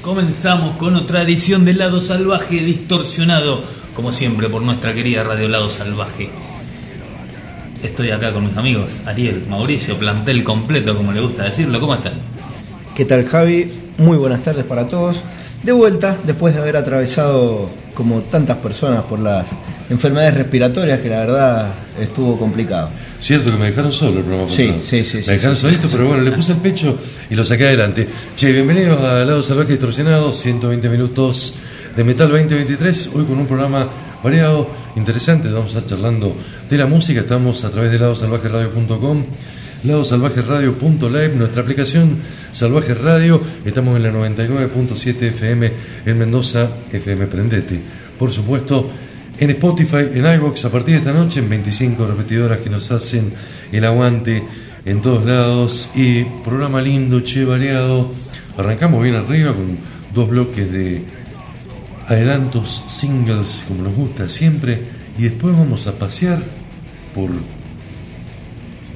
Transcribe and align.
Comenzamos 0.00 0.76
con 0.76 0.94
otra 0.94 1.22
edición 1.22 1.64
del 1.64 1.78
Lado 1.78 2.00
Salvaje 2.00 2.62
distorsionado, 2.62 3.64
como 3.96 4.12
siempre 4.12 4.48
por 4.48 4.62
nuestra 4.62 4.94
querida 4.94 5.24
Radio 5.24 5.48
Lado 5.48 5.70
Salvaje. 5.70 6.30
Estoy 7.82 8.12
acá 8.12 8.32
con 8.32 8.44
mis 8.44 8.56
amigos 8.56 9.00
Ariel, 9.06 9.44
Mauricio, 9.48 9.98
plantel 9.98 10.44
completo, 10.44 10.96
como 10.96 11.10
le 11.10 11.20
gusta 11.20 11.46
decirlo. 11.46 11.80
¿Cómo 11.80 11.96
están? 11.96 12.12
¿Qué 12.94 13.04
tal 13.06 13.26
Javi? 13.26 13.72
Muy 13.98 14.16
buenas 14.16 14.42
tardes 14.42 14.64
para 14.64 14.86
todos. 14.86 15.24
De 15.64 15.72
vuelta, 15.72 16.16
después 16.24 16.54
de 16.54 16.60
haber 16.60 16.76
atravesado 16.76 17.68
como 17.92 18.20
tantas 18.20 18.58
personas 18.58 19.04
por 19.06 19.18
las 19.18 19.50
enfermedades 19.90 20.34
respiratorias, 20.34 21.00
que 21.00 21.08
la 21.08 21.20
verdad 21.20 21.66
estuvo 22.00 22.38
complicado. 22.38 22.90
Cierto 23.20 23.50
que 23.50 23.56
me 23.58 23.66
dejaron 23.66 23.92
solo 23.92 24.18
el 24.18 24.24
programa 24.24 24.50
Sí, 24.50 24.66
pasado. 24.66 24.82
sí, 24.82 25.04
sí, 25.04 25.16
Me 25.18 25.22
sí, 25.22 25.30
dejaron 25.32 25.56
sí, 25.56 25.62
solito, 25.62 25.82
sí, 25.88 25.88
pero 25.92 26.08
bueno, 26.08 26.22
le 26.22 26.32
puse 26.32 26.52
el 26.52 26.58
pecho 26.58 26.98
y 27.30 27.34
lo 27.34 27.44
saqué 27.44 27.66
adelante. 27.66 28.06
Che, 28.36 28.52
bienvenidos 28.52 29.00
a 29.00 29.24
Lado 29.24 29.42
Salvaje 29.42 29.72
Distorsionado, 29.72 30.32
120 30.34 30.88
minutos 30.88 31.54
de 31.96 32.04
Metal 32.04 32.28
2023. 32.28 33.10
Hoy 33.14 33.24
con 33.24 33.38
un 33.38 33.46
programa 33.46 33.88
variado, 34.22 34.68
interesante. 34.96 35.48
Vamos 35.48 35.74
a 35.74 35.78
estar 35.78 35.96
charlando 35.96 36.36
de 36.68 36.76
la 36.78 36.86
música. 36.86 37.20
Estamos 37.20 37.64
a 37.64 37.70
través 37.70 37.90
de 37.92 37.98
ladosalvajeradio.com, 37.98 39.24
ladosalvajeradio.live, 39.84 41.34
nuestra 41.36 41.62
aplicación 41.62 42.16
Salvaje 42.52 42.94
Radio. 42.94 43.40
Estamos 43.64 43.96
en 43.96 44.02
la 44.02 44.10
99.7 44.12 45.22
FM 45.22 45.72
en 46.06 46.18
Mendoza, 46.18 46.68
FM 46.92 47.26
Prendete. 47.26 47.80
Por 48.18 48.30
supuesto, 48.32 48.90
en 49.38 49.50
Spotify, 49.50 50.08
en 50.14 50.24
iVoox, 50.24 50.64
a 50.64 50.70
partir 50.70 50.94
de 50.94 50.98
esta 50.98 51.12
noche, 51.12 51.40
en 51.40 51.48
25 51.48 52.06
repetidoras 52.06 52.60
que 52.60 52.70
nos 52.70 52.90
hacen 52.90 53.32
el 53.70 53.84
aguante 53.84 54.42
en 54.84 55.02
todos 55.02 55.24
lados. 55.24 55.90
Y 55.94 56.24
programa 56.44 56.80
lindo, 56.80 57.20
che, 57.20 57.44
variado. 57.44 58.10
Arrancamos 58.56 59.02
bien 59.02 59.14
arriba 59.14 59.52
con 59.52 59.78
dos 60.14 60.28
bloques 60.28 60.70
de 60.72 61.04
adelantos, 62.08 62.84
singles, 62.86 63.64
como 63.68 63.82
nos 63.82 63.94
gusta 63.94 64.28
siempre. 64.28 64.80
Y 65.18 65.24
después 65.24 65.56
vamos 65.56 65.86
a 65.86 65.98
pasear 65.98 66.42
por 67.14 67.30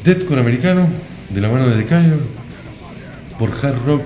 Deathcore 0.04 0.40
americano, 0.40 0.88
de 1.28 1.40
la 1.40 1.48
mano 1.48 1.68
de 1.68 1.84
Caliber, 1.84 2.18
por 3.38 3.50
hard 3.50 3.84
rock, 3.84 4.02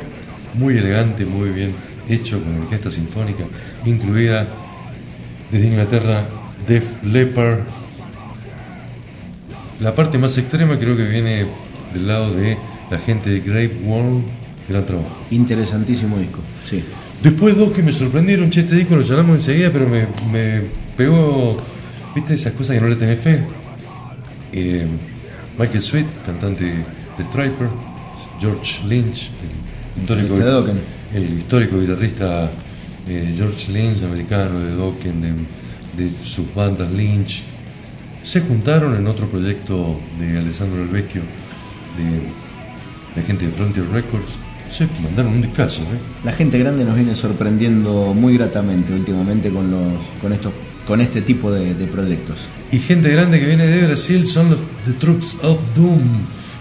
muy 0.55 0.77
elegante, 0.77 1.25
muy 1.25 1.51
bien 1.51 1.73
hecho, 2.09 2.43
con 2.43 2.59
orquesta 2.59 2.91
sinfónica, 2.91 3.45
incluida 3.85 4.47
desde 5.55 5.69
Inglaterra, 5.69 6.27
Def 6.67 7.01
Leppard. 7.05 7.61
La 9.81 9.95
parte 9.95 10.19
más 10.19 10.37
extrema 10.37 10.77
creo 10.81 10.97
que 10.97 11.05
viene 11.05 11.47
del 11.93 12.09
lado 12.09 12.35
de 12.35 12.59
la 12.91 12.99
gente 12.99 13.31
de 13.31 13.39
Grave 13.39 13.71
Worm, 13.85 14.25
gran 14.69 14.85
trabajo. 14.85 15.17
Interesantísimo 15.31 16.19
disco, 16.19 16.41
sí. 16.65 16.83
Después 17.23 17.57
dos 17.57 17.71
que 17.71 17.85
me 17.85 17.93
sorprendieron, 17.93 18.51
che, 18.51 18.63
este 18.63 18.75
disco 18.75 18.97
lo 18.97 19.03
llamamos 19.03 19.37
enseguida, 19.37 19.71
pero 19.71 19.89
me, 19.89 20.09
me 20.33 20.63
pegó, 20.97 21.57
viste, 22.17 22.35
esas 22.35 22.55
cosas 22.55 22.75
que 22.75 22.81
no 22.81 22.89
le 22.89 22.97
tenés 22.97 23.21
fe. 23.21 23.41
Eh, 24.53 24.89
Michael 25.57 25.83
Sweet, 25.83 26.07
cantante 26.27 26.65
de 26.65 27.25
Striper, 27.27 27.69
George 28.41 28.85
Lynch, 28.89 29.31
histórico, 29.97 30.37
el 31.15 31.39
histórico 31.39 31.79
guitarrista 31.79 32.51
George 33.07 33.73
Lynch, 33.73 34.03
americano 34.03 34.61
de 34.61 34.73
Dokken, 34.73 35.21
de, 35.21 35.33
de 36.03 36.11
sus 36.25 36.53
bandas 36.55 36.91
Lynch, 36.93 37.43
se 38.23 38.41
juntaron 38.41 38.97
en 38.97 39.07
otro 39.07 39.29
proyecto 39.29 39.99
de 40.19 40.39
Alessandro 40.39 40.83
El 40.83 40.89
Vecchio, 40.89 41.21
de 41.21 43.21
la 43.21 43.27
gente 43.27 43.47
de 43.47 43.53
Frontier 43.53 43.87
Records, 43.91 44.33
se 44.71 44.89
mandaron 45.03 45.35
un 45.35 45.43
discazo, 45.43 45.83
¿eh? 45.83 45.99
La 46.25 46.33
gente 46.33 46.59
grande 46.59 46.85
nos 46.85 46.97
viene 46.97 47.15
sorprendiendo 47.15 48.15
muy 48.15 48.37
gratamente 48.37 48.93
últimamente 48.93 49.51
con 49.51 49.71
los 49.71 50.03
con 50.21 50.33
estos 50.33 50.53
con 50.87 51.01
este 51.01 51.23
tipo 51.23 51.53
de, 51.53 51.75
de 51.75 51.87
proyectos. 51.87 52.39
Y 52.73 52.79
gente 52.79 53.09
grande 53.11 53.39
que 53.39 53.47
viene 53.47 53.67
de 53.67 53.87
Brasil 53.87 54.27
son 54.27 54.51
los 54.51 54.61
The 54.85 54.93
Troops 54.95 55.39
of 55.43 55.61
Doom, 55.77 56.03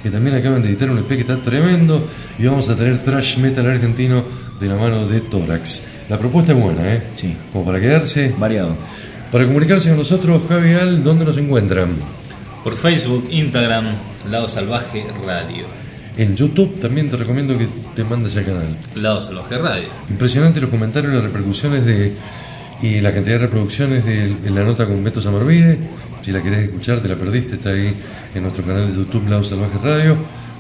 que 0.04 0.12
también 0.12 0.36
acaban 0.36 0.62
de 0.62 0.70
editar 0.70 0.90
un 0.92 1.00
EP 1.00 1.08
que 1.08 1.22
está 1.22 1.38
tremendo. 1.38 2.06
Y 2.38 2.46
vamos 2.46 2.68
a 2.70 2.76
tener 2.76 3.02
trash 3.02 3.38
metal 3.38 3.66
argentino 3.66 4.24
de 4.60 4.68
la 4.68 4.76
mano 4.76 5.08
de 5.08 5.22
Tórax. 5.22 5.84
La 6.10 6.20
propuesta 6.20 6.52
es 6.52 6.60
buena, 6.60 6.94
¿eh? 6.94 7.02
Sí. 7.16 7.36
Como 7.52 7.66
para 7.66 7.80
quedarse. 7.80 8.36
Variado. 8.38 8.76
Para 9.32 9.46
comunicarse 9.46 9.90
con 9.90 9.98
nosotros, 9.98 10.44
Javi 10.48 10.74
Al, 10.74 11.04
¿dónde 11.04 11.26
nos 11.26 11.38
encuentran? 11.38 11.96
Por 12.64 12.76
Facebook, 12.76 13.28
Instagram, 13.32 13.86
Lado 14.30 14.48
Salvaje 14.48 15.06
Radio. 15.26 15.66
En 16.18 16.36
YouTube 16.36 16.80
también 16.80 17.10
te 17.10 17.18
recomiendo 17.18 17.58
que 17.58 17.68
te 17.96 18.04
mandes 18.04 18.38
al 18.38 18.46
canal. 18.46 18.78
Lado 18.96 19.22
Salvaje 19.22 19.58
Radio. 19.58 19.88
Impresionante 20.10 20.62
los 20.62 20.70
comentarios, 20.70 21.14
las 21.14 21.24
repercusiones 21.24 21.84
de 21.86 22.14
y 22.84 23.00
la 23.00 23.14
cantidad 23.14 23.36
de 23.36 23.46
reproducciones 23.46 24.04
de 24.06 24.50
la 24.52 24.64
nota 24.64 24.86
con 24.86 25.02
Beto 25.02 25.22
Samarvide. 25.22 25.78
Si 26.22 26.32
la 26.32 26.44
querés 26.44 26.66
escuchar, 26.66 27.00
te 27.00 27.08
la 27.08 27.16
perdiste, 27.16 27.56
está 27.56 27.70
ahí 27.70 27.94
en 28.36 28.44
nuestro 28.44 28.66
canal 28.66 28.92
de 28.92 28.98
YouTube 28.98 29.30
Lado 29.30 29.42
Salvaje 29.42 29.78
Radio, 29.82 30.18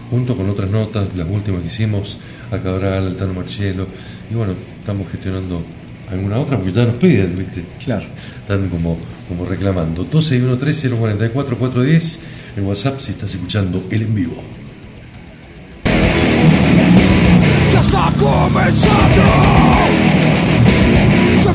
junto 0.10 0.34
con 0.34 0.50
otras 0.50 0.70
notas, 0.70 1.14
las 1.18 1.30
últimas 1.30 1.60
que 1.60 1.68
hicimos, 1.68 2.18
a 2.50 2.60
Cabral, 2.60 3.08
Altano 3.08 3.34
Marcielo. 3.34 3.88
Y 4.32 4.36
bueno, 4.36 4.54
estamos 4.80 5.12
gestionando 5.12 5.66
alguna 6.10 6.40
otra 6.40 6.56
porque 6.56 6.72
ya 6.72 6.86
nos 6.86 6.96
piden, 6.96 7.36
¿viste? 7.36 7.66
Claro. 7.84 8.06
Están 8.40 8.70
como, 8.70 8.98
como 9.28 9.44
reclamando. 9.46 10.06
12 10.06 10.40
13 10.40 10.92
044 10.92 11.58
410 11.58 12.20
en 12.56 12.66
WhatsApp 12.66 13.00
si 13.02 13.12
estás 13.12 13.34
escuchando 13.34 13.84
el 13.92 14.02
en 14.02 14.16
vivo. 14.16 14.42
Ya 17.70 17.82
está 17.82 18.14
comenzando. 18.18 20.13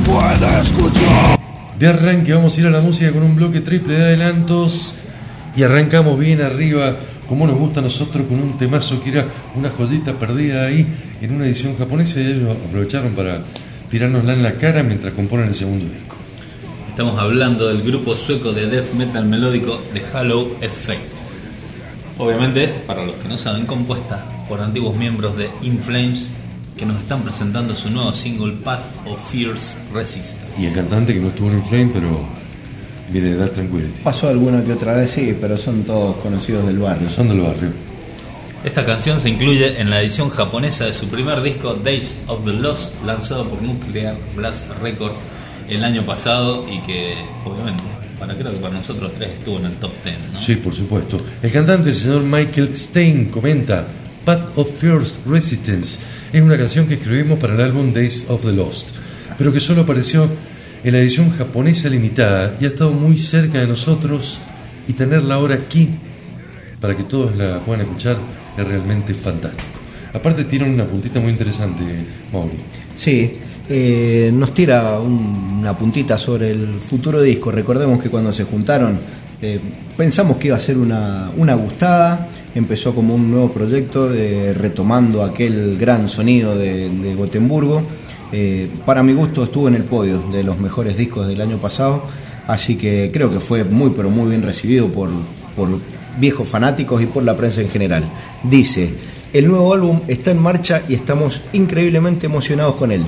Se 0.08 0.14
puede 0.14 0.60
escuchar. 0.60 1.38
De 1.78 1.86
arranque 1.86 2.32
vamos 2.32 2.56
a 2.56 2.60
ir 2.60 2.66
a 2.66 2.70
la 2.70 2.80
música 2.80 3.12
con 3.12 3.22
un 3.22 3.36
bloque 3.36 3.60
triple 3.60 3.94
de 3.94 4.04
adelantos 4.04 4.94
y 5.54 5.62
arrancamos 5.62 6.18
bien 6.18 6.40
arriba, 6.40 6.96
como 7.28 7.46
nos 7.46 7.58
gusta 7.58 7.80
a 7.80 7.82
nosotros, 7.82 8.26
con 8.26 8.40
un 8.40 8.56
temazo 8.56 9.02
que 9.02 9.10
era 9.10 9.26
una 9.54 9.68
joyita 9.68 10.18
perdida 10.18 10.64
ahí 10.64 10.86
en 11.20 11.34
una 11.34 11.44
edición 11.44 11.76
japonesa 11.76 12.20
y 12.20 12.26
ellos 12.26 12.56
aprovecharon 12.56 13.12
para 13.12 13.42
tirárnosla 13.90 14.32
en 14.32 14.42
la 14.42 14.54
cara 14.54 14.82
mientras 14.82 15.12
componen 15.12 15.48
el 15.48 15.54
segundo 15.54 15.84
disco. 15.84 16.16
Estamos 16.88 17.18
hablando 17.18 17.68
del 17.68 17.82
grupo 17.82 18.16
sueco 18.16 18.54
de 18.54 18.66
death 18.66 18.94
metal 18.94 19.26
melódico 19.26 19.78
The 19.92 20.02
Hollow 20.14 20.56
Effect. 20.62 21.02
Obviamente, 22.16 22.68
para 22.86 23.04
los 23.04 23.16
que 23.16 23.28
no 23.28 23.36
saben, 23.36 23.66
compuesta 23.66 24.24
por 24.48 24.62
antiguos 24.62 24.96
miembros 24.96 25.36
de 25.36 25.50
In 25.60 25.78
Flames 25.78 26.30
que 26.78 26.86
nos 26.86 26.98
están 27.00 27.22
presentando 27.22 27.76
su 27.76 27.90
nuevo 27.90 28.14
single 28.14 28.54
Path 28.64 29.06
of 29.06 29.18
Fierce 29.30 29.76
Resistance. 29.92 30.46
Y 30.58 30.66
el 30.66 30.72
cantante 30.72 31.12
que 31.12 31.20
no 31.20 31.28
estuvo 31.28 31.50
en 31.50 31.62
Flame, 31.62 31.90
pero 31.92 32.26
viene 33.10 33.30
de 33.30 33.36
Dark 33.36 33.52
Tranquility. 33.52 34.00
Pasó 34.02 34.28
alguna 34.28 34.62
que 34.62 34.72
otra 34.72 34.94
vez, 34.94 35.10
sí, 35.10 35.36
pero 35.38 35.58
son 35.58 35.82
todos 35.82 36.16
conocidos 36.16 36.66
del 36.66 36.78
barrio. 36.78 37.08
Son 37.08 37.28
del 37.28 37.40
barrio. 37.40 37.70
Esta 38.64 38.84
canción 38.84 39.20
se 39.20 39.28
incluye 39.28 39.80
en 39.80 39.90
la 39.90 40.00
edición 40.00 40.30
japonesa 40.30 40.86
de 40.86 40.94
su 40.94 41.08
primer 41.08 41.42
disco 41.42 41.74
Days 41.74 42.18
of 42.26 42.44
the 42.44 42.52
Lost, 42.52 42.94
lanzado 43.04 43.48
por 43.48 43.60
Nuclear 43.60 44.16
Blast 44.34 44.68
Records 44.80 45.24
el 45.68 45.84
año 45.84 46.02
pasado 46.02 46.64
y 46.68 46.78
que 46.80 47.14
obviamente 47.44 47.82
para 48.18 48.34
creo 48.34 48.50
que 48.50 48.58
para 48.58 48.74
nosotros 48.74 49.12
tres 49.16 49.30
estuvo 49.30 49.58
en 49.58 49.66
el 49.66 49.74
top 49.74 49.92
10, 50.02 50.16
¿no? 50.32 50.40
Sí, 50.40 50.56
por 50.56 50.74
supuesto. 50.74 51.18
El 51.42 51.52
cantante, 51.52 51.90
el 51.90 51.94
señor 51.94 52.22
Michael 52.22 52.76
Stein, 52.76 53.26
comenta 53.26 53.86
Path 54.24 54.58
of 54.58 54.70
Fierce 54.76 55.20
Resistance. 55.26 56.00
Es 56.32 56.42
una 56.42 56.56
canción 56.58 56.86
que 56.86 56.94
escribimos 56.94 57.38
para 57.38 57.54
el 57.54 57.60
álbum 57.60 57.92
Days 57.92 58.26
of 58.28 58.42
the 58.44 58.52
Lost, 58.52 58.88
pero 59.38 59.52
que 59.52 59.60
solo 59.60 59.82
apareció 59.82 60.28
en 60.84 60.92
la 60.92 60.98
edición 61.00 61.30
japonesa 61.30 61.88
limitada 61.88 62.56
y 62.60 62.64
ha 62.64 62.68
estado 62.68 62.90
muy 62.92 63.16
cerca 63.18 63.60
de 63.60 63.66
nosotros 63.66 64.38
y 64.86 64.92
tenerla 64.92 65.34
ahora 65.34 65.54
aquí 65.54 65.90
para 66.80 66.94
que 66.96 67.02
todos 67.04 67.34
la 67.36 67.60
puedan 67.60 67.82
escuchar 67.86 68.16
es 68.56 68.64
realmente 68.66 69.14
fantástico. 69.14 69.78
Aparte 70.12 70.44
tiene 70.44 70.70
una 70.70 70.84
puntita 70.84 71.18
muy 71.20 71.30
interesante, 71.30 71.82
Mauri. 72.32 72.52
Sí, 72.96 73.32
eh, 73.68 74.30
nos 74.32 74.52
tira 74.54 74.98
un- 75.00 75.58
una 75.60 75.76
puntita 75.76 76.16
sobre 76.18 76.50
el 76.50 76.78
futuro 76.78 77.20
disco. 77.20 77.50
Recordemos 77.50 78.00
que 78.02 78.08
cuando 78.08 78.32
se 78.32 78.44
juntaron 78.44 78.98
eh, 79.40 79.60
pensamos 79.96 80.36
que 80.38 80.48
iba 80.48 80.56
a 80.56 80.60
ser 80.60 80.78
una, 80.78 81.30
una 81.36 81.54
gustada. 81.54 82.28
Empezó 82.54 82.94
como 82.94 83.14
un 83.14 83.30
nuevo 83.30 83.52
proyecto 83.52 84.12
eh, 84.12 84.52
retomando 84.54 85.22
aquel 85.22 85.78
gran 85.78 86.08
sonido 86.08 86.56
de, 86.56 86.88
de 86.88 87.14
Gotemburgo. 87.14 87.82
Eh, 88.32 88.68
para 88.84 89.02
mi 89.02 89.12
gusto 89.12 89.44
estuvo 89.44 89.68
en 89.68 89.74
el 89.74 89.84
podio 89.84 90.18
de 90.32 90.42
los 90.42 90.58
mejores 90.58 90.96
discos 90.96 91.28
del 91.28 91.40
año 91.40 91.58
pasado. 91.58 92.02
Así 92.46 92.76
que 92.76 93.10
creo 93.12 93.30
que 93.30 93.40
fue 93.40 93.64
muy 93.64 93.90
pero 93.90 94.10
muy 94.10 94.30
bien 94.30 94.42
recibido 94.42 94.88
por, 94.88 95.10
por 95.54 95.68
viejos 96.18 96.48
fanáticos 96.48 97.02
y 97.02 97.06
por 97.06 97.22
la 97.22 97.36
prensa 97.36 97.60
en 97.60 97.68
general. 97.68 98.04
Dice, 98.42 98.94
el 99.32 99.46
nuevo 99.46 99.72
álbum 99.72 100.00
está 100.08 100.30
en 100.30 100.38
marcha 100.38 100.82
y 100.88 100.94
estamos 100.94 101.42
increíblemente 101.52 102.26
emocionados 102.26 102.74
con 102.74 102.90
él. 102.90 103.02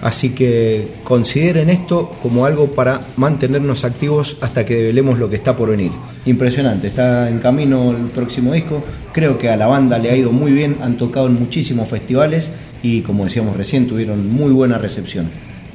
Así 0.00 0.30
que 0.30 0.86
consideren 1.02 1.70
esto 1.70 2.10
como 2.22 2.46
algo 2.46 2.70
para 2.72 3.00
mantenernos 3.16 3.84
activos 3.84 4.36
hasta 4.40 4.64
que 4.64 4.74
develemos 4.74 5.18
lo 5.18 5.28
que 5.28 5.36
está 5.36 5.56
por 5.56 5.70
venir. 5.70 5.90
Impresionante, 6.26 6.88
está 6.88 7.28
en 7.28 7.38
camino 7.40 7.90
el 7.90 8.06
próximo 8.06 8.52
disco. 8.52 8.82
Creo 9.12 9.38
que 9.38 9.48
a 9.48 9.56
la 9.56 9.66
banda 9.66 9.98
le 9.98 10.10
ha 10.10 10.16
ido 10.16 10.30
muy 10.30 10.52
bien, 10.52 10.76
han 10.82 10.96
tocado 10.96 11.26
en 11.26 11.34
muchísimos 11.34 11.88
festivales 11.88 12.50
y 12.82 13.00
como 13.00 13.24
decíamos 13.24 13.56
recién 13.56 13.86
tuvieron 13.86 14.30
muy 14.30 14.52
buena 14.52 14.78
recepción. 14.78 15.28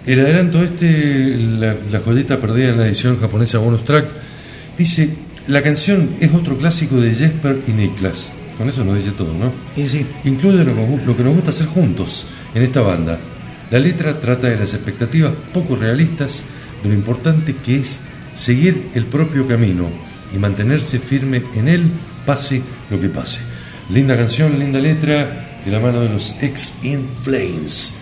El 0.05 0.19
adelanto 0.19 0.61
este, 0.63 1.37
la, 1.59 1.75
la 1.91 1.99
joyita 1.99 2.39
perdida 2.39 2.69
en 2.69 2.77
la 2.77 2.87
edición 2.87 3.19
japonesa 3.19 3.57
bonus 3.59 3.85
track, 3.85 4.05
dice, 4.77 5.09
la 5.47 5.61
canción 5.61 6.11
es 6.19 6.33
otro 6.33 6.57
clásico 6.57 6.99
de 6.99 7.13
Jesper 7.13 7.59
y 7.67 7.71
Niklas. 7.71 8.33
Con 8.57 8.69
eso 8.69 8.85
nos 8.85 8.95
dice 8.97 9.11
todo, 9.11 9.33
¿no? 9.33 9.51
Y 9.81 9.87
sí, 9.87 10.05
Incluye 10.25 10.63
lo, 10.63 10.73
lo 11.05 11.17
que 11.17 11.23
nos 11.23 11.33
gusta 11.33 11.49
hacer 11.49 11.67
juntos 11.67 12.25
en 12.53 12.63
esta 12.63 12.81
banda. 12.81 13.17
La 13.73 13.79
letra 13.79 14.19
trata 14.19 14.49
de 14.49 14.55
las 14.55 14.75
expectativas 14.75 15.33
poco 15.51 15.75
realistas, 15.75 16.43
de 16.83 16.89
lo 16.89 16.93
importante 16.93 17.55
que 17.55 17.77
es 17.77 18.01
seguir 18.35 18.91
el 18.93 19.07
propio 19.07 19.47
camino 19.47 19.89
y 20.31 20.37
mantenerse 20.37 20.99
firme 20.99 21.41
en 21.55 21.67
él, 21.67 21.91
pase 22.23 22.61
lo 22.91 23.01
que 23.01 23.09
pase. 23.09 23.41
Linda 23.89 24.15
canción, 24.15 24.59
linda 24.59 24.79
letra, 24.79 25.57
de 25.65 25.71
la 25.71 25.79
mano 25.79 26.01
de 26.01 26.09
los 26.09 26.35
ex 26.39 26.83
In 26.83 27.09
Flames. 27.23 27.95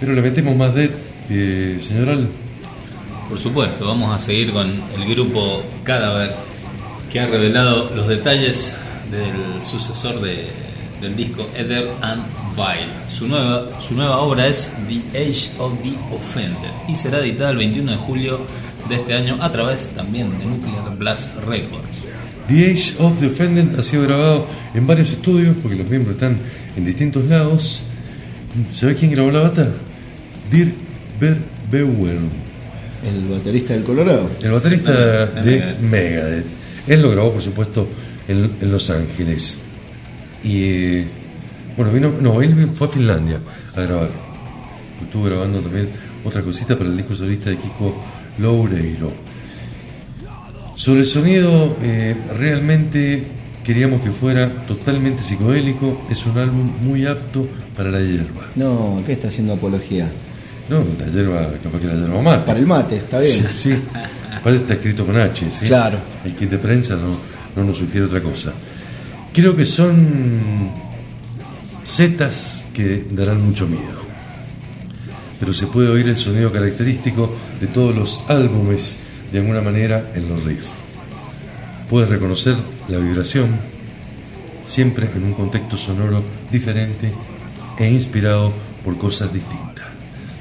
Pero 0.00 0.12
le 0.12 0.22
metemos 0.22 0.56
más 0.56 0.74
de, 0.74 0.90
eh, 1.30 1.78
señor 1.80 2.08
Al. 2.08 2.28
Por 3.28 3.38
supuesto, 3.38 3.86
vamos 3.86 4.12
a 4.12 4.18
seguir 4.18 4.50
con 4.50 4.68
el 4.68 5.08
grupo 5.08 5.62
Cadáver 5.84 6.34
que 7.12 7.20
ha 7.20 7.26
revelado 7.26 7.94
los 7.94 8.08
detalles 8.08 8.74
del 9.12 9.64
sucesor 9.64 10.20
de- 10.20 10.48
del 11.02 11.16
disco 11.16 11.46
Ether 11.56 11.90
and 12.00 12.22
Vile. 12.54 12.92
Su 13.08 13.26
nueva, 13.26 13.80
su 13.80 13.94
nueva 13.94 14.18
obra 14.20 14.46
es 14.46 14.72
The 14.88 15.18
Age 15.18 15.50
of 15.58 15.74
the 15.82 15.92
Offended 16.14 16.70
y 16.88 16.94
será 16.94 17.18
editada 17.18 17.50
el 17.50 17.56
21 17.56 17.90
de 17.90 17.98
julio 17.98 18.40
de 18.88 18.94
este 18.94 19.14
año 19.14 19.36
a 19.40 19.50
través 19.50 19.88
también 19.88 20.30
de 20.38 20.46
Nuclear 20.46 20.96
Blast 20.96 21.34
Records. 21.46 22.06
The 22.48 22.70
Age 22.70 22.94
of 22.98 23.18
the 23.18 23.26
Offended 23.26 23.78
ha 23.78 23.82
sido 23.82 24.04
grabado 24.04 24.46
en 24.74 24.86
varios 24.86 25.10
estudios 25.10 25.56
porque 25.60 25.76
los 25.76 25.90
miembros 25.90 26.14
están 26.14 26.38
en 26.76 26.84
distintos 26.84 27.24
lados. 27.24 27.82
¿Sabe 28.72 28.94
quién 28.94 29.10
grabó 29.10 29.30
la 29.30 29.40
bata? 29.40 29.68
Dirk 30.50 30.74
Verbeuer, 31.18 32.18
el 33.04 33.28
baterista 33.28 33.72
del 33.72 33.82
Colorado. 33.82 34.30
el 34.42 34.50
baterista 34.52 34.92
de 35.26 35.42
de 35.42 35.74
Megadeth. 35.80 36.46
Él 36.86 37.02
lo 37.02 37.10
grabó, 37.10 37.32
por 37.32 37.42
supuesto, 37.42 37.88
en, 38.28 38.56
en 38.60 38.72
Los 38.72 38.90
Ángeles. 38.90 39.61
Y 40.44 41.02
bueno, 41.76 41.92
vino, 41.92 42.12
no, 42.20 42.42
él 42.42 42.70
fue 42.74 42.86
a 42.86 42.90
Finlandia 42.90 43.40
a 43.74 43.80
grabar. 43.80 44.10
Estuvo 45.02 45.24
grabando 45.24 45.60
también 45.60 45.88
otra 46.24 46.42
cosita 46.42 46.76
para 46.76 46.90
el 46.90 46.96
disco 46.96 47.14
solista 47.14 47.50
de 47.50 47.56
Kiko 47.56 47.94
Loureiro. 48.38 49.12
Sobre 50.74 51.00
el 51.00 51.06
sonido, 51.06 51.76
eh, 51.82 52.16
realmente 52.36 53.22
queríamos 53.64 54.00
que 54.00 54.10
fuera 54.10 54.48
totalmente 54.62 55.22
psicodélico. 55.22 56.02
Es 56.10 56.24
un 56.26 56.38
álbum 56.38 56.70
muy 56.80 57.06
apto 57.06 57.46
para 57.76 57.90
la 57.90 58.00
hierba. 58.00 58.48
No, 58.56 59.02
¿qué 59.06 59.12
está 59.12 59.28
haciendo 59.28 59.54
apología? 59.54 60.08
No, 60.68 60.78
la 60.98 61.12
hierba, 61.12 61.52
capaz 61.62 61.78
que 61.78 61.86
la 61.86 61.94
hierba 61.94 62.22
mata. 62.22 62.44
Para 62.44 62.58
el 62.58 62.66
mate, 62.66 62.96
está 62.96 63.20
bien. 63.20 63.32
Sí, 63.32 63.46
sí. 63.48 63.78
Aparte 64.34 64.58
está 64.58 64.74
escrito 64.74 65.04
con 65.04 65.16
H, 65.16 65.50
¿sí? 65.50 65.66
Claro. 65.66 65.98
El 66.24 66.34
kit 66.34 66.50
de 66.50 66.58
prensa 66.58 66.96
no, 66.96 67.10
no 67.56 67.64
nos 67.64 67.76
sugiere 67.76 68.06
otra 68.06 68.20
cosa. 68.20 68.52
Creo 69.32 69.56
que 69.56 69.64
son 69.64 70.70
setas 71.82 72.66
que 72.74 73.06
darán 73.10 73.42
mucho 73.42 73.66
miedo. 73.66 74.02
Pero 75.40 75.54
se 75.54 75.66
puede 75.66 75.88
oír 75.88 76.06
el 76.08 76.18
sonido 76.18 76.52
característico 76.52 77.34
de 77.58 77.66
todos 77.66 77.96
los 77.96 78.20
álbumes 78.28 78.98
de 79.32 79.38
alguna 79.38 79.62
manera 79.62 80.12
en 80.14 80.28
los 80.28 80.44
riffs. 80.44 80.68
Puedes 81.88 82.10
reconocer 82.10 82.56
la 82.88 82.98
vibración 82.98 83.48
siempre 84.66 85.08
en 85.14 85.24
un 85.24 85.32
contexto 85.32 85.78
sonoro 85.78 86.22
diferente 86.50 87.10
e 87.78 87.90
inspirado 87.90 88.52
por 88.84 88.98
cosas 88.98 89.32
distintas. 89.32 89.86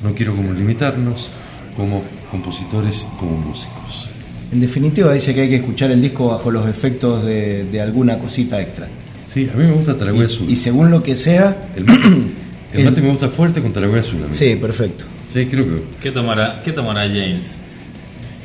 No 0.04 0.14
quiero 0.14 0.36
como 0.36 0.52
limitarnos 0.52 1.30
como 1.78 2.04
compositores, 2.30 3.08
como 3.18 3.38
músicos. 3.38 4.11
En 4.52 4.60
definitiva 4.60 5.14
dice 5.14 5.34
que 5.34 5.42
hay 5.42 5.50
que 5.50 5.56
escuchar 5.58 5.92
el 5.92 6.02
disco 6.02 6.28
bajo 6.30 6.52
los 6.52 6.68
efectos 6.68 7.24
de, 7.26 7.64
de 7.66 7.82
alguna 7.82 8.20
cosita 8.20 8.60
extra. 8.62 8.88
Sí, 9.28 9.50
a 9.54 9.56
mí 9.58 9.64
me 9.64 9.72
gusta 9.72 9.98
Taragüe 9.98 10.26
Azul. 10.26 10.50
Y, 10.50 10.56
según 10.58 10.92
lo 10.92 11.02
que 11.02 11.16
sea, 11.16 11.70
El 11.76 11.86
mate, 11.86 12.08
el 12.08 12.32
el- 12.80 12.84
mate 12.86 13.02
me 13.02 13.10
gusta 13.10 13.30
fuerte 13.30 13.62
con 13.62 13.72
Taragüe 13.72 14.00
Azul. 14.00 14.24
a 14.24 14.28
mí. 14.28 14.34
sí, 14.34 14.56
perfecto. 14.56 15.06
Sí, 15.34 15.46
creo 15.46 15.64
que. 15.66 15.84
¿Qué 16.02 16.12
tomará, 16.12 16.62
qué 16.64 16.74
tomará 16.74 17.04
James? 17.08 17.52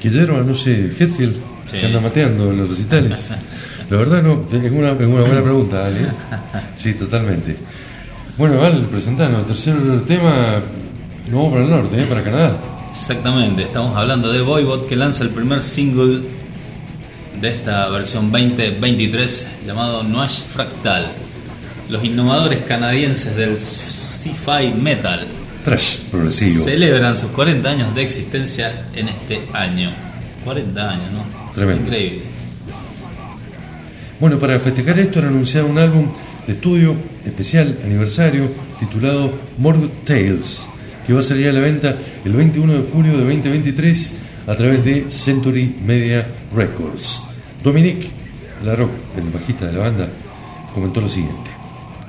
Que 0.00 0.10
hierba, 0.10 0.40
no 0.42 0.54
sé, 0.54 0.92
Hetfield, 0.98 1.36
Sí. 1.68 1.78
que 1.80 1.86
anda 1.86 1.98
mateando 2.00 2.50
en 2.52 2.58
los 2.58 2.68
recitales. 2.70 3.30
La 3.90 3.96
verdad, 3.96 4.22
no, 4.22 4.42
es 4.52 4.70
una, 4.70 4.92
es 4.92 5.06
una 5.06 5.20
buena 5.22 5.42
pregunta, 5.42 5.86
Ale. 5.86 5.98
Sí, 6.76 6.92
totalmente. 6.94 7.56
Bueno, 8.38 8.62
Al, 8.62 8.82
presentanos, 8.86 9.40
el 9.40 9.46
tercer 9.46 9.74
tema, 10.06 10.60
no 11.30 11.36
vamos 11.38 11.52
para 11.52 11.64
el 11.64 11.70
norte, 11.70 12.00
¿eh? 12.02 12.06
para 12.06 12.22
Canadá. 12.22 12.56
Exactamente, 12.98 13.62
estamos 13.62 13.94
hablando 13.94 14.32
de 14.32 14.40
Voivod 14.40 14.86
que 14.86 14.96
lanza 14.96 15.22
el 15.22 15.28
primer 15.28 15.62
single 15.62 16.22
de 17.38 17.48
esta 17.48 17.86
versión 17.90 18.32
2023 18.32 19.48
llamado 19.66 20.02
Noise 20.02 20.44
Fractal. 20.50 21.12
Los 21.90 22.02
innovadores 22.04 22.60
canadienses 22.60 23.36
del 23.36 23.58
sci-fi 23.58 24.72
metal 24.80 25.26
trash 25.62 26.04
progresivo. 26.10 26.64
Celebran 26.64 27.16
sus 27.16 27.30
40 27.32 27.68
años 27.68 27.94
de 27.94 28.02
existencia 28.02 28.86
en 28.94 29.08
este 29.08 29.46
año. 29.52 29.94
40 30.44 30.90
años, 30.90 31.12
¿no? 31.12 31.52
Tremendo. 31.54 31.84
Increíble. 31.84 32.22
Bueno, 34.18 34.38
para 34.38 34.58
festejar 34.58 34.98
esto 34.98 35.18
han 35.18 35.26
anunciado 35.26 35.66
un 35.66 35.78
álbum 35.78 36.10
de 36.46 36.54
estudio 36.54 36.96
especial 37.26 37.78
aniversario 37.84 38.48
titulado 38.80 39.32
Morgoth 39.58 40.04
Tales, 40.04 40.66
que 41.06 41.12
va 41.12 41.20
a 41.20 41.22
salir 41.22 41.48
a 41.48 41.52
la 41.52 41.60
venta 41.60 41.96
el 42.24 42.32
21 42.32 42.72
de 42.72 42.90
julio 42.90 43.12
de 43.12 43.24
2023 43.24 44.14
a 44.46 44.54
través 44.56 44.84
de 44.84 45.06
Century 45.08 45.76
Media 45.84 46.26
Records. 46.54 47.22
Dominic 47.62 48.08
Larocque, 48.64 48.94
el 49.16 49.30
bajista 49.30 49.66
de 49.66 49.72
la 49.72 49.78
banda, 49.78 50.08
comentó 50.74 51.00
lo 51.00 51.08
siguiente. 51.08 51.50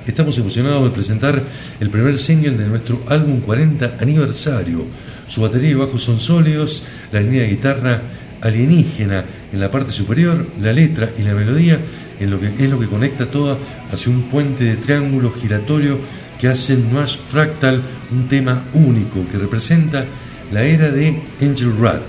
Estamos 0.06 0.36
emocionados 0.38 0.84
de 0.84 0.90
presentar 0.90 1.40
el 1.80 1.90
primer 1.90 2.18
single 2.18 2.52
de 2.52 2.66
nuestro 2.66 3.02
álbum 3.08 3.40
40 3.40 3.98
aniversario. 4.00 4.86
Su 5.28 5.42
batería 5.42 5.70
y 5.70 5.74
bajo 5.74 5.98
son 5.98 6.18
sólidos, 6.18 6.82
la 7.12 7.20
línea 7.20 7.42
de 7.42 7.50
guitarra 7.50 8.02
alienígena 8.40 9.24
en 9.52 9.60
la 9.60 9.70
parte 9.70 9.92
superior, 9.92 10.46
la 10.60 10.72
letra 10.72 11.10
y 11.18 11.22
la 11.22 11.34
melodía 11.34 11.78
en 12.18 12.30
lo 12.30 12.40
que, 12.40 12.46
es 12.46 12.70
lo 12.70 12.80
que 12.80 12.86
conecta 12.86 13.26
todo 13.26 13.58
hacia 13.92 14.10
un 14.10 14.22
puente 14.22 14.64
de 14.64 14.76
triángulo 14.76 15.32
giratorio 15.32 15.98
que 16.38 16.48
hace 16.48 16.76
Nash 16.76 17.16
Fractal 17.18 17.82
un 18.12 18.28
tema 18.28 18.64
único 18.74 19.24
que 19.30 19.38
representa 19.38 20.04
la 20.52 20.62
era 20.62 20.90
de 20.90 21.20
Angel 21.42 21.72
Rat. 21.80 22.02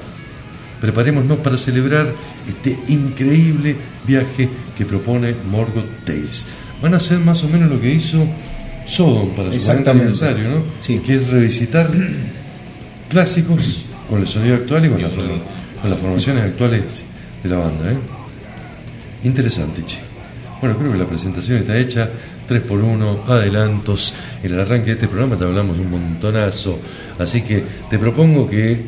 Preparémonos 0.79 1.39
para 1.39 1.57
celebrar 1.57 2.13
este 2.47 2.77
increíble 2.87 3.75
viaje 4.07 4.49
que 4.77 4.85
propone 4.85 5.35
Morgoth 5.49 6.05
Tales. 6.05 6.45
Van 6.81 6.93
a 6.93 6.97
hacer 6.97 7.19
más 7.19 7.43
o 7.43 7.49
menos 7.49 7.69
lo 7.69 7.81
que 7.81 7.91
hizo 7.93 8.25
Sodom 8.85 9.29
para 9.35 9.51
su 9.51 9.57
40 9.57 9.57
Exactamente. 9.57 9.89
aniversario, 9.91 10.49
¿no? 10.49 10.63
Sí. 10.81 10.99
Que 10.99 11.15
es 11.15 11.27
revisitar 11.29 11.89
clásicos 13.09 13.85
con 14.09 14.21
el 14.21 14.27
sonido 14.27 14.55
actual 14.55 14.85
y 14.85 14.89
con, 14.89 15.01
las, 15.01 15.13
forma- 15.13 15.31
con 15.81 15.89
las 15.89 15.99
formaciones 15.99 16.43
actuales 16.43 17.03
de 17.43 17.49
la 17.49 17.57
banda. 17.57 17.91
¿eh? 17.91 17.97
Interesante, 19.23 19.83
che. 19.85 19.99
Bueno, 20.61 20.77
creo 20.77 20.91
que 20.91 20.97
la 20.97 21.05
presentación 21.07 21.57
está 21.59 21.77
hecha. 21.77 22.09
3x1, 22.49 23.27
adelantos. 23.27 24.13
En 24.43 24.53
el 24.53 24.59
arranque 24.59 24.87
de 24.87 24.91
este 24.93 25.07
programa 25.07 25.35
te 25.35 25.45
hablamos 25.45 25.77
un 25.77 25.91
montonazo. 25.91 26.79
Así 27.19 27.41
que 27.41 27.63
te 27.89 27.99
propongo 27.99 28.49
que 28.49 28.85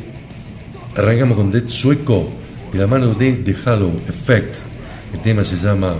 arrancamos 0.96 1.36
con 1.36 1.50
Dead 1.52 1.68
Sueco 1.68 2.28
de 2.72 2.78
la 2.78 2.86
mano 2.86 3.14
de 3.14 3.32
The 3.32 3.56
Hollow 3.64 3.92
Effect. 4.08 4.56
El 5.14 5.20
tema 5.20 5.44
se 5.44 5.56
llama 5.56 5.94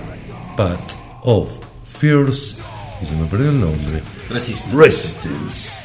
Path 0.57 0.93
of 1.23 1.59
Fears. 1.83 2.57
Y 3.01 3.05
se 3.05 3.15
me 3.15 3.25
perdió 3.25 3.49
el 3.49 3.59
nombre. 3.59 4.01
Resist. 4.29 4.73
Resistance. 4.73 5.83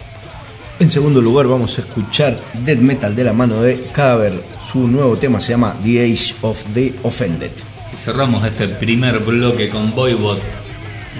En 0.81 0.91
segundo 0.91 1.21
lugar 1.21 1.49
vamos 1.49 1.77
a 1.77 1.81
escuchar 1.81 2.41
Death 2.65 2.79
Metal 2.79 3.15
de 3.15 3.25
la 3.25 3.33
mano 3.33 3.61
de 3.61 3.89
Caver. 3.93 4.45
Su 4.61 4.87
nuevo 4.87 5.17
tema 5.17 5.41
se 5.41 5.51
llama 5.51 5.77
The 5.83 6.05
Age 6.05 6.37
of 6.43 6.65
the 6.73 6.95
Offended. 7.03 7.51
Cerramos 7.97 8.45
este 8.45 8.69
primer 8.69 9.19
bloque 9.19 9.69
con 9.71 9.93
Voivod 9.93 10.39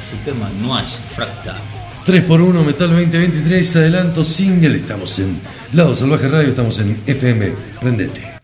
su 0.01 0.17
tema 0.19 0.51
Nuash 0.61 0.97
Fractal. 1.15 1.61
3x1 2.07 2.65
Metal 2.65 2.89
2023, 2.89 3.77
adelanto 3.77 4.25
single. 4.25 4.77
Estamos 4.77 5.19
en 5.19 5.39
Lado 5.73 5.95
Salvaje 5.95 6.29
Radio, 6.29 6.49
estamos 6.49 6.79
en 6.81 7.01
FM. 7.07 7.53
Prendete. 7.81 8.38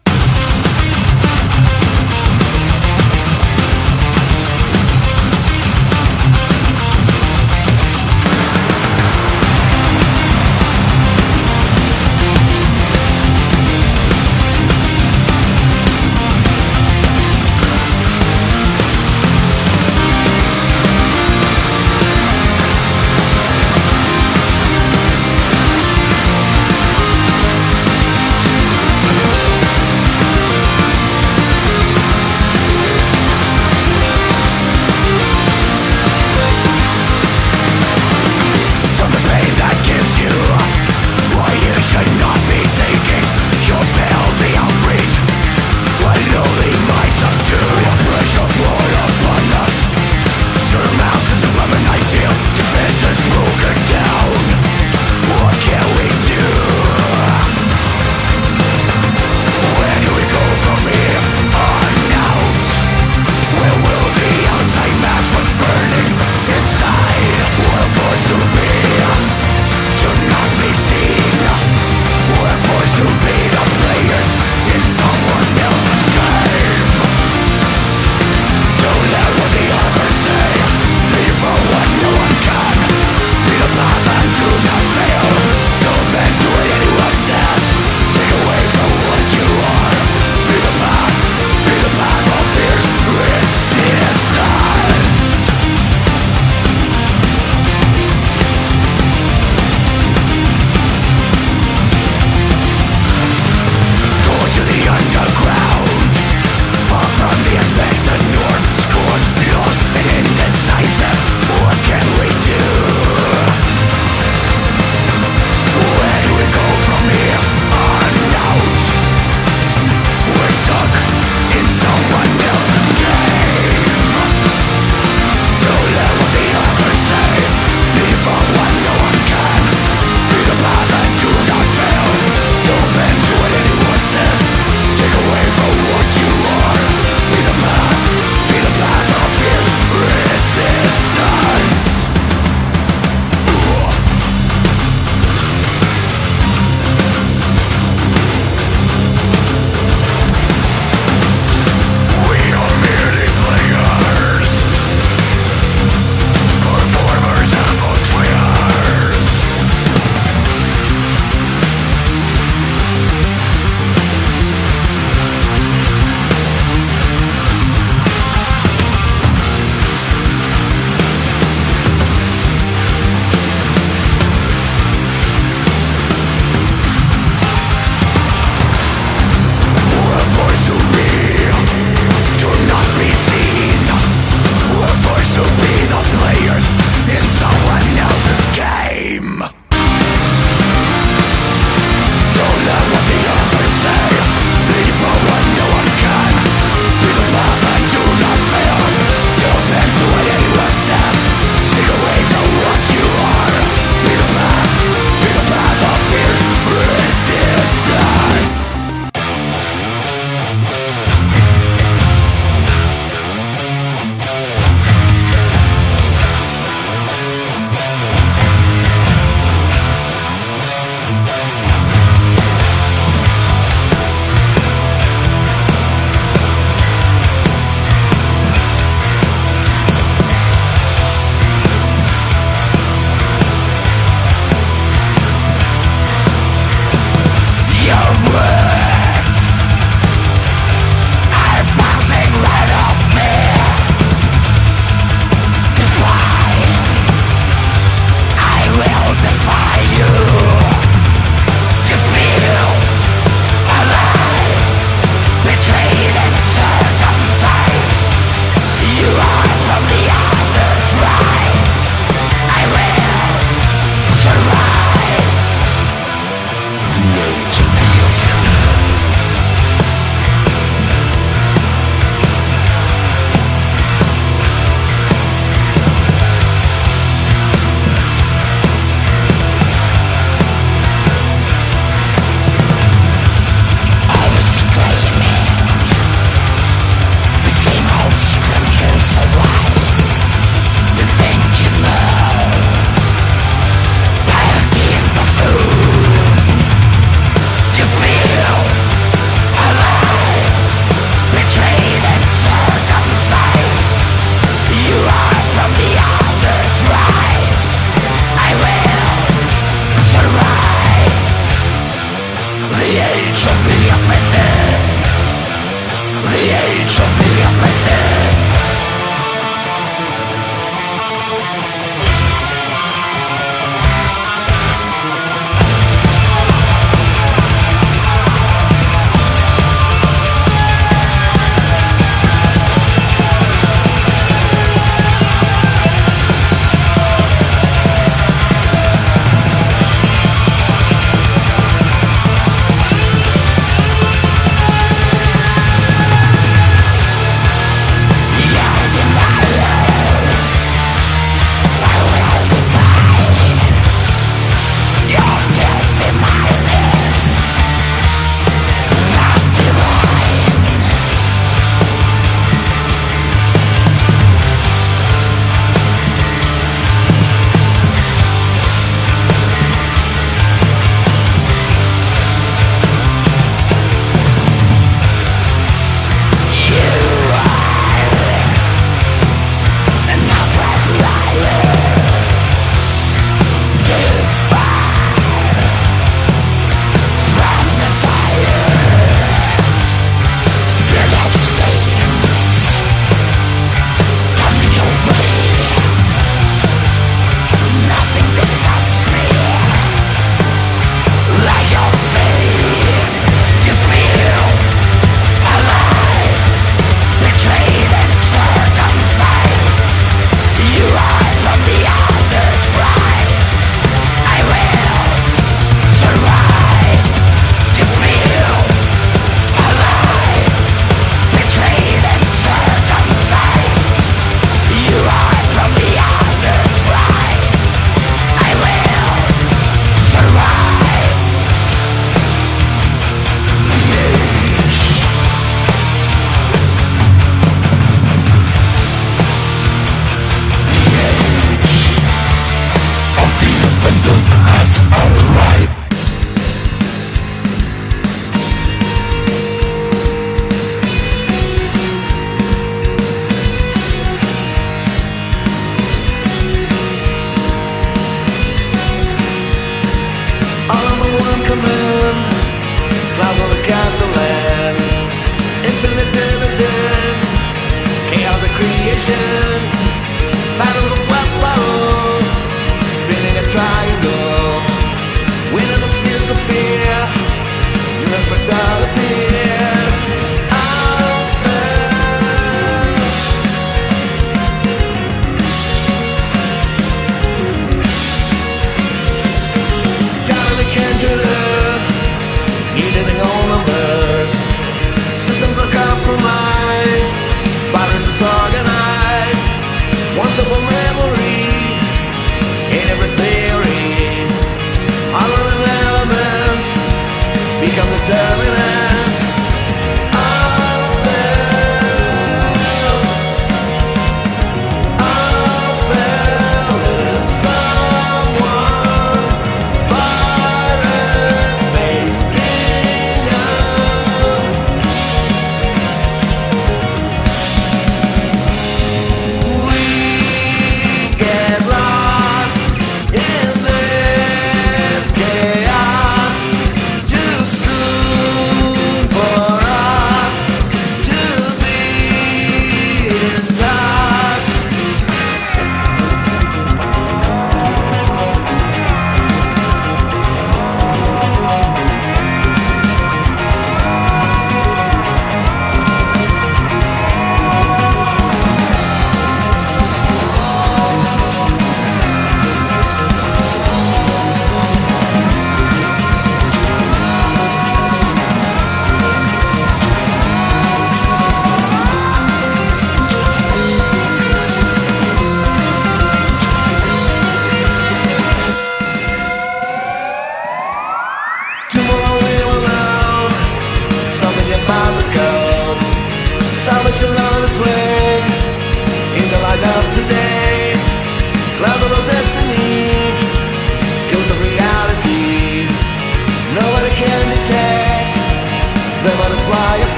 shot. 316.95 317.24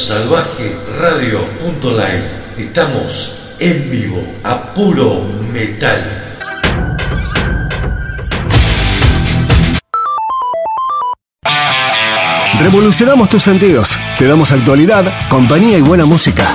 Salvaje 0.00 0.74
Radio.live. 0.98 2.24
Estamos 2.56 3.56
en 3.60 3.90
vivo 3.90 4.26
a 4.42 4.72
puro 4.72 5.28
metal. 5.52 6.24
Revolucionamos 12.58 13.28
tus 13.28 13.42
sentidos. 13.42 13.94
Te 14.18 14.26
damos 14.26 14.52
actualidad, 14.52 15.04
compañía 15.28 15.76
y 15.76 15.82
buena 15.82 16.06
música. 16.06 16.50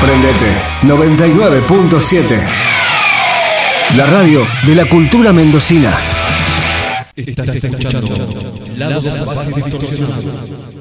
Prendete 0.00 0.50
99.7. 0.82 2.48
La 3.98 4.06
radio 4.06 4.46
de 4.64 4.74
la 4.74 4.86
cultura 4.86 5.34
mendocina. 5.34 5.92
Estás 7.14 7.50
escuchando 7.50 8.56
Lado 8.76 9.02
Salvaje 9.02 9.52
Distorsionado. 9.52 10.77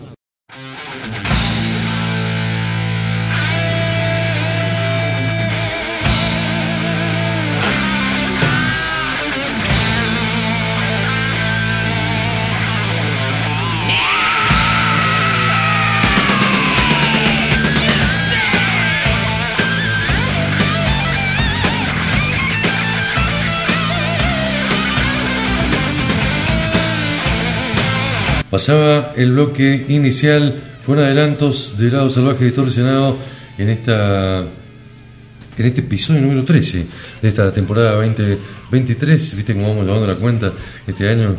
Pasaba 28.57 29.13
el 29.15 29.33
bloque 29.33 29.85
inicial 29.87 30.55
con 30.83 30.97
adelantos 30.97 31.77
de 31.77 31.91
lado 31.91 32.09
salvaje 32.09 32.43
distorsionado 32.45 33.15
en 33.55 33.69
esta 33.69 34.39
en 34.39 35.65
este 35.67 35.81
episodio 35.81 36.21
número 36.21 36.43
13 36.43 36.87
de 37.21 37.27
esta 37.29 37.51
temporada 37.53 37.91
2023. 37.97 39.35
¿Viste 39.35 39.53
cómo 39.53 39.67
vamos 39.69 39.85
llevando 39.85 40.07
la 40.07 40.15
cuenta 40.15 40.53
este 40.87 41.07
año? 41.07 41.35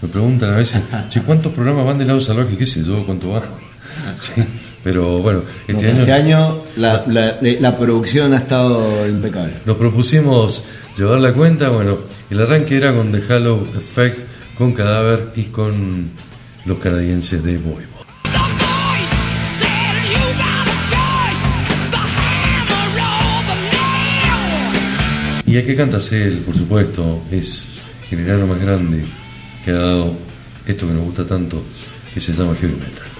Me 0.00 0.08
preguntan 0.08 0.54
a 0.54 0.56
veces, 0.56 0.80
che, 1.10 1.20
¿cuántos 1.20 1.52
programas 1.52 1.84
van 1.84 1.98
de 1.98 2.06
lado 2.06 2.18
salvaje? 2.18 2.56
¿Qué 2.56 2.64
sé 2.64 2.82
yo? 2.82 3.04
¿Cuánto 3.04 3.28
va? 3.32 3.42
Sí, 4.18 4.42
pero 4.82 5.18
bueno, 5.18 5.42
este 5.68 5.82
No, 5.82 5.90
año. 5.90 5.98
este 5.98 6.12
año 6.12 6.62
la, 6.78 7.04
la- 7.08 7.36
la 7.42 7.78
producción 7.78 8.32
ha 8.32 8.38
estado 8.38 9.06
impecable. 9.06 9.52
Nos 9.66 9.76
propusimos 9.76 10.64
llevar 10.96 11.20
la 11.20 11.34
cuenta, 11.34 11.68
bueno, 11.68 11.98
el 12.30 12.40
arranque 12.40 12.78
era 12.78 12.94
con 12.94 13.12
The 13.12 13.22
Halo 13.34 13.68
Effect, 13.76 14.31
con 14.62 14.74
Cadáver 14.74 15.32
y 15.34 15.46
con 15.46 16.12
los 16.66 16.78
canadienses 16.78 17.42
de 17.42 17.58
Voivod. 17.58 18.06
Y 25.44 25.56
el 25.56 25.66
que 25.66 25.74
canta 25.74 25.98
él, 26.12 26.44
por 26.46 26.56
supuesto, 26.56 27.24
es 27.32 27.70
el 28.12 28.20
enano 28.20 28.46
más 28.46 28.60
grande 28.60 29.04
que 29.64 29.72
ha 29.72 29.78
dado 29.78 30.16
esto 30.64 30.86
que 30.86 30.94
nos 30.94 31.06
gusta 31.06 31.26
tanto, 31.26 31.64
que 32.14 32.20
se 32.20 32.32
llama 32.32 32.54
heavy 32.54 32.76
metal. 32.76 33.11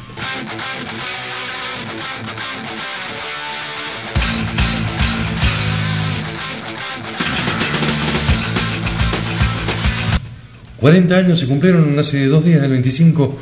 ...40 10.83 11.13
años 11.13 11.39
se 11.39 11.47
cumplieron 11.47 11.97
hace 11.97 12.27
dos 12.27 12.45
días, 12.45 12.61
el 12.61 12.71
25 12.71 13.39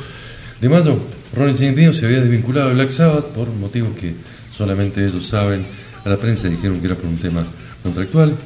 de 0.61 0.69
mayo. 0.69 0.99
Ronnie 1.35 1.57
James 1.57 1.77
Dio 1.77 1.93
se 1.95 2.05
había 2.05 2.21
desvinculado 2.21 2.69
de 2.69 2.75
Black 2.75 2.91
Sabbath 2.91 3.29
por 3.29 3.49
motivos 3.49 3.97
que 3.97 4.15
solamente 4.51 5.07
ellos 5.07 5.27
saben. 5.27 5.65
A 6.05 6.11
la 6.11 6.19
prensa 6.19 6.49
dijeron 6.49 6.81
que 6.81 6.87
era 6.87 6.97
por 6.97 7.07
un 7.07 7.17
tema 7.17 7.47
contractual. 7.83 8.37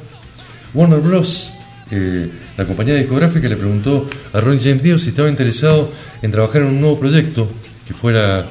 Warner 0.73 1.01
Bros., 1.01 1.51
eh, 1.91 2.29
la 2.55 2.65
compañía 2.65 2.95
discográfica, 2.95 3.49
le 3.49 3.57
preguntó 3.57 4.07
a 4.31 4.39
Ronnie 4.39 4.61
James 4.61 4.81
Dio 4.81 4.97
si 4.97 5.09
estaba 5.09 5.27
interesado 5.27 5.91
en 6.21 6.31
trabajar 6.31 6.61
en 6.61 6.69
un 6.69 6.79
nuevo 6.79 6.97
proyecto 6.97 7.49
que 7.85 7.93
fuera 7.93 8.47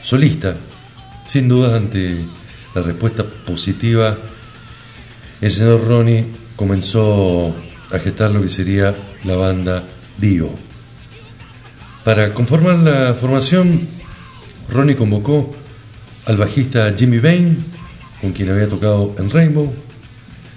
solista. 0.00 0.54
Sin 1.26 1.48
duda, 1.48 1.76
ante 1.76 2.24
la 2.72 2.82
respuesta 2.82 3.24
positiva, 3.24 4.16
el 5.40 5.50
señor 5.50 5.84
Ronnie 5.84 6.24
comenzó 6.54 7.52
a 7.90 7.98
gestar 7.98 8.30
lo 8.30 8.40
que 8.42 8.48
sería 8.48 8.94
la 9.24 9.36
banda 9.36 9.84
Dio. 10.18 10.50
Para 12.04 12.34
conformar 12.34 12.76
la 12.76 13.14
formación, 13.14 13.86
Ronnie 14.68 14.96
convocó 14.96 15.50
al 16.26 16.36
bajista 16.36 16.92
Jimmy 16.96 17.18
Bain, 17.18 17.56
con 18.20 18.32
quien 18.32 18.50
había 18.50 18.68
tocado 18.68 19.14
en 19.18 19.30
Rainbow. 19.30 19.72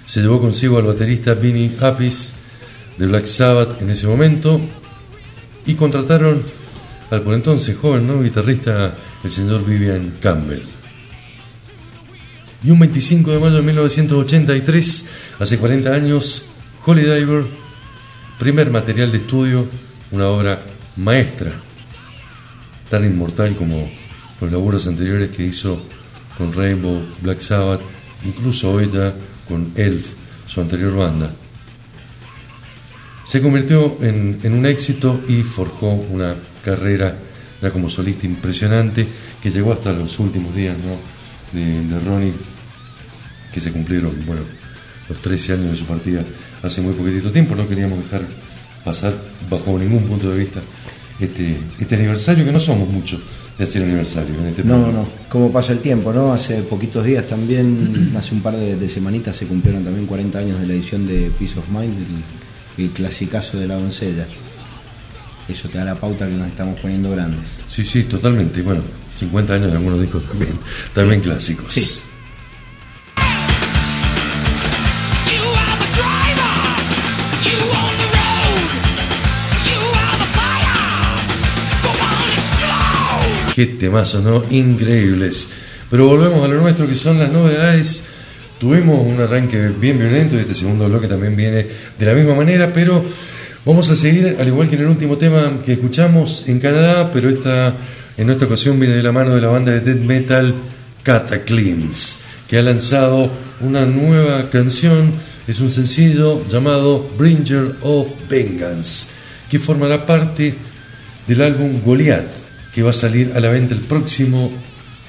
Se 0.04 0.20
llevó 0.20 0.40
consigo 0.40 0.78
al 0.78 0.84
baterista 0.84 1.34
Vinnie 1.34 1.76
Appice 1.80 2.34
de 2.98 3.06
Black 3.06 3.26
Sabbath 3.26 3.80
en 3.80 3.90
ese 3.90 4.06
momento 4.06 4.60
y 5.66 5.74
contrataron 5.74 6.42
al 7.10 7.22
por 7.22 7.34
entonces 7.34 7.76
joven 7.76 8.22
guitarrista 8.22 8.96
el 9.22 9.30
señor 9.30 9.64
Vivian 9.64 10.16
Campbell. 10.20 10.62
Y 12.64 12.70
un 12.70 12.78
25 12.80 13.30
de 13.30 13.38
mayo 13.38 13.56
de 13.56 13.62
1983, 13.62 15.10
hace 15.38 15.58
40 15.58 15.92
años, 15.92 16.46
Holy 16.84 17.02
Diver, 17.02 17.44
primer 18.38 18.70
material 18.70 19.10
de 19.10 19.18
estudio, 19.18 19.66
una 20.10 20.28
obra 20.28 20.60
maestra, 20.96 21.52
tan 22.90 23.04
inmortal 23.04 23.56
como 23.56 23.90
los 24.40 24.52
laburos 24.52 24.86
anteriores 24.86 25.30
que 25.30 25.44
hizo 25.44 25.82
con 26.36 26.52
Rainbow, 26.52 27.02
Black 27.22 27.40
Sabbath, 27.40 27.80
incluso 28.24 28.70
hoy 28.70 28.90
ya 28.92 29.14
con 29.48 29.72
Elf, 29.74 30.14
su 30.46 30.60
anterior 30.60 30.94
banda. 30.94 31.30
Se 33.24 33.40
convirtió 33.40 33.98
en, 34.02 34.38
en 34.42 34.52
un 34.52 34.66
éxito 34.66 35.20
y 35.26 35.42
forjó 35.42 35.88
una 35.88 36.36
carrera 36.64 37.16
ya 37.60 37.70
como 37.70 37.88
solista 37.88 38.26
impresionante 38.26 39.06
que 39.42 39.50
llegó 39.50 39.72
hasta 39.72 39.92
los 39.92 40.18
últimos 40.18 40.54
días 40.54 40.76
¿no? 40.78 41.58
de, 41.58 41.82
de 41.82 42.00
Ronnie, 42.00 42.34
que 43.52 43.60
se 43.60 43.72
cumplieron, 43.72 44.14
bueno, 44.26 44.42
los 45.08 45.20
13 45.22 45.54
años 45.54 45.70
de 45.70 45.76
su 45.76 45.86
partida 45.86 46.24
hace 46.66 46.80
muy 46.80 46.92
poquitito 46.94 47.30
tiempo. 47.30 47.54
No 47.54 47.68
queríamos 47.68 47.98
dejar 48.04 48.22
pasar 48.84 49.14
bajo 49.50 49.78
ningún 49.78 50.04
punto 50.04 50.30
de 50.30 50.38
vista 50.38 50.60
este, 51.18 51.56
este 51.78 51.94
aniversario, 51.94 52.44
que 52.44 52.52
no 52.52 52.60
somos 52.60 52.88
muchos 52.88 53.20
de 53.58 53.64
hacer 53.64 53.82
aniversario 53.82 54.34
en 54.38 54.46
este 54.48 54.62
No, 54.62 54.74
programa. 54.74 54.92
no, 55.00 55.08
cómo 55.30 55.50
pasa 55.50 55.72
el 55.72 55.78
tiempo, 55.80 56.12
¿no? 56.12 56.32
Hace 56.32 56.60
poquitos 56.62 57.04
días 57.04 57.26
también, 57.26 58.12
hace 58.16 58.34
un 58.34 58.42
par 58.42 58.56
de, 58.56 58.76
de 58.76 58.88
semanitas 58.88 59.34
se 59.36 59.46
cumplieron 59.46 59.82
también 59.84 60.06
40 60.06 60.38
años 60.38 60.60
de 60.60 60.66
la 60.66 60.74
edición 60.74 61.06
de 61.06 61.30
Peace 61.38 61.58
of 61.58 61.68
Mind, 61.68 61.94
el, 62.78 62.84
el 62.84 62.90
clasicazo 62.90 63.58
de 63.58 63.66
la 63.66 63.76
doncella. 63.76 64.26
Eso 65.48 65.68
te 65.68 65.78
da 65.78 65.84
la 65.84 65.94
pauta 65.94 66.26
que 66.28 66.34
nos 66.34 66.48
estamos 66.48 66.78
poniendo 66.80 67.10
grandes. 67.10 67.46
Sí, 67.68 67.84
sí, 67.84 68.02
totalmente. 68.04 68.60
Bueno, 68.62 68.82
50 69.18 69.54
años 69.54 69.70
de 69.70 69.76
algunos 69.78 70.00
discos 70.00 70.24
también, 70.26 70.52
también 70.92 71.20
clásicos. 71.20 71.72
Sí. 71.72 72.00
Qué 83.56 83.64
temazos, 83.64 84.22
¿no? 84.22 84.44
Increíbles. 84.50 85.48
Pero 85.90 86.08
volvemos 86.08 86.44
a 86.44 86.48
lo 86.48 86.60
nuestro, 86.60 86.86
que 86.86 86.94
son 86.94 87.18
las 87.18 87.32
novedades. 87.32 88.04
Tuvimos 88.60 89.00
un 89.00 89.18
arranque 89.18 89.68
bien 89.68 89.98
violento 89.98 90.36
y 90.36 90.40
este 90.40 90.54
segundo 90.54 90.86
bloque 90.86 91.08
también 91.08 91.34
viene 91.34 91.66
de 91.98 92.04
la 92.04 92.12
misma 92.12 92.34
manera, 92.34 92.70
pero 92.74 93.02
vamos 93.64 93.88
a 93.88 93.96
seguir, 93.96 94.36
al 94.38 94.46
igual 94.46 94.68
que 94.68 94.76
en 94.76 94.82
el 94.82 94.88
último 94.88 95.16
tema 95.16 95.62
que 95.64 95.72
escuchamos 95.72 96.46
en 96.48 96.60
Canadá, 96.60 97.10
pero 97.10 97.30
esta, 97.30 97.72
en 98.18 98.28
esta 98.28 98.44
ocasión 98.44 98.78
viene 98.78 98.94
de 98.94 99.02
la 99.02 99.12
mano 99.12 99.34
de 99.34 99.40
la 99.40 99.48
banda 99.48 99.72
de 99.72 99.80
death 99.80 100.04
metal 100.04 100.54
Cataclysms, 101.02 102.18
que 102.50 102.58
ha 102.58 102.62
lanzado 102.62 103.30
una 103.62 103.86
nueva 103.86 104.50
canción, 104.50 105.12
es 105.48 105.60
un 105.60 105.70
sencillo 105.70 106.46
llamado 106.46 107.08
Bringer 107.16 107.76
of 107.80 108.08
Vengeance, 108.28 109.06
que 109.48 109.58
formará 109.58 110.04
parte 110.04 110.54
del 111.26 111.40
álbum 111.40 111.80
Goliath, 111.82 112.45
que 112.76 112.82
va 112.82 112.90
a 112.90 112.92
salir 112.92 113.32
a 113.34 113.40
la 113.40 113.48
venta 113.48 113.74
el 113.74 113.80
próximo 113.80 114.50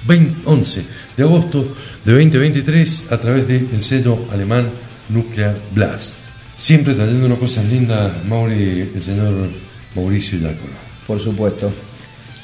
20 0.07 0.43
11 0.45 0.85
de 1.17 1.23
agosto 1.23 1.75
de 2.05 2.13
2023 2.13 3.11
a 3.11 3.17
través 3.17 3.45
del 3.45 3.81
sello 3.81 4.19
alemán 4.31 4.69
Nuclear 5.09 5.59
Blast. 5.75 6.29
Siempre 6.55 6.93
trayendo 6.93 7.25
unas 7.25 7.39
cosas 7.39 7.65
lindas, 7.65 8.23
Mauri, 8.23 8.89
el 8.95 9.01
señor 9.01 9.33
Mauricio 9.97 10.39
Yácono. 10.39 10.77
Por 11.05 11.19
supuesto. 11.19 11.73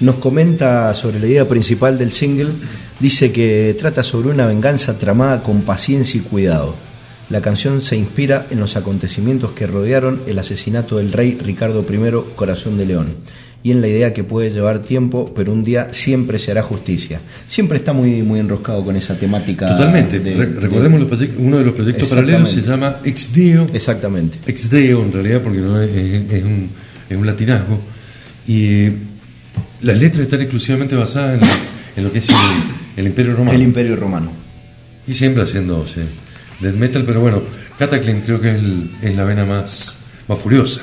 Nos 0.01 0.15
comenta 0.15 0.93
sobre 0.93 1.21
la 1.21 1.27
idea 1.27 1.47
principal 1.47 1.97
del 1.97 2.11
single. 2.11 2.51
Dice 2.99 3.31
que 3.31 3.77
trata 3.79 4.03
sobre 4.03 4.27
una 4.27 4.45
venganza 4.45 4.99
tramada 4.99 5.41
con 5.41 5.61
paciencia 5.61 6.19
y 6.19 6.23
cuidado. 6.23 6.75
La 7.29 7.39
canción 7.39 7.79
se 7.79 7.95
inspira 7.95 8.45
en 8.49 8.59
los 8.59 8.75
acontecimientos 8.75 9.53
que 9.53 9.67
rodearon 9.67 10.23
el 10.27 10.37
asesinato 10.37 10.97
del 10.97 11.13
rey 11.13 11.37
Ricardo 11.41 11.85
I 11.89 12.35
Corazón 12.35 12.77
de 12.77 12.87
León 12.87 13.15
y 13.63 13.71
en 13.71 13.79
la 13.81 13.87
idea 13.87 14.13
que 14.13 14.23
puede 14.25 14.51
llevar 14.51 14.79
tiempo, 14.79 15.31
pero 15.33 15.53
un 15.53 15.63
día 15.63 15.87
siempre 15.93 16.37
se 16.37 16.51
hará 16.51 16.61
justicia. 16.63 17.21
Siempre 17.47 17.77
está 17.77 17.93
muy, 17.93 18.21
muy 18.21 18.39
enroscado 18.39 18.83
con 18.83 18.95
esa 18.97 19.17
temática. 19.17 19.69
Totalmente. 19.69 20.19
de- 20.19 20.35
Re- 20.35 20.47
de- 20.47 20.59
recordemos 20.59 20.99
los 20.99 21.09
uno 21.37 21.57
de 21.59 21.63
los 21.65 21.73
proyectos 21.73 22.09
paralelos 22.09 22.49
se 22.51 22.61
llama 22.61 22.97
Exdeo. 23.05 23.65
Exactamente. 23.73 24.37
Exdeo 24.45 25.01
en 25.03 25.13
realidad 25.13 25.41
porque 25.41 25.59
no 25.59 25.81
es, 25.81 25.89
es- 25.95 26.31
es 26.33 26.43
un, 26.43 26.69
es 27.09 27.17
un 27.17 27.25
latinazgo. 27.25 27.79
Y 28.47 28.87
las 29.81 29.97
letras 29.97 30.21
están 30.23 30.41
exclusivamente 30.41 30.95
basadas 30.95 31.41
en, 31.41 31.47
en 31.97 32.03
lo 32.03 32.11
que 32.11 32.19
es 32.19 32.29
el, 32.29 32.35
el 32.97 33.05
Imperio 33.07 33.33
Romano. 33.35 33.53
El 33.57 33.61
Imperio 33.63 33.95
Romano. 33.95 34.31
Y 35.07 35.13
siempre 35.13 35.43
haciéndose 35.43 36.01
death 36.59 36.75
metal, 36.75 37.03
pero 37.05 37.21
bueno, 37.21 37.41
Cataclysm 37.77 38.19
creo 38.25 38.41
que 38.41 38.49
es, 38.51 38.55
el- 38.55 38.91
es 39.01 39.15
la 39.15 39.23
vena 39.23 39.45
más, 39.45 39.95
más 40.27 40.39
furiosa. 40.39 40.81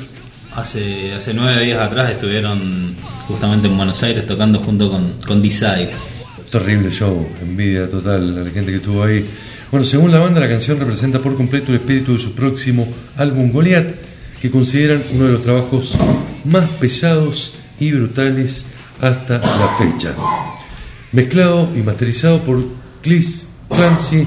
Hace, 0.54 1.14
hace 1.14 1.32
nueve 1.32 1.64
días 1.64 1.80
atrás 1.80 2.10
estuvieron 2.10 2.94
justamente 3.28 3.68
en 3.68 3.76
Buenos 3.76 4.02
Aires 4.02 4.26
tocando 4.26 4.58
junto 4.58 4.90
con, 4.90 5.12
con 5.26 5.40
Desire. 5.40 5.90
Terrible 6.50 6.90
show, 6.90 7.28
envidia 7.40 7.88
total 7.88 8.38
a 8.38 8.42
la 8.42 8.50
gente 8.50 8.72
que 8.72 8.78
estuvo 8.78 9.04
ahí. 9.04 9.24
Bueno, 9.70 9.86
según 9.86 10.10
la 10.10 10.18
banda, 10.18 10.40
la 10.40 10.48
canción 10.48 10.80
representa 10.80 11.20
por 11.20 11.36
completo 11.36 11.68
el 11.68 11.76
espíritu 11.76 12.14
de 12.14 12.18
su 12.18 12.32
próximo 12.32 12.88
álbum 13.16 13.52
Goliath, 13.52 13.94
que 14.42 14.50
consideran 14.50 15.00
uno 15.14 15.26
de 15.26 15.32
los 15.32 15.42
trabajos 15.44 15.96
más 16.44 16.68
pesados 16.70 17.54
y 17.78 17.92
brutales 17.92 18.66
hasta 19.00 19.38
la 19.38 19.76
fecha. 19.78 20.14
Mezclado 21.12 21.68
y 21.76 21.82
masterizado 21.82 22.42
por 22.42 22.64
Chris 23.00 23.46
Clancy 23.68 24.26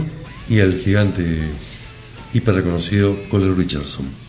y 0.49 0.59
el 0.59 0.79
gigante 0.79 1.49
hiper 2.33 2.55
reconocido 2.55 3.27
Cole 3.29 3.53
Richardson. 3.53 4.22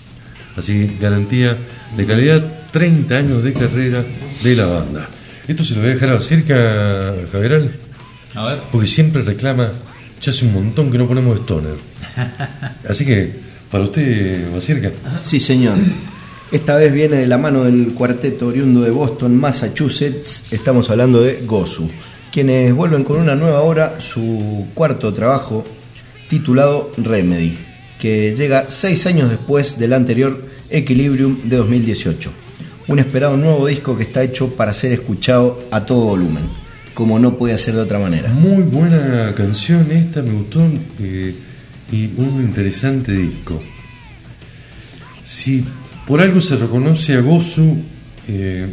Así, 0.57 0.97
garantía 1.01 1.57
de 1.97 2.07
calidad, 2.07 2.43
30 2.73 3.15
años 3.15 3.43
de 3.43 3.53
carrera 3.53 4.05
de 4.43 4.55
la 4.55 4.67
banda. 4.67 5.09
Esto 5.49 5.65
se 5.65 5.75
lo 5.75 5.81
voy 5.81 5.91
a 5.91 5.95
dejar 5.95 6.11
a 6.11 6.21
cerca, 6.21 7.15
Javeral, 7.33 7.77
A 8.35 8.47
ver, 8.47 8.61
porque 8.71 8.87
siempre 8.87 9.23
reclama, 9.23 9.71
ya 10.21 10.31
hace 10.31 10.47
un 10.47 10.55
montón 10.55 10.91
que 10.91 10.99
no 10.99 11.07
ponemos 11.07 11.39
Stoner. 11.41 11.77
Así 12.89 13.05
que, 13.05 13.33
para 13.71 13.85
usted, 13.85 14.51
Bacirca, 14.53 14.93
Sí, 15.23 15.41
señor. 15.41 15.77
Esta 16.53 16.77
vez 16.77 16.93
viene 16.93 17.17
de 17.17 17.27
la 17.27 17.37
mano 17.37 17.65
del 17.65 17.95
cuarteto 17.95 18.47
oriundo 18.49 18.83
de 18.83 18.91
Boston, 18.91 19.37
Massachusetts. 19.37 20.53
Estamos 20.53 20.89
hablando 20.89 21.21
de 21.21 21.43
Gozu, 21.45 21.91
quienes 22.33 22.73
vuelven 22.73 23.03
con 23.03 23.19
una 23.21 23.35
nueva 23.35 23.63
obra, 23.63 24.01
su 24.01 24.69
cuarto 24.73 25.13
trabajo, 25.13 25.65
titulado 26.29 26.93
Remedy, 26.97 27.59
que 28.05 28.35
llega 28.37 28.67
seis 28.69 29.07
años 29.07 29.31
después 29.31 29.79
del 29.79 29.95
anterior 29.95 30.45
Equilibrium 30.69 31.39
de 31.45 31.57
2018. 31.57 32.31
Un 32.89 32.99
esperado 32.99 33.35
nuevo 33.39 33.67
disco 33.67 33.97
que 33.97 34.03
está 34.03 34.23
hecho 34.23 34.55
para 34.57 34.75
ser 34.75 34.93
escuchado 34.93 35.59
a 35.71 35.87
todo 35.87 36.05
volumen, 36.05 36.51
como 36.93 37.19
no 37.19 37.39
puede 37.39 37.57
ser 37.57 37.77
de 37.77 37.81
otra 37.81 37.99
manera. 37.99 38.29
muy 38.29 38.63
buena 38.63 39.35
canción 39.35 39.91
esta, 39.91 40.21
me 40.21 40.33
gustó, 40.33 40.71
eh, 41.01 41.35
y 41.91 42.11
un 42.19 42.43
interesante 42.45 43.11
disco. 43.11 43.63
Si 45.25 45.65
por 46.07 46.21
algo 46.21 46.43
se 46.43 46.57
reconoce 46.57 47.15
a 47.15 47.23
Gozu, 47.23 47.79
eh, 48.29 48.69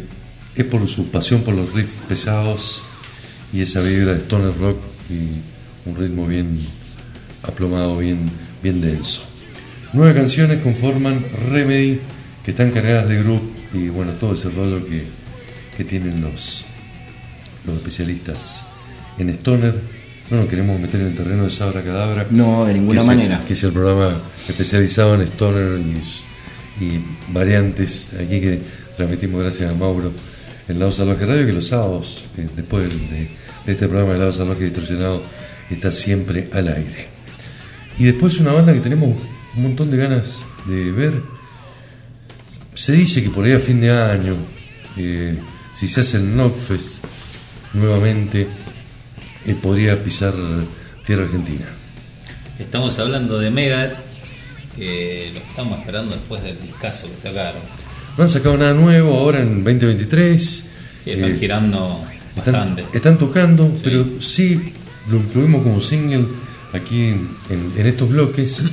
es 0.54 0.64
por 0.66 0.86
su 0.86 1.10
pasión 1.10 1.40
por 1.40 1.54
los 1.54 1.72
riffs 1.72 1.96
pesados 2.06 2.82
y 3.50 3.62
esa 3.62 3.80
vibra 3.80 4.12
de 4.12 4.18
stoner 4.18 4.54
rock 4.58 4.76
y 5.08 5.88
un 5.88 5.96
ritmo 5.96 6.26
bien 6.26 6.60
aplomado, 7.42 7.96
bien, 7.96 8.30
bien 8.62 8.80
denso. 8.80 9.22
Nueve 9.92 10.14
canciones 10.14 10.62
conforman 10.62 11.24
Remedy, 11.50 12.00
que 12.44 12.50
están 12.52 12.70
cargadas 12.70 13.08
de 13.08 13.18
groove 13.22 13.42
y 13.74 13.88
bueno, 13.88 14.12
todo 14.12 14.34
ese 14.34 14.50
rollo 14.50 14.84
que, 14.84 15.04
que 15.76 15.84
tienen 15.84 16.20
los, 16.22 16.64
los 17.66 17.76
especialistas 17.76 18.64
en 19.18 19.28
Stoner. 19.30 19.74
No 20.30 20.38
nos 20.38 20.46
queremos 20.46 20.80
meter 20.80 21.00
en 21.02 21.08
el 21.08 21.14
terreno 21.16 21.44
de 21.44 21.50
Sabra 21.50 21.82
Cadabra. 21.82 22.26
No, 22.30 22.64
de 22.64 22.72
ninguna 22.74 23.00
que 23.00 23.04
es 23.04 23.10
el- 23.10 23.16
manera. 23.16 23.44
que 23.46 23.52
es 23.52 23.62
el 23.64 23.72
programa 23.72 24.22
especializado 24.48 25.14
en 25.14 25.22
Stoner 25.22 25.78
y, 25.78 26.84
y 26.84 27.04
variantes, 27.32 28.08
aquí 28.14 28.40
que 28.40 28.60
transmitimos 28.96 29.42
gracias 29.42 29.70
a 29.70 29.74
Mauro 29.74 30.10
en 30.68 30.78
Lado 30.78 30.90
Salvaje 30.92 31.26
Radio, 31.26 31.44
que 31.46 31.52
los 31.52 31.66
sábados, 31.66 32.24
eh, 32.38 32.48
después 32.56 32.88
de 33.10 33.28
este 33.66 33.88
programa 33.88 34.14
de 34.14 34.18
Lado 34.20 34.32
Salvaje 34.32 34.64
Distorsionado, 34.64 35.22
está 35.68 35.92
siempre 35.92 36.48
al 36.52 36.68
aire. 36.68 37.11
Y 37.98 38.04
después 38.04 38.38
una 38.40 38.52
banda 38.52 38.72
que 38.72 38.80
tenemos 38.80 39.16
un 39.56 39.62
montón 39.62 39.90
de 39.90 39.96
ganas 39.96 40.44
de 40.66 40.90
ver. 40.92 41.22
Se 42.74 42.92
dice 42.92 43.22
que 43.22 43.30
por 43.30 43.44
ahí 43.44 43.52
a 43.52 43.60
fin 43.60 43.80
de 43.80 43.90
año, 43.90 44.36
eh, 44.96 45.38
si 45.74 45.88
se 45.88 46.00
hace 46.00 46.16
el 46.16 46.32
Knockfest 46.34 47.04
nuevamente, 47.74 48.46
eh, 49.46 49.54
podría 49.60 50.02
pisar 50.02 50.34
tierra 51.04 51.24
argentina. 51.24 51.66
estamos 52.58 52.98
hablando 52.98 53.38
de 53.38 53.50
Megadeth, 53.50 53.98
que 54.76 55.30
lo 55.34 55.40
estamos 55.40 55.78
esperando 55.80 56.14
después 56.14 56.42
del 56.42 56.60
discazo 56.60 57.08
que 57.14 57.20
sacaron. 57.28 57.60
No 58.16 58.24
han 58.24 58.30
sacado 58.30 58.56
nada 58.56 58.72
nuevo 58.72 59.16
ahora 59.18 59.40
en 59.40 59.64
2023. 59.64 60.70
Sí, 61.04 61.10
están 61.10 61.30
eh, 61.32 61.36
girando 61.38 62.06
están, 62.36 62.54
bastante. 62.54 62.84
están 62.92 63.18
tocando, 63.18 63.72
pero 63.82 64.20
sí 64.20 64.72
lo 65.10 65.18
incluimos 65.18 65.62
como 65.62 65.80
single 65.80 66.26
aquí 66.72 67.02
en, 67.04 67.28
en 67.76 67.86
estos 67.86 68.08
bloques. 68.08 68.64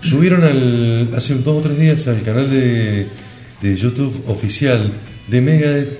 Subieron 0.00 0.44
al, 0.44 1.10
hace 1.16 1.34
dos 1.36 1.58
o 1.58 1.60
tres 1.60 1.78
días 1.78 2.06
al 2.06 2.22
canal 2.22 2.48
de, 2.48 3.08
de 3.60 3.76
YouTube 3.76 4.22
oficial 4.28 4.92
de 5.26 5.40
Megadeth 5.40 5.98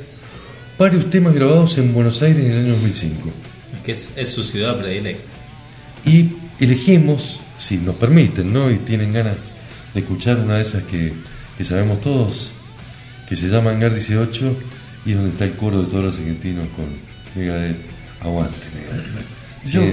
varios 0.79 1.11
temas 1.11 1.35
grabados 1.35 1.77
en 1.79 1.93
Buenos 1.93 2.23
Aires 2.23 2.45
en 2.45 2.53
el 2.53 2.59
año 2.65 2.73
2005. 2.75 3.31
Es 3.75 3.81
que 3.83 3.93
es, 3.93 4.13
es 4.15 4.29
su 4.29 4.45
ciudad 4.45 4.79
predilecta. 4.79 5.25
Y 6.07 6.31
elegimos, 6.61 7.41
si 7.57 7.79
nos 7.79 7.97
permiten, 7.97 8.53
¿no? 8.53 8.71
Y 8.71 8.77
tienen 8.79 9.13
ganas 9.13 9.37
de 9.93 10.01
escuchar 10.01 10.39
una 10.39 10.57
de 10.57 10.63
esas 10.63 10.85
que, 10.85 11.13
que 11.57 11.65
sabemos 11.65 12.01
todos, 12.01 12.53
que 13.29 13.35
se 13.35 13.49
llama 13.49 13.71
Hangar 13.73 13.93
18 13.93 14.57
y 15.05 15.11
es 15.11 15.17
donde 15.17 15.31
está 15.33 15.45
el 15.45 15.55
coro 15.57 15.83
de 15.83 15.89
todos 15.89 16.05
los 16.05 16.19
argentinos 16.19 16.69
con 16.77 16.87
Megadeth. 17.35 17.77
Aguante, 18.21 18.57
Megadeth. 18.77 19.27
Yo, 19.65 19.81
Sí. 19.83 19.87
yo 19.89 19.93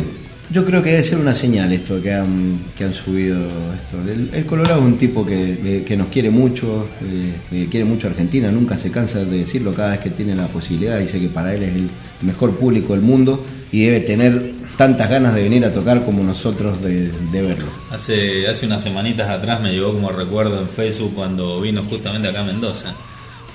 creo 0.66 0.84
que 0.84 0.92
debe 0.92 1.04
ser 1.04 1.18
una 1.18 1.34
señal 1.34 1.72
esto 1.74 2.00
que 2.02 2.14
han, 2.14 2.60
que 2.78 2.84
han 2.84 2.94
subido 2.94 3.38
esto. 3.74 3.98
El, 4.08 4.46
Colorado 4.46 4.80
es 4.82 4.86
un 4.86 4.98
tipo 4.98 5.26
que, 5.26 5.84
que 5.86 5.98
nos 5.98 6.08
quiere 6.08 6.30
mucho, 6.30 6.88
eh, 7.02 7.34
que 7.50 7.68
quiere 7.68 7.86
mucho 7.86 8.08
a 8.08 8.12
Argentina, 8.12 8.52
nunca 8.52 8.78
se 8.78 8.92
cansa 8.92 9.26
de 9.26 9.40
decirlo 9.40 9.74
cada 9.74 9.92
vez 9.92 10.00
que 10.02 10.12
tiene 10.12 10.36
la 10.36 10.48
posibilidad, 10.48 11.00
dice 11.00 11.20
que 11.20 11.30
para 11.30 11.56
él 11.56 11.64
es 11.64 11.76
el 11.76 11.90
mejor 12.22 12.58
público 12.58 12.94
del 12.94 13.02
mundo 13.02 13.44
y 13.72 13.86
debe 13.86 14.02
tener 14.02 14.54
tantas 14.78 15.10
ganas 15.10 15.34
de 15.34 15.44
venir 15.44 15.66
a 15.66 15.72
tocar 15.72 16.06
como 16.06 16.22
nosotros 16.22 16.82
de, 16.82 17.12
de 17.12 17.42
verlo. 17.42 17.72
Hace, 17.92 18.48
hace 18.48 18.68
unas 18.68 18.84
semanitas 18.84 19.30
atrás 19.30 19.62
me 19.62 19.72
llegó 19.72 19.94
como 19.94 20.12
recuerdo 20.12 20.62
en 20.62 20.70
Facebook 20.70 21.14
cuando 21.16 21.60
vino 21.60 21.84
justamente 21.84 22.28
acá 22.28 22.42
a 22.42 22.44
Mendoza. 22.44 22.94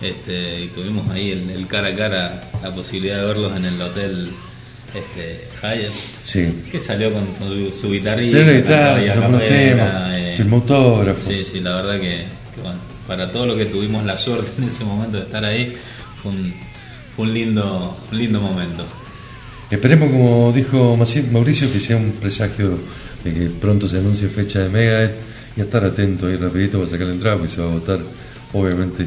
Este, 0.03 0.63
y 0.63 0.69
tuvimos 0.69 1.09
ahí 1.11 1.31
el 1.31 1.67
cara 1.67 1.89
a 1.89 1.95
cara 1.95 2.41
la 2.63 2.75
posibilidad 2.75 3.19
de 3.19 3.27
verlos 3.27 3.55
en 3.55 3.67
el 3.67 3.81
hotel 3.83 4.31
este, 4.95 5.49
Hyatt, 5.63 5.93
Sí. 6.23 6.49
que 6.71 6.81
salió 6.81 7.13
con 7.13 7.27
su, 7.35 7.71
su 7.73 7.91
guitarrita, 7.93 8.39
la 8.39 8.53
guitarra, 9.01 9.39
temas, 9.39 10.17
eh, 10.17 10.35
firmó 10.37 10.57
autógrafos. 10.57 11.25
Sí, 11.25 11.45
sí, 11.45 11.61
la 11.61 11.77
verdad 11.77 12.01
que, 12.01 12.27
que 12.55 12.61
bueno, 12.63 12.79
para 13.07 13.31
todo 13.31 13.47
lo 13.47 13.57
que 13.57 13.67
tuvimos 13.67 14.05
la 14.05 14.17
suerte 14.19 14.51
en 14.59 14.65
ese 14.65 14.85
momento 14.85 15.17
de 15.19 15.25
estar 15.25 15.45
ahí, 15.45 15.75
fue 16.17 16.33
un, 16.33 16.55
fue 17.15 17.25
un 17.27 17.35
lindo, 17.35 17.97
un 18.11 18.19
lindo 18.19 18.41
momento. 18.41 18.85
Esperemos, 19.71 20.11
como 20.11 20.53
dijo 20.53 20.99
Mauricio, 21.31 21.73
que 21.73 21.79
sea 21.79 21.97
un 21.97 22.13
presagio 22.13 22.81
de 23.23 23.33
que 23.33 23.51
pronto 23.51 23.89
se 23.89 23.99
anuncie 23.99 24.29
fecha 24.29 24.61
de 24.61 24.69
Megadeth 24.69 25.13
y 25.57 25.61
a 25.61 25.65
estar 25.65 25.85
atento 25.85 26.27
ahí 26.27 26.37
rapidito 26.37 26.79
para 26.79 26.91
sacar 26.91 27.07
la 27.07 27.13
entrada, 27.13 27.37
porque 27.37 27.53
se 27.53 27.61
va 27.61 27.69
a 27.69 27.75
votar, 27.75 28.01
obviamente, 28.53 29.07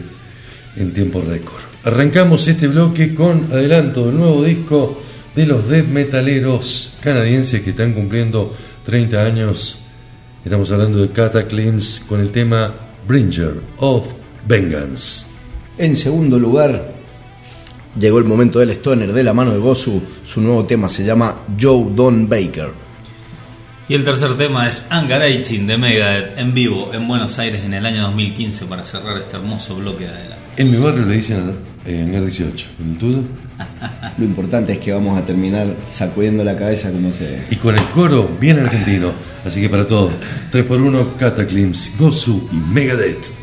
en 0.77 0.93
tiempo 0.93 1.21
récord. 1.21 1.61
Arrancamos 1.83 2.47
este 2.47 2.67
bloque 2.67 3.13
con 3.13 3.47
adelanto 3.51 4.05
del 4.05 4.17
nuevo 4.17 4.41
disco 4.43 5.01
de 5.35 5.45
los 5.45 5.67
death 5.67 5.87
metaleros 5.87 6.93
canadienses 7.01 7.61
que 7.61 7.71
están 7.71 7.93
cumpliendo 7.93 8.55
30 8.85 9.23
años. 9.23 9.79
Estamos 10.45 10.71
hablando 10.71 10.99
de 10.99 11.09
Cataclysms 11.11 12.03
con 12.07 12.19
el 12.19 12.31
tema 12.31 12.73
Bringer 13.07 13.61
of 13.77 14.13
Vengeance. 14.47 15.25
En 15.77 15.97
segundo 15.97 16.37
lugar, 16.37 16.93
llegó 17.99 18.19
el 18.19 18.25
momento 18.25 18.59
del 18.59 18.71
Stoner 18.71 19.11
de 19.11 19.23
la 19.23 19.33
mano 19.33 19.51
de 19.51 19.59
Gozu. 19.59 20.01
Su 20.23 20.41
nuevo 20.41 20.65
tema 20.65 20.87
se 20.87 21.03
llama 21.03 21.39
Joe 21.59 21.87
Don 21.95 22.29
Baker. 22.29 22.71
Y 23.89 23.95
el 23.95 24.05
tercer 24.05 24.37
tema 24.37 24.67
es 24.67 24.87
Hangar 24.89 25.25
18 25.25 25.65
de 25.65 25.77
Megadeth 25.77 26.37
en 26.37 26.53
vivo 26.53 26.91
en 26.93 27.07
Buenos 27.07 27.37
Aires 27.39 27.65
en 27.65 27.73
el 27.73 27.85
año 27.85 28.03
2015 28.03 28.65
para 28.67 28.85
cerrar 28.85 29.17
este 29.17 29.35
hermoso 29.35 29.75
bloque 29.75 30.05
de 30.05 30.11
adelante. 30.11 30.43
En 30.57 30.71
mi 30.71 30.77
barrio 30.77 31.05
le 31.05 31.15
dicen 31.15 31.72
eh, 31.85 32.01
Hangar 32.01 32.21
18. 32.21 32.67
¿En 32.79 32.91
el 32.91 32.97
tuyo? 32.97 33.19
Lo 34.17 34.25
importante 34.25 34.73
es 34.73 34.79
que 34.79 34.91
vamos 34.91 35.17
a 35.17 35.25
terminar 35.25 35.67
sacudiendo 35.87 36.43
la 36.43 36.55
cabeza 36.55 36.91
como 36.91 37.11
se. 37.11 37.43
Y 37.49 37.55
con 37.57 37.75
el 37.75 37.83
coro 37.89 38.29
bien 38.39 38.59
argentino. 38.59 39.11
Así 39.45 39.61
que 39.61 39.69
para 39.69 39.85
todos, 39.85 40.13
3x1, 40.51 41.15
Cataclysms, 41.17 41.93
Gozu 41.97 42.49
y 42.51 42.55
Megadeth. 42.73 43.42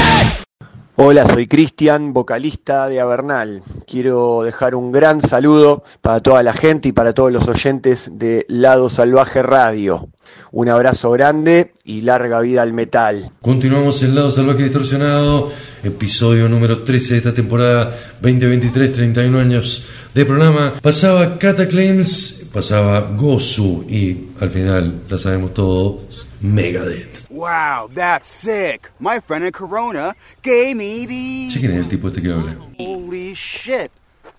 Hola, 1.03 1.27
soy 1.27 1.47
Cristian, 1.47 2.13
vocalista 2.13 2.87
de 2.87 2.99
Avernal. 2.99 3.63
Quiero 3.87 4.43
dejar 4.43 4.75
un 4.75 4.91
gran 4.91 5.19
saludo 5.19 5.83
para 5.99 6.19
toda 6.19 6.43
la 6.43 6.53
gente 6.53 6.89
y 6.89 6.91
para 6.91 7.11
todos 7.11 7.31
los 7.31 7.47
oyentes 7.47 8.11
de 8.19 8.45
Lado 8.47 8.87
Salvaje 8.87 9.41
Radio. 9.41 10.09
Un 10.51 10.69
abrazo 10.69 11.09
grande 11.09 11.73
y 11.83 12.01
larga 12.01 12.39
vida 12.41 12.61
al 12.61 12.73
metal. 12.73 13.31
Continuamos 13.41 14.03
en 14.03 14.13
Lado 14.13 14.29
Salvaje 14.29 14.65
Distorsionado, 14.65 15.51
episodio 15.83 16.47
número 16.47 16.83
13 16.83 17.13
de 17.13 17.17
esta 17.17 17.33
temporada 17.33 17.97
2023, 18.21 18.93
31 18.93 19.39
años 19.39 19.87
de 20.13 20.23
programa. 20.23 20.75
Pasaba 20.83 21.39
Cataclysms, 21.39 22.40
pasaba 22.53 23.01
Gozu 23.15 23.85
y 23.87 24.29
al 24.39 24.49
final, 24.49 25.03
la 25.09 25.17
sabemos 25.17 25.53
todos, 25.53 26.27
Megadeth. 26.41 27.29
Wow, 27.29 27.89
that's 27.93 28.27
sick. 28.27 28.91
My 28.99 29.19
friend 29.19 29.45
in 29.45 29.51
Corona 29.51 30.15
gave 30.43 30.75
me 30.75 31.05
these. 31.05 31.53
Che, 31.53 31.59
¿quién 31.59 31.71
es 31.71 31.79
el 31.79 31.89
tipo 31.89 32.07
este 32.07 32.21
que 32.21 32.31
habla? 32.31 32.55
Holy 32.77 33.33
shit. 33.33 33.91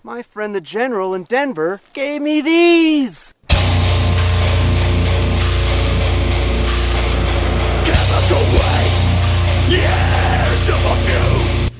My 0.03 0.21
friend 0.21 0.53
the 0.53 0.61
general 0.61 1.15
in 1.15 1.23
Denver 1.23 1.79
gave 1.93 2.21
me 2.21 2.41
these. 2.41 3.33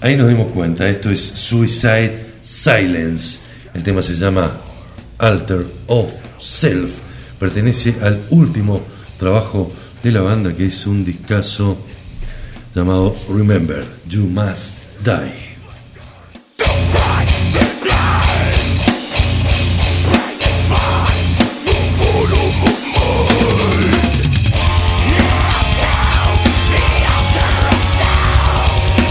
Ahí 0.02 0.18
nos 0.18 0.28
dimos 0.28 0.52
cuenta, 0.52 0.90
esto 0.90 1.10
es 1.10 1.22
Suicide 1.22 2.26
Silence. 2.42 3.40
El 3.74 3.84
tema 3.84 4.02
se 4.02 4.16
llama 4.16 4.60
Alter 5.18 5.66
of 5.88 6.12
Self. 6.40 7.00
Pertenece 7.40 7.96
al 8.02 8.22
último 8.30 8.80
trabajo 9.18 9.72
de 10.02 10.12
la 10.12 10.22
banda 10.22 10.54
que 10.54 10.66
es 10.66 10.86
un 10.86 11.06
discazo 11.06 11.78
llamado 12.76 13.16
Remember, 13.30 13.86
You 14.08 14.24
Must 14.24 14.78
Die. 15.04 15.54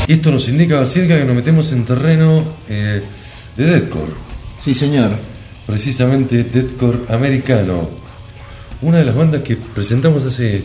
Esto 0.09 0.31
nos 0.31 0.49
indica 0.49 0.87
cerca 0.87 1.17
que 1.17 1.25
nos 1.25 1.35
metemos 1.35 1.73
en 1.73 1.85
terreno 1.85 2.45
eh, 2.69 3.03
de 3.57 3.65
deathcore, 3.65 4.13
Sí, 4.63 4.75
señor. 4.75 5.32
Precisamente 5.67 6.45
deathcore 6.45 7.01
americano. 7.09 7.89
Una 8.81 8.99
de 8.99 9.05
las 9.05 9.15
bandas 9.15 9.43
que 9.43 9.57
presentamos 9.57 10.25
hace 10.25 10.65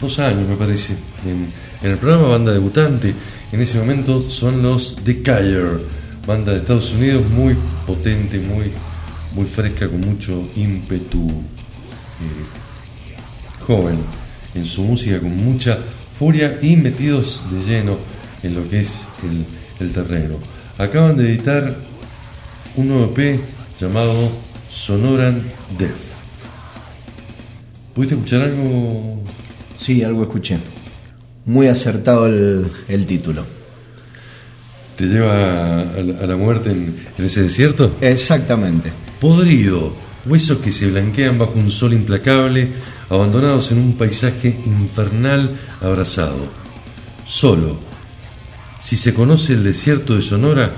dos 0.00 0.18
años, 0.18 0.48
me 0.48 0.56
parece, 0.56 0.94
en, 1.24 1.52
el 1.82 1.96
programa 1.96 2.28
Banda 2.28 2.52
Debutante. 2.52 3.14
En 3.52 3.60
ese 3.60 3.78
momento 3.78 4.28
son 4.28 4.62
los 4.62 4.96
The 4.96 5.22
Kyer, 5.22 5.80
banda 6.26 6.52
de 6.52 6.58
Estados 6.58 6.92
Unidos 6.92 7.28
muy 7.30 7.56
potente, 7.86 8.38
muy, 8.38 8.70
muy 9.34 9.46
fresca, 9.46 9.88
con 9.88 10.00
mucho 10.00 10.48
ímpetu, 10.56 11.26
eh, 11.26 12.46
joven 13.66 13.98
en 14.54 14.64
su 14.64 14.82
música, 14.82 15.18
con 15.18 15.36
mucha 15.36 15.78
furia 16.18 16.58
y 16.60 16.76
metidos 16.76 17.42
de 17.50 17.64
lleno 17.64 17.98
en 18.42 18.54
lo 18.54 18.68
que 18.68 18.80
es 18.80 19.08
el, 19.22 19.86
el 19.86 19.92
terreno. 19.92 20.36
Acaban 20.78 21.16
de 21.16 21.30
editar 21.30 21.76
un 22.76 22.88
nuevo 22.88 23.12
EP 23.16 23.40
llamado 23.80 24.30
Sonoran 24.68 25.42
Death. 25.78 26.10
¿Pudiste 27.94 28.14
escuchar 28.14 28.42
algo? 28.42 29.22
Sí, 29.78 30.02
algo 30.02 30.22
escuché. 30.22 30.58
Muy 31.46 31.66
acertado 31.66 32.26
el, 32.26 32.70
el 32.88 33.06
título. 33.06 33.44
¿Te 34.96 35.06
lleva 35.06 35.80
a 35.80 35.84
la, 35.84 36.18
a 36.22 36.26
la 36.26 36.36
muerte 36.36 36.70
en, 36.70 36.94
en 37.16 37.24
ese 37.24 37.42
desierto? 37.42 37.96
Exactamente. 38.02 38.92
Podrido, 39.18 39.94
huesos 40.26 40.58
que 40.58 40.72
se 40.72 40.90
blanquean 40.90 41.38
bajo 41.38 41.54
un 41.54 41.70
sol 41.70 41.94
implacable, 41.94 42.68
abandonados 43.08 43.72
en 43.72 43.78
un 43.78 43.94
paisaje 43.94 44.60
infernal 44.66 45.50
abrazado. 45.80 46.48
Solo. 47.26 47.78
Si 48.78 48.96
se 48.96 49.14
conoce 49.14 49.54
el 49.54 49.64
desierto 49.64 50.16
de 50.16 50.22
Sonora, 50.22 50.70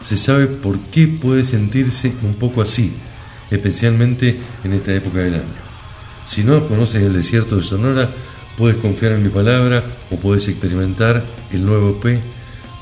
se 0.00 0.16
sabe 0.16 0.46
por 0.46 0.78
qué 0.78 1.06
puede 1.08 1.44
sentirse 1.44 2.12
un 2.22 2.34
poco 2.34 2.62
así, 2.62 2.92
especialmente 3.50 4.38
en 4.64 4.72
esta 4.72 4.94
época 4.94 5.18
del 5.18 5.34
año. 5.34 5.70
Si 6.26 6.44
no 6.44 6.66
conoces 6.68 7.02
el 7.02 7.12
desierto 7.12 7.56
de 7.56 7.62
Sonora, 7.62 8.10
puedes 8.56 8.78
confiar 8.78 9.12
en 9.12 9.22
mi 9.22 9.28
palabra 9.28 9.84
o 10.10 10.16
puedes 10.16 10.48
experimentar 10.48 11.24
el 11.52 11.64
nuevo 11.64 11.98
EP 12.02 12.20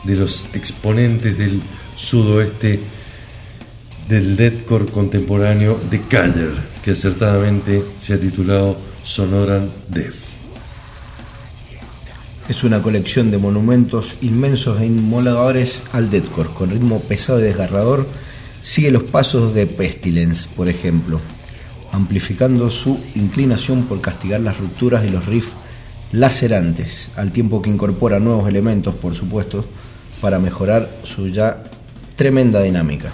de 0.05 0.17
los 0.17 0.47
exponentes 0.55 1.37
del 1.39 1.61
sudoeste 1.97 2.81
del 4.09 4.37
deathcore 4.37 4.87
contemporáneo 4.87 5.79
de 5.91 6.01
Caller, 6.03 6.53
que 6.83 6.93
acertadamente 6.93 7.85
se 7.99 8.15
ha 8.15 8.21
titulado 8.21 8.79
Sonoran 9.03 9.71
Death. 9.89 10.38
Es 12.49 12.65
una 12.65 12.83
colección 12.83 13.31
de 13.31 13.37
monumentos 13.37 14.17
inmensos 14.23 14.81
e 14.81 14.87
inmoladores 14.87 15.83
al 15.93 16.09
deathcore, 16.09 16.49
con 16.55 16.71
ritmo 16.71 17.01
pesado 17.01 17.41
y 17.41 17.43
desgarrador. 17.43 18.07
Sigue 18.63 18.91
los 18.91 19.03
pasos 19.03 19.53
de 19.53 19.67
Pestilence, 19.67 20.49
por 20.57 20.71
ejemplo, 20.71 21.21
amplificando 21.93 22.71
su 22.71 22.99
inclinación 23.17 23.83
por 23.83 24.01
castigar 24.01 24.41
las 24.41 24.59
rupturas 24.59 25.05
y 25.05 25.11
los 25.11 25.27
riffs 25.27 25.51
lacerantes, 26.13 27.11
al 27.17 27.33
tiempo 27.33 27.61
que 27.61 27.69
incorpora 27.69 28.19
nuevos 28.19 28.49
elementos, 28.49 28.95
por 28.95 29.15
supuesto, 29.15 29.67
para 30.23 30.39
mejorar 30.39 30.89
su 31.05 31.29
ya 31.29 31.65
tremenda 32.17 32.63
dinámica. 32.63 33.11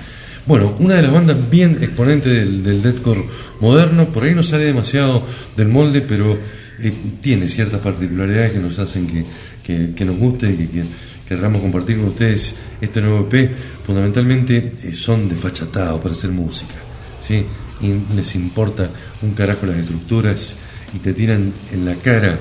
Bueno, 0.47 0.77
una 0.79 0.95
de 0.95 1.03
las 1.03 1.13
bandas 1.13 1.51
bien 1.51 1.79
exponentes 1.83 2.33
del, 2.33 2.63
del 2.63 2.83
deathcore 2.83 3.25
moderno, 3.61 4.05
por 4.05 4.23
ahí 4.23 4.35
no 4.35 4.45
sale 4.45 4.67
demasiado 4.67 5.25
del 5.57 5.69
molde, 5.69 6.03
pero 6.03 6.39
eh, 6.81 6.93
tiene 7.21 7.49
ciertas 7.49 7.81
particularidades 7.81 8.53
que 8.53 8.59
nos 8.59 8.79
hacen 8.79 9.07
que, 9.07 9.25
que- 9.63 9.93
que 9.95 10.05
nos 10.05 10.17
guste 10.19 10.51
y 10.53 10.57
que, 10.57 10.69
que 10.69 10.85
querramos 11.29 11.61
compartir 11.61 11.99
con 11.99 12.09
ustedes 12.09 12.57
este 12.81 13.01
nuevo 13.01 13.29
EP. 13.31 13.51
Fundamentalmente 13.87 14.73
eh, 14.83 14.93
son 14.93 15.29
desfachatados 15.29 16.01
para 16.01 16.15
hacer 16.15 16.31
música, 16.31 16.75
¿sí? 17.21 17.45
Y 17.81 18.15
les 18.15 18.35
importa 18.35 18.89
un 19.23 19.33
carajo 19.33 19.67
las 19.67 19.77
estructuras 19.77 20.57
y 20.95 20.99
te 20.99 21.13
tiran 21.13 21.53
en 21.73 21.85
la 21.85 21.95
cara 21.97 22.39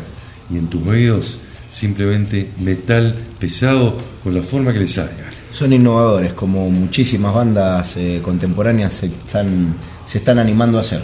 y 0.52 0.58
en 0.58 0.68
tus 0.68 0.86
oídos 0.88 1.38
simplemente 1.70 2.50
metal 2.60 3.16
pesado 3.40 3.98
con 4.24 4.34
la 4.36 4.44
forma 4.44 4.72
que 4.74 4.80
les 4.80 4.92
salga. 4.94 5.30
Son 5.52 5.72
innovadores, 5.74 6.34
como 6.34 6.70
muchísimas 6.70 7.34
bandas 7.34 7.96
eh, 7.98 8.20
contemporáneas 8.24 8.94
se 8.94 9.08
están, 9.08 9.76
se 10.06 10.20
están 10.20 10.40
animando 10.40 10.78
a 10.78 10.82
hacer. 10.82 11.02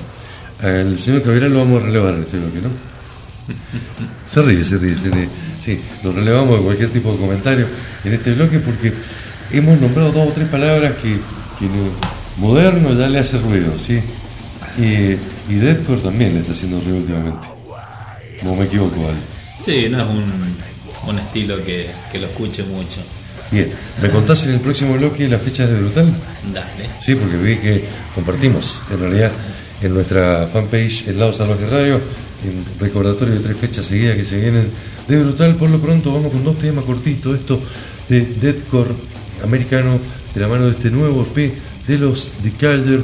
Al 0.62 0.98
señor 0.98 1.22
Cabrera 1.24 1.48
lo 1.50 1.60
vamos 1.60 1.82
a 1.82 1.86
relevar 1.88 2.16
este 2.16 2.38
bloque, 2.38 2.62
¿no? 2.62 2.70
Se 4.32 4.42
ríe, 4.42 4.64
se 4.64 4.78
ríe, 4.78 4.96
se 4.96 5.10
ríe. 5.10 5.30
Sí, 5.64 5.80
lo 6.04 6.12
relevamos 6.12 6.58
de 6.58 6.64
cualquier 6.64 6.90
tipo 6.90 7.12
de 7.12 7.18
comentario 7.18 7.68
en 8.04 8.14
este 8.14 8.34
bloque 8.34 8.60
porque 8.60 8.94
hemos 9.52 9.80
nombrado 9.80 10.12
dos 10.12 10.30
o 10.30 10.32
tres 10.32 10.48
palabras 10.48 10.94
que, 11.02 11.16
que 11.60 11.66
lo 11.66 11.92
moderno 12.38 12.94
ya 12.94 13.08
le 13.10 13.20
hace 13.20 13.38
ruido, 13.40 13.78
¿sí? 13.78 14.00
Y, 14.78 15.52
y 15.52 15.56
Deathcore 15.58 16.02
también 16.02 16.34
le 16.34 16.40
está 16.40 16.52
haciendo 16.54 16.80
ruido 16.80 16.98
últimamente. 16.98 17.48
No 18.44 18.56
me 18.56 18.66
equivoco, 18.66 19.02
¿vale? 19.02 19.18
Sí, 19.64 19.88
no 19.90 20.02
es 20.02 20.08
un, 20.08 20.56
un 21.08 21.20
estilo 21.20 21.64
que, 21.64 21.90
que 22.12 22.20
lo 22.20 22.28
escuche 22.28 22.64
mucho. 22.64 23.02
Bien, 23.52 23.72
¿me 24.02 24.10
contás 24.10 24.46
en 24.46 24.54
el 24.54 24.60
próximo 24.60 24.94
bloque 24.94 25.28
las 25.28 25.42
fechas 25.42 25.70
de 25.70 25.80
Brutal? 25.80 26.14
Dale. 26.54 26.90
Sí, 27.02 27.16
porque 27.16 27.36
vi 27.36 27.56
que 27.58 27.84
compartimos 28.14 28.84
en 28.92 29.00
realidad 29.00 29.32
en 29.82 29.94
nuestra 29.94 30.48
fanpage 30.48 31.08
El 31.08 31.20
Lado 31.20 31.32
Salvaje 31.34 31.66
Radio 31.68 32.02
un 32.44 32.66
recordatorio 32.80 33.36
de 33.36 33.42
tres 33.42 33.58
fechas 33.58 33.86
seguidas 33.86 34.16
que 34.16 34.24
se 34.24 34.40
vienen 34.40 34.70
de 35.08 35.18
brutal. 35.22 35.56
Por 35.56 35.70
lo 35.70 35.80
pronto 35.80 36.14
vamos 36.14 36.32
con 36.32 36.44
dos 36.44 36.58
temas 36.58 36.86
cortitos. 36.86 37.38
Esto 37.38 37.60
de 38.08 38.22
Deathcore 38.22 38.92
americano 39.44 40.00
de 40.34 40.42
la 40.42 40.48
mano 40.48 40.66
de 40.66 40.72
este 40.72 40.90
nuevo 40.90 41.22
EP 41.22 41.54
de 41.88 41.98
los 41.98 42.32
The 42.44 42.52
Calder 42.52 43.04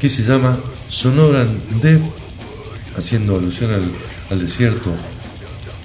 que 0.00 0.08
se 0.08 0.22
llama 0.22 0.58
Sonoran 0.88 1.58
Death, 1.82 2.02
haciendo 2.96 3.36
alusión 3.36 3.72
al, 3.72 3.84
al 4.30 4.40
desierto 4.40 4.90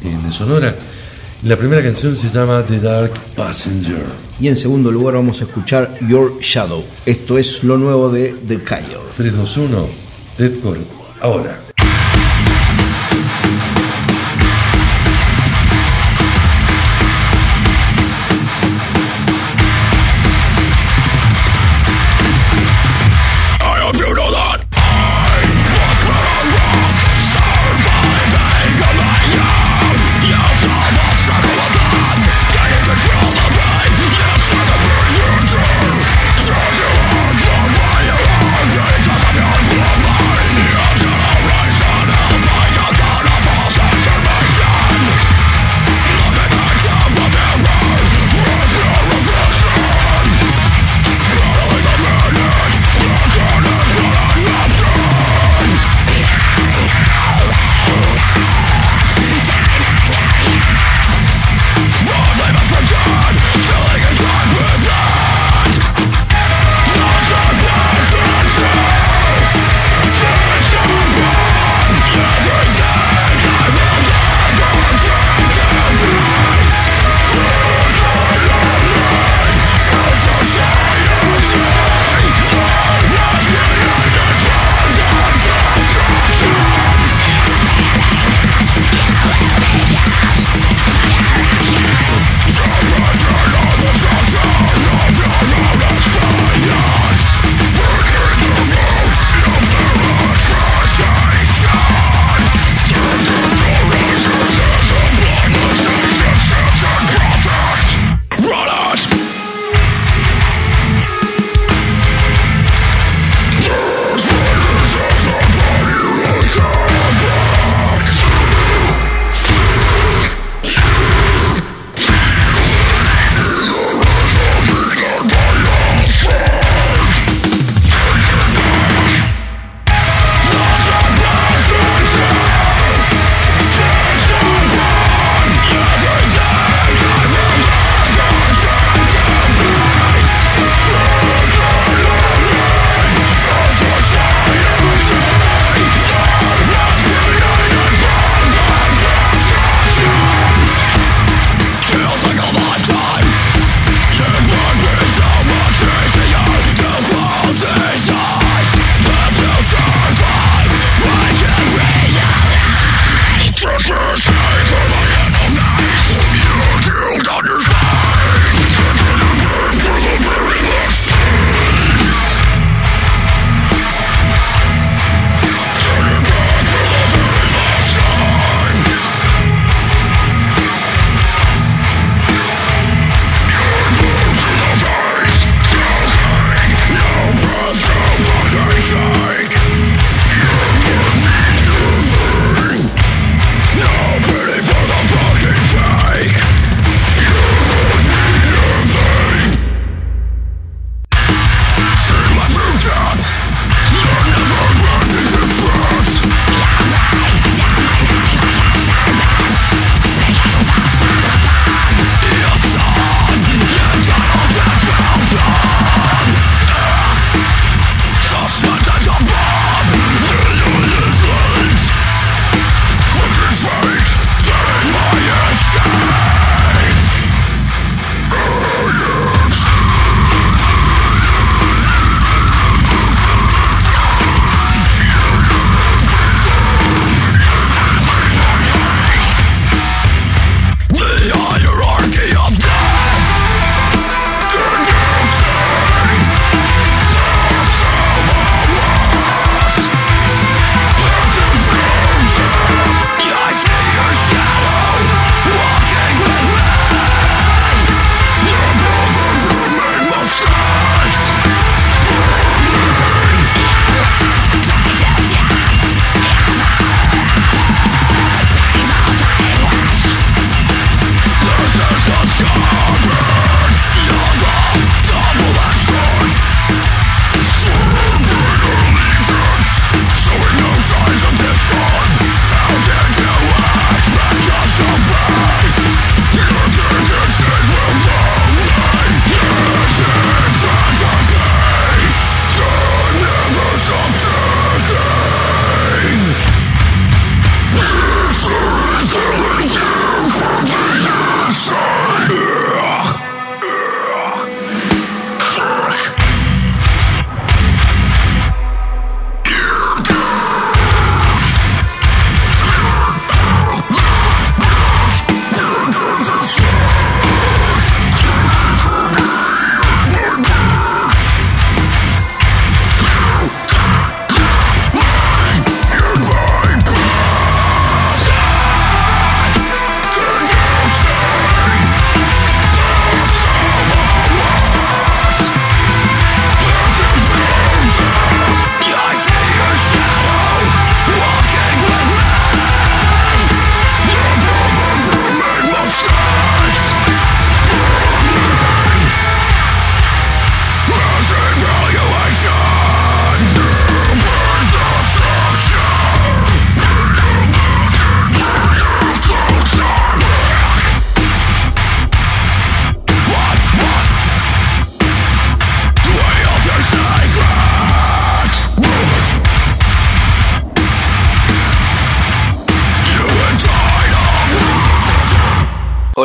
eh, 0.03 0.17
de 0.24 0.32
Sonora. 0.32 0.76
La 1.43 1.55
primera 1.55 1.82
canción 1.82 2.15
se 2.15 2.30
llama 2.30 2.63
The 2.63 2.80
Dark 2.80 3.13
Passenger. 3.36 4.03
Y 4.41 4.49
en 4.49 4.57
segundo 4.57 4.91
lugar 4.91 5.15
vamos 5.15 5.41
a 5.41 5.45
escuchar 5.45 5.97
Your 6.07 6.39
Shadow. 6.41 6.84
Esto 7.05 7.38
es 7.38 7.63
lo 7.63 7.78
nuevo 7.78 8.09
de 8.09 8.36
The 8.45 8.61
Kyler. 8.61 8.99
3, 9.15 9.36
2, 9.36 9.57
1, 9.57 10.09
Deadcore, 10.39 10.85
ahora. 11.19 11.68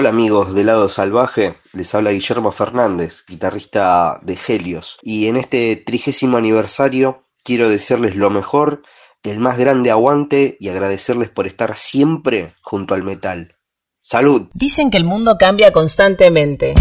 Hola 0.05 0.11
amigos 0.11 0.55
de 0.55 0.65
Lado 0.65 0.91
Salvaje, 0.91 1.55
les 1.73 1.95
habla 1.95 2.11
Guillermo 2.11 2.53
Fernández, 2.53 3.25
guitarrista 3.27 4.21
de 4.21 4.37
Helios, 4.47 4.99
y 5.01 5.29
en 5.29 5.39
este 5.39 5.77
trigésimo 5.77 6.37
aniversario 6.37 7.25
quiero 7.43 7.71
decirles 7.71 8.15
lo 8.15 8.29
mejor, 8.29 8.83
el 9.23 9.41
más 9.41 9.57
grande 9.57 9.91
aguante 9.91 10.59
y 10.61 10.69
agradecerles 10.69 11.31
por 11.31 11.47
estar 11.47 11.75
siempre 11.75 12.53
junto 12.61 12.93
al 12.93 13.03
metal. 13.03 13.55
¡Salud! 14.03 14.51
Dicen 14.53 14.91
que 14.91 14.99
el 14.99 15.05
mundo 15.05 15.39
cambia 15.39 15.73
constantemente. 15.73 16.75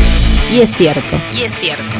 Y 0.52 0.60
es 0.60 0.72
cierto. 0.72 1.16
Y 1.34 1.44
es 1.44 1.54
cierto. 1.54 1.96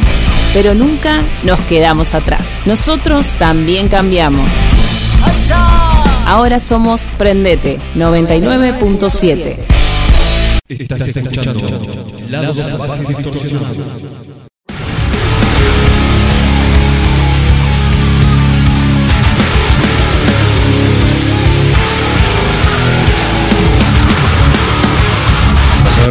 Pero 0.52 0.74
nunca 0.74 1.24
nos 1.44 1.62
quedamos 1.62 2.16
atrás. 2.16 2.44
Nosotros 2.66 3.36
también 3.40 3.88
cambiamos. 3.88 4.52
Ahora 6.26 6.60
somos 6.60 7.06
Prendete 7.18 7.80
99.7. 7.96 9.83
Estás 10.70 11.06
escuchando 11.10 11.60
Lado 12.30 12.56
Salvaje 12.56 13.04
Distorsionado. 13.06 13.84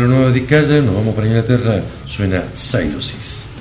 Nuevo 0.00 0.26
de 0.26 0.40
Dicaya, 0.40 0.82
nos 0.82 0.96
vamos 0.96 1.14
para 1.14 1.26
Inglaterra, 1.28 1.82
suena 2.05 2.44
Silosis. 2.53 3.51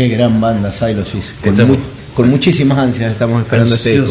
Qué 0.00 0.08
gran 0.08 0.40
banda, 0.40 0.72
Silosis. 0.72 1.34
Con, 1.42 1.50
Estamos- 1.50 1.76
mu- 1.76 1.84
con 2.14 2.30
muchísimas 2.30 2.78
ansias 2.78 3.12
estamos 3.12 3.42
esperando 3.42 3.74
este 3.74 3.90
disco. 3.90 4.06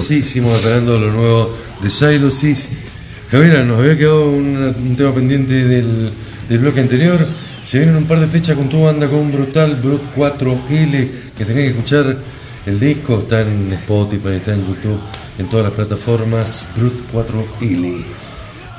Esperando 0.58 1.00
lo 1.00 1.12
nuevo 1.12 1.58
de 1.82 1.90
Silosis. 1.90 2.70
Javier, 3.32 3.66
nos 3.66 3.80
había 3.80 3.98
quedado 3.98 4.30
un, 4.30 4.76
un 4.80 4.96
tema 4.96 5.16
pendiente 5.16 5.54
del, 5.66 6.12
del 6.48 6.60
bloque 6.60 6.82
anterior. 6.82 7.26
Se 7.64 7.80
vienen 7.80 7.96
un 7.96 8.06
par 8.06 8.20
de 8.20 8.28
fechas 8.28 8.56
con 8.56 8.70
tu 8.70 8.84
banda, 8.84 9.08
con 9.08 9.18
un 9.18 9.32
brutal 9.32 9.78
Brut 9.78 10.02
4L, 10.16 11.08
que 11.36 11.44
tenés 11.46 11.56
que 11.64 11.68
escuchar 11.70 12.16
el 12.68 12.80
disco. 12.80 13.22
Está 13.24 13.42
en 13.42 13.74
Spotify, 13.74 14.34
está 14.36 14.54
en 14.54 14.68
YouTube, 14.68 15.00
en 15.40 15.48
todas 15.48 15.66
las 15.66 15.74
plataformas. 15.74 16.68
Brut 16.78 16.94
4L, 17.12 18.04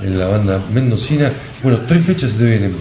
en 0.03 0.17
la 0.17 0.27
banda 0.29 0.63
mendocina. 0.73 1.33
Bueno, 1.61 1.81
tres 1.89 2.05
fechas 2.05 2.31
se 2.31 2.39
te 2.39 2.45
vienen. 2.45 2.73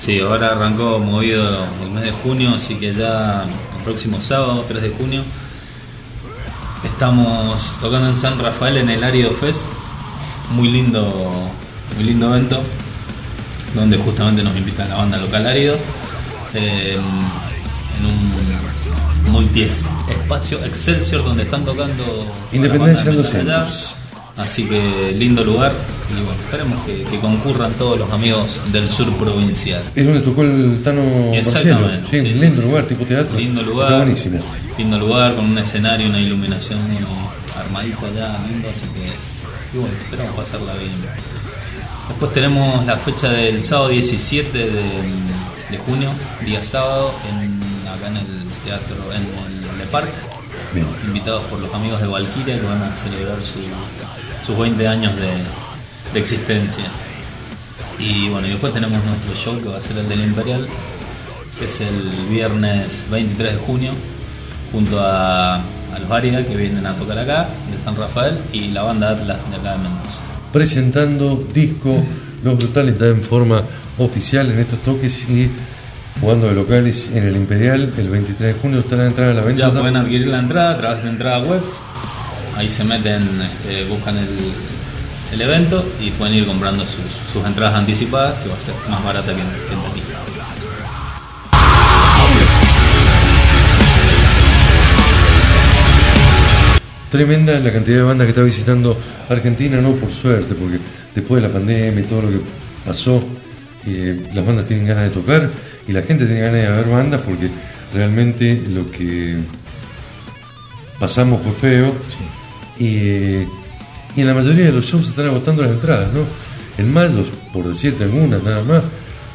Sí, 0.00 0.18
ahora 0.18 0.52
arrancó 0.52 0.98
movido 0.98 1.66
el 1.82 1.90
mes 1.90 2.04
de 2.04 2.10
junio, 2.10 2.54
así 2.56 2.76
que 2.76 2.90
ya 2.90 3.44
el 3.44 3.84
próximo 3.84 4.18
sábado, 4.18 4.64
3 4.66 4.82
de 4.82 4.88
junio, 4.88 5.22
estamos 6.82 7.76
tocando 7.82 8.08
en 8.08 8.16
San 8.16 8.38
Rafael 8.38 8.78
en 8.78 8.88
el 8.88 9.04
Árido 9.04 9.30
Fest. 9.32 9.66
Muy 10.52 10.68
lindo, 10.68 11.50
muy 11.96 12.04
lindo 12.04 12.34
evento, 12.34 12.62
donde 13.74 13.98
justamente 13.98 14.42
nos 14.42 14.56
invita 14.56 14.86
la 14.86 14.96
banda 14.96 15.18
local 15.18 15.46
Árido, 15.46 15.76
eh, 16.54 16.96
en 17.98 18.06
un 18.06 19.32
multi-espacio 19.32 20.64
Excelsior 20.64 21.24
donde 21.24 21.42
están 21.42 21.62
tocando 21.62 22.04
Independencia 22.52 23.04
banda 23.04 23.22
de 23.22 23.28
metal 23.34 23.64
200. 23.66 23.99
Así 24.40 24.64
que 24.64 25.12
lindo 25.16 25.44
lugar 25.44 25.72
y 26.10 26.14
bueno, 26.14 26.32
esperemos 26.42 26.84
que, 26.86 27.04
que 27.04 27.18
concurran 27.20 27.72
todos 27.74 27.98
los 27.98 28.10
amigos 28.10 28.60
del 28.72 28.88
sur 28.88 29.14
provincial. 29.16 29.82
Es 29.94 30.04
donde 30.04 30.20
tocó 30.20 30.42
el 30.42 30.80
Tano. 30.82 31.02
Exactamente. 31.34 32.08
Sí, 32.10 32.20
lindo 32.34 32.62
sí, 32.62 32.66
lugar, 32.68 32.84
tipo 32.84 33.04
teatro. 33.04 33.36
Lindo 33.38 33.62
lugar. 33.62 33.88
Está 33.92 33.96
buenísimo. 34.04 34.40
Lindo 34.78 34.98
lugar 34.98 35.34
con 35.36 35.44
un 35.44 35.58
escenario, 35.58 36.08
una 36.08 36.18
iluminación 36.20 36.78
armadita 37.58 38.06
allá, 38.06 38.38
lindo, 38.48 38.68
así 38.70 38.86
que 38.94 39.78
bueno, 39.78 39.94
esperamos 40.02 40.34
pasarla 40.34 40.72
bien. 40.74 40.90
Después 42.08 42.32
tenemos 42.32 42.84
la 42.86 42.96
fecha 42.96 43.28
del 43.30 43.62
sábado 43.62 43.90
17 43.90 44.58
de, 44.58 44.66
de 45.70 45.78
junio, 45.86 46.10
día 46.44 46.60
sábado, 46.62 47.12
en, 47.28 47.60
acá 47.88 48.08
en 48.08 48.16
el 48.16 48.26
teatro, 48.64 48.96
en 49.14 49.22
el 49.22 49.78
Le 49.78 49.84
Parc, 49.86 50.08
Bien. 50.74 50.86
invitados 51.06 51.42
por 51.44 51.60
los 51.60 51.72
amigos 51.74 52.00
de 52.00 52.08
Valkyria 52.08 52.58
que 52.58 52.66
van 52.66 52.82
a 52.82 52.96
celebrar 52.96 53.38
su- 53.44 53.60
sus 54.46 54.56
20 54.58 54.86
años 54.88 55.14
de, 55.16 55.32
de 56.12 56.18
existencia. 56.18 56.84
Y 57.98 58.28
bueno, 58.28 58.46
y 58.46 58.50
después 58.50 58.72
tenemos 58.72 59.04
nuestro 59.04 59.34
show 59.34 59.60
que 59.60 59.68
va 59.68 59.78
a 59.78 59.82
ser 59.82 59.98
el 59.98 60.08
del 60.08 60.22
Imperial, 60.22 60.66
que 61.58 61.66
es 61.66 61.80
el 61.82 62.26
viernes 62.30 63.06
23 63.10 63.52
de 63.54 63.58
junio, 63.58 63.92
junto 64.72 65.00
a, 65.00 65.56
a 65.56 65.98
los 66.00 66.10
Árida 66.10 66.44
que 66.46 66.56
vienen 66.56 66.86
a 66.86 66.96
tocar 66.96 67.18
acá, 67.18 67.48
de 67.70 67.78
San 67.78 67.96
Rafael, 67.96 68.40
y 68.52 68.68
la 68.68 68.82
banda 68.84 69.10
Atlas 69.10 69.50
de 69.50 69.56
acá 69.56 69.72
de 69.72 69.78
Mendoza. 69.78 70.20
presentando 70.52 71.46
disco 71.52 72.02
Los 72.42 72.56
Brutales 72.56 72.94
está 72.94 73.08
en 73.08 73.22
forma 73.22 73.62
oficial 73.98 74.50
en 74.50 74.60
estos 74.60 74.82
toques 74.82 75.28
y 75.28 75.50
jugando 76.20 76.48
de 76.48 76.54
locales 76.54 77.10
en 77.14 77.24
el 77.24 77.36
Imperial 77.36 77.92
el 77.96 78.08
23 78.08 78.54
de 78.54 78.60
junio 78.60 78.78
está 78.80 78.96
la 78.96 79.06
entrada 79.06 79.32
a 79.32 79.34
la 79.34 79.42
venta 79.42 79.68
Ya 79.68 79.72
pueden 79.72 79.96
adquirir 79.96 80.28
la 80.28 80.38
entrada 80.38 80.70
a 80.72 80.78
través 80.78 81.02
de 81.02 81.10
entrada 81.10 81.38
web. 81.44 81.60
Ahí 82.56 82.68
se 82.68 82.84
meten, 82.84 83.22
este, 83.40 83.84
buscan 83.84 84.16
el, 84.18 84.28
el 85.32 85.40
evento 85.40 85.84
y 86.00 86.10
pueden 86.10 86.34
ir 86.34 86.46
comprando 86.46 86.84
sus, 86.86 87.04
sus 87.32 87.44
entradas 87.44 87.74
anticipadas, 87.74 88.40
que 88.40 88.48
va 88.48 88.56
a 88.56 88.60
ser 88.60 88.74
más 88.88 89.02
barata 89.02 89.34
que 89.34 89.40
en, 89.40 89.48
que 89.68 89.74
en 89.74 89.82
taquilla. 89.82 90.20
tremenda 97.10 97.58
la 97.58 97.72
cantidad 97.72 97.98
de 97.98 98.02
bandas 98.04 98.24
que 98.24 98.30
está 98.30 98.42
visitando 98.42 98.96
Argentina 99.28 99.80
no 99.80 99.96
por 99.96 100.10
suerte 100.10 100.54
porque 100.54 100.78
después 101.14 101.42
de 101.42 101.48
la 101.48 101.52
pandemia 101.52 102.00
y 102.00 102.06
todo 102.06 102.22
lo 102.22 102.30
que 102.30 102.40
pasó 102.86 103.22
eh, 103.86 104.22
las 104.32 104.46
bandas 104.46 104.66
tienen 104.66 104.86
ganas 104.86 105.04
de 105.04 105.10
tocar 105.10 105.50
y 105.88 105.92
la 105.92 106.02
gente 106.02 106.24
tiene 106.26 106.40
ganas 106.40 106.62
de 106.62 106.68
ver 106.68 106.88
bandas 106.88 107.20
porque 107.22 107.50
realmente 107.92 108.62
lo 108.68 108.88
que 108.90 109.38
pasamos 111.00 111.42
fue 111.42 111.52
feo 111.52 111.94
y, 112.80 113.46
en 114.16 114.26
la 114.26 114.34
mayoría 114.34 114.66
de 114.66 114.72
los 114.72 114.86
shows 114.86 115.04
se 115.04 115.10
están 115.10 115.26
agotando 115.26 115.62
las 115.62 115.70
entradas, 115.70 116.12
¿no? 116.12 116.20
En 116.78 116.92
mayo, 116.92 117.24
por 117.52 117.68
decirte 117.68 118.04
algunas 118.04 118.42
nada 118.42 118.62
más, 118.64 118.82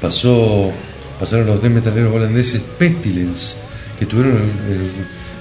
pasó, 0.02 0.72
pasaron 1.20 1.48
los 1.48 1.62
dos 1.62 1.72
metaleros 1.72 2.14
holandeses 2.14 2.62
Pestilence, 2.78 3.56
que 4.00 4.06
tuvieron 4.06 4.40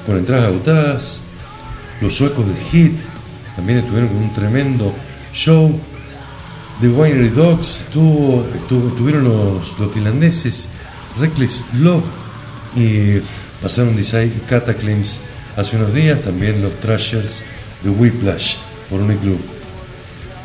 con 0.06 0.16
entradas 0.18 0.46
agotadas, 0.48 1.20
los 2.00 2.14
suecos 2.14 2.46
de 2.46 2.54
Hit 2.70 2.96
también 3.56 3.78
estuvieron 3.78 4.08
con 4.08 4.18
un 4.18 4.34
tremendo 4.34 4.94
show. 5.32 5.78
The 6.80 6.88
Winery 6.88 7.28
Dogs 7.30 7.80
estuvo, 7.86 8.44
estuvo- 8.54 8.88
estuvieron 8.88 9.24
los, 9.24 9.78
los 9.78 9.92
finlandeses, 9.92 10.68
Reckless 11.18 11.64
Love 11.74 12.04
y 12.76 13.20
pasaron 13.62 13.96
Design 13.96 14.32
Cataclysms 14.48 15.20
hace 15.56 15.76
unos 15.76 15.94
días, 15.94 16.20
también 16.22 16.60
los 16.62 16.74
Thrashers 16.80 17.44
de 17.84 17.90
Whiplash 17.90 18.56
por 18.90 19.00
Uniclub. 19.00 19.38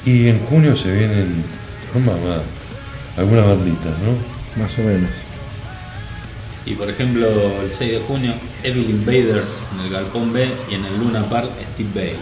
Y 0.05 0.27
en 0.27 0.39
junio 0.39 0.75
se 0.75 0.91
vienen, 0.91 1.43
no 1.93 1.99
mamá, 1.99 2.41
algunas 3.17 3.45
banditas, 3.45 3.93
¿no? 3.99 4.61
Más 4.61 4.77
o 4.77 4.81
menos. 4.81 5.09
Y 6.65 6.73
por 6.73 6.89
ejemplo, 6.89 7.27
el 7.63 7.71
6 7.71 7.91
de 7.91 7.99
junio, 7.99 8.33
Evil 8.63 8.89
Invaders 8.89 9.61
en 9.73 9.85
el 9.85 9.91
Galpón 9.91 10.31
B 10.31 10.47
y 10.69 10.75
en 10.75 10.85
el 10.85 10.99
Luna 10.99 11.27
Park, 11.27 11.49
Steve 11.73 11.89
Bay. 11.95 12.15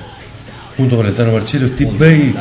Junto 0.77 0.95
con 0.95 1.07
el 1.07 1.13
Tano 1.13 1.33
Marchelo, 1.33 1.67
Steve 1.67 1.89
Junto 1.89 2.05
Bay, 2.05 2.35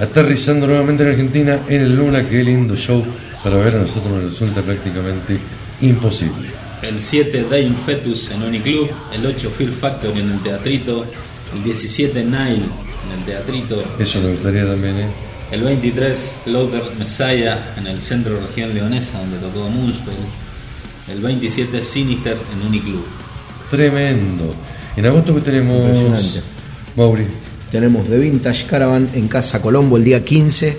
aterrizando 0.00 0.66
nuevamente 0.66 1.04
en 1.04 1.10
Argentina 1.10 1.60
en 1.68 1.80
el 1.80 1.96
Luna, 1.96 2.28
qué 2.28 2.42
lindo 2.42 2.76
show 2.76 3.04
para 3.42 3.56
ver 3.56 3.76
a 3.76 3.78
nosotros 3.78 4.12
nos 4.12 4.24
resulta 4.24 4.62
prácticamente 4.62 5.38
imposible. 5.80 6.48
El 6.82 7.00
7, 7.00 7.46
Dying 7.50 7.76
Fetus 7.86 8.30
en 8.30 8.42
Uniclub. 8.42 8.88
El 9.12 9.26
8, 9.26 9.50
Fear 9.50 9.70
Factory 9.72 10.20
en 10.20 10.30
el 10.30 10.40
Teatrito. 10.40 11.06
El 11.54 11.64
17, 11.64 12.24
Nile 12.24 12.36
en 13.06 13.18
el 13.18 13.24
Teatrito. 13.24 13.82
Eso 13.98 14.20
me 14.20 14.32
gustaría 14.32 14.66
también, 14.66 14.96
¿eh? 14.96 15.06
El 15.50 15.62
23, 15.62 16.36
Loader 16.46 16.82
Messiah 16.98 17.74
en 17.76 17.86
el 17.86 18.00
Centro 18.00 18.38
Región 18.40 18.74
Leonesa, 18.74 19.18
donde 19.20 19.38
tocó 19.38 19.68
Moonspell. 19.70 20.14
El 21.10 21.20
27, 21.22 21.82
Sinister 21.82 22.36
en 22.52 22.66
Uniclub. 22.68 23.04
Tremendo. 23.70 24.54
En 24.96 25.06
agosto 25.06 25.34
que 25.34 25.40
tenemos, 25.40 25.76
Impresionante. 25.80 26.42
Mauri, 26.96 27.24
Tenemos 27.70 28.08
The 28.08 28.18
Vintage 28.18 28.66
Caravan 28.66 29.08
en 29.14 29.28
Casa 29.28 29.60
Colombo 29.62 29.96
el 29.96 30.04
día 30.04 30.24
15 30.24 30.76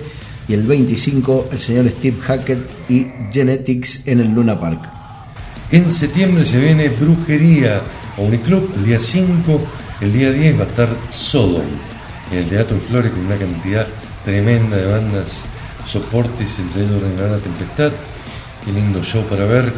y 0.48 0.54
el 0.54 0.64
25 0.64 1.48
el 1.52 1.58
señor 1.60 1.88
Steve 1.88 2.16
Hackett 2.20 2.58
y 2.90 3.06
Genetics 3.32 4.06
en 4.06 4.20
el 4.20 4.34
Luna 4.34 4.58
Park. 4.58 4.88
en 5.70 5.88
septiembre 5.90 6.44
se 6.44 6.58
viene 6.60 6.88
Brujería 6.88 7.80
Uniclub. 8.16 8.72
El 8.76 8.84
día 8.84 9.00
5, 9.00 9.60
el 10.00 10.12
día 10.12 10.30
10 10.30 10.58
va 10.58 10.64
a 10.64 10.66
estar 10.66 10.88
Sodom 11.10 11.62
en 12.32 12.38
el 12.38 12.48
Teatro 12.48 12.78
Flores 12.88 13.10
con 13.12 13.26
una 13.26 13.36
cantidad 13.36 13.86
tremenda 14.24 14.76
de 14.76 14.86
bandas 14.86 15.42
soportes, 15.86 16.58
entre 16.58 16.82
ellos 16.82 17.00
Renata 17.02 17.38
Tempestad. 17.38 17.92
Qué 18.64 18.72
lindo 18.72 19.02
show 19.02 19.24
para 19.24 19.44
ver. 19.46 19.72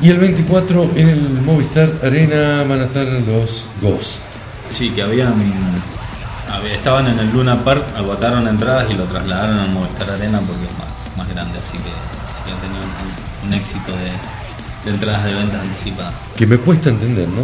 Y 0.00 0.10
el 0.10 0.18
24 0.18 0.92
en 0.94 1.08
el 1.08 1.20
Movistar 1.42 1.90
Arena 2.04 2.62
van 2.68 2.80
a 2.82 2.84
estar 2.84 3.04
los 3.06 3.64
Ghost. 3.82 4.20
Sí, 4.70 4.90
que 4.90 5.02
habían, 5.02 5.34
había- 6.52 6.74
estaban 6.74 7.08
en 7.08 7.18
el 7.18 7.32
Luna 7.32 7.64
Park, 7.64 7.82
agotaron 7.96 8.46
entradas 8.46 8.88
y 8.90 8.94
lo 8.94 9.04
trasladaron 9.04 9.58
al 9.58 9.70
Movistar 9.70 10.10
Arena 10.10 10.40
porque 10.46 10.66
es 10.66 10.78
más, 10.78 11.16
más 11.16 11.28
grande, 11.28 11.58
así 11.58 11.76
que, 11.78 11.90
así 11.90 12.52
han 12.52 12.60
tenido 12.60 12.84
un 13.44 13.52
éxito 13.54 13.90
de, 13.92 14.12
de 14.84 14.90
entradas 14.90 15.24
de 15.24 15.34
ventas 15.34 15.60
anticipadas. 15.60 16.14
Que 16.36 16.46
me 16.46 16.56
cuesta 16.58 16.90
entender, 16.90 17.28
¿no? 17.28 17.42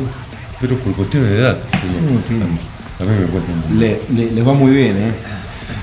Pero 0.60 0.76
por 0.78 0.94
cuestiones 0.94 1.30
de 1.30 1.38
edad. 1.38 1.58
sí, 1.72 1.78
sí. 2.28 2.34
A 3.00 3.04
mí 3.04 3.10
me 3.18 3.26
cuesta 3.26 3.52
entender. 3.52 4.00
Le- 4.10 4.16
le- 4.26 4.30
les 4.32 4.46
va 4.46 4.52
muy 4.52 4.70
bien, 4.72 4.96
¿eh? 4.96 5.12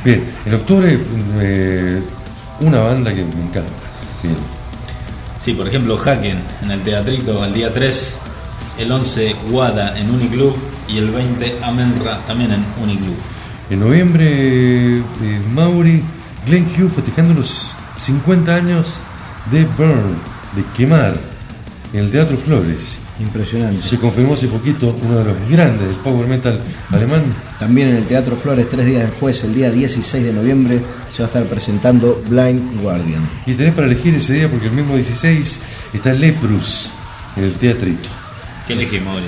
Bien, 0.05 0.23
en 0.45 0.53
octubre 0.55 0.99
eh, 1.39 2.01
una 2.61 2.79
banda 2.79 3.11
que 3.13 3.23
me 3.23 3.43
encanta. 3.43 3.71
Bien. 4.23 4.35
Sí, 5.43 5.53
por 5.53 5.67
ejemplo, 5.67 5.97
Haken 5.97 6.39
en 6.63 6.71
el 6.71 6.81
Teatrito 6.81 7.43
el 7.43 7.53
día 7.53 7.71
3, 7.73 8.17
el 8.79 8.91
11 8.91 9.35
Wada 9.49 9.97
en 9.99 10.09
Uniclub 10.09 10.55
y 10.87 10.97
el 10.99 11.09
20 11.11 11.57
Amenra 11.63 12.17
también 12.27 12.51
en 12.53 12.65
Uniclub. 12.81 13.15
En 13.69 13.79
noviembre, 13.79 14.97
eh, 14.99 15.01
Mauri, 15.53 16.03
Glenn 16.45 16.65
Hughes 16.65 16.93
festejando 16.93 17.33
los 17.33 17.75
50 17.97 18.55
años 18.55 18.99
de 19.51 19.65
Burn, 19.65 20.15
de 20.55 20.63
Quemar, 20.77 21.17
en 21.93 21.99
el 21.99 22.11
Teatro 22.11 22.37
Flores. 22.37 22.99
Impresionante. 23.19 23.85
Se 23.87 23.97
confirmó 23.97 24.33
hace 24.33 24.47
poquito 24.47 24.95
uno 25.03 25.17
de 25.19 25.25
los 25.25 25.49
grandes 25.49 25.87
del 25.87 25.97
power 25.97 26.27
metal 26.27 26.59
alemán. 26.89 27.21
También 27.59 27.89
en 27.89 27.95
el 27.97 28.05
Teatro 28.05 28.35
Flores, 28.35 28.67
tres 28.69 28.85
días 28.85 29.03
después, 29.03 29.43
el 29.43 29.53
día 29.53 29.69
16 29.71 30.23
de 30.23 30.33
noviembre, 30.33 30.79
se 31.15 31.21
va 31.21 31.25
a 31.25 31.27
estar 31.27 31.43
presentando 31.43 32.21
Blind 32.29 32.81
Guardian. 32.81 33.21
Y 33.45 33.53
tenés 33.53 33.73
para 33.73 33.87
elegir 33.87 34.15
ese 34.15 34.33
día 34.33 34.49
porque 34.49 34.67
el 34.67 34.73
mismo 34.73 34.95
16 34.95 35.59
está 35.93 36.13
Leprus 36.13 36.89
en 37.35 37.43
el 37.43 37.53
teatrito. 37.53 38.09
¿Qué 38.67 38.73
elegimos? 38.73 39.21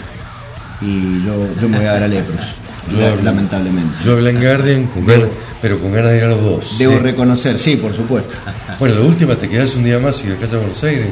Y 0.82 1.24
yo, 1.26 1.48
yo 1.62 1.70
me 1.70 1.78
voy 1.78 1.86
a 1.88 1.94
dar 1.94 2.04
a 2.04 2.08
Lepros, 2.08 2.42
Yo- 2.92 3.16
la- 3.16 3.22
lamentablemente. 3.22 3.96
Yo 4.04 4.18
Blind 4.18 4.42
Guardian, 4.42 4.88
con 4.88 5.06
ganas- 5.06 5.30
pero 5.62 5.80
con 5.80 5.94
ganas 5.94 6.12
de 6.12 6.18
ir 6.18 6.24
a 6.24 6.28
los 6.30 6.42
dos. 6.42 6.78
Debo 6.78 6.94
sí. 6.94 7.00
reconocer, 7.00 7.58
sí, 7.60 7.76
por 7.76 7.94
supuesto. 7.96 8.34
Bueno, 8.80 8.96
la 8.96 9.02
última, 9.02 9.36
te 9.36 9.48
quedás 9.48 9.76
un 9.76 9.84
día 9.84 10.00
más 10.00 10.24
y 10.26 10.32
acá 10.32 10.46
a 10.52 10.58
Buenos 10.58 10.84
Aires. 10.84 11.08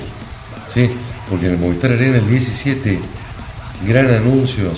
Sí, 0.74 0.90
porque 1.32 1.48
en 1.48 1.54
el 1.54 1.58
Movistar 1.58 1.92
Arena 1.94 2.18
el 2.18 2.28
17, 2.30 3.00
gran 3.88 4.14
anuncio. 4.14 4.72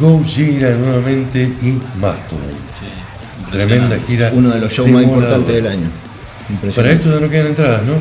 Go 0.00 0.22
Gira 0.24 0.70
nuevamente 0.76 1.42
y 1.42 1.72
Mastodon. 2.00 2.70
Tremenda 3.50 3.98
gira. 4.06 4.30
Uno 4.32 4.50
de 4.50 4.60
los 4.60 4.72
shows 4.72 4.88
más 4.90 5.02
importantes 5.02 5.54
del 5.54 5.66
año. 5.66 5.88
Para 6.74 6.92
esto 6.92 7.12
ya 7.12 7.20
no 7.20 7.28
quedan 7.28 7.46
entradas, 7.48 7.82
¿no? 7.84 7.94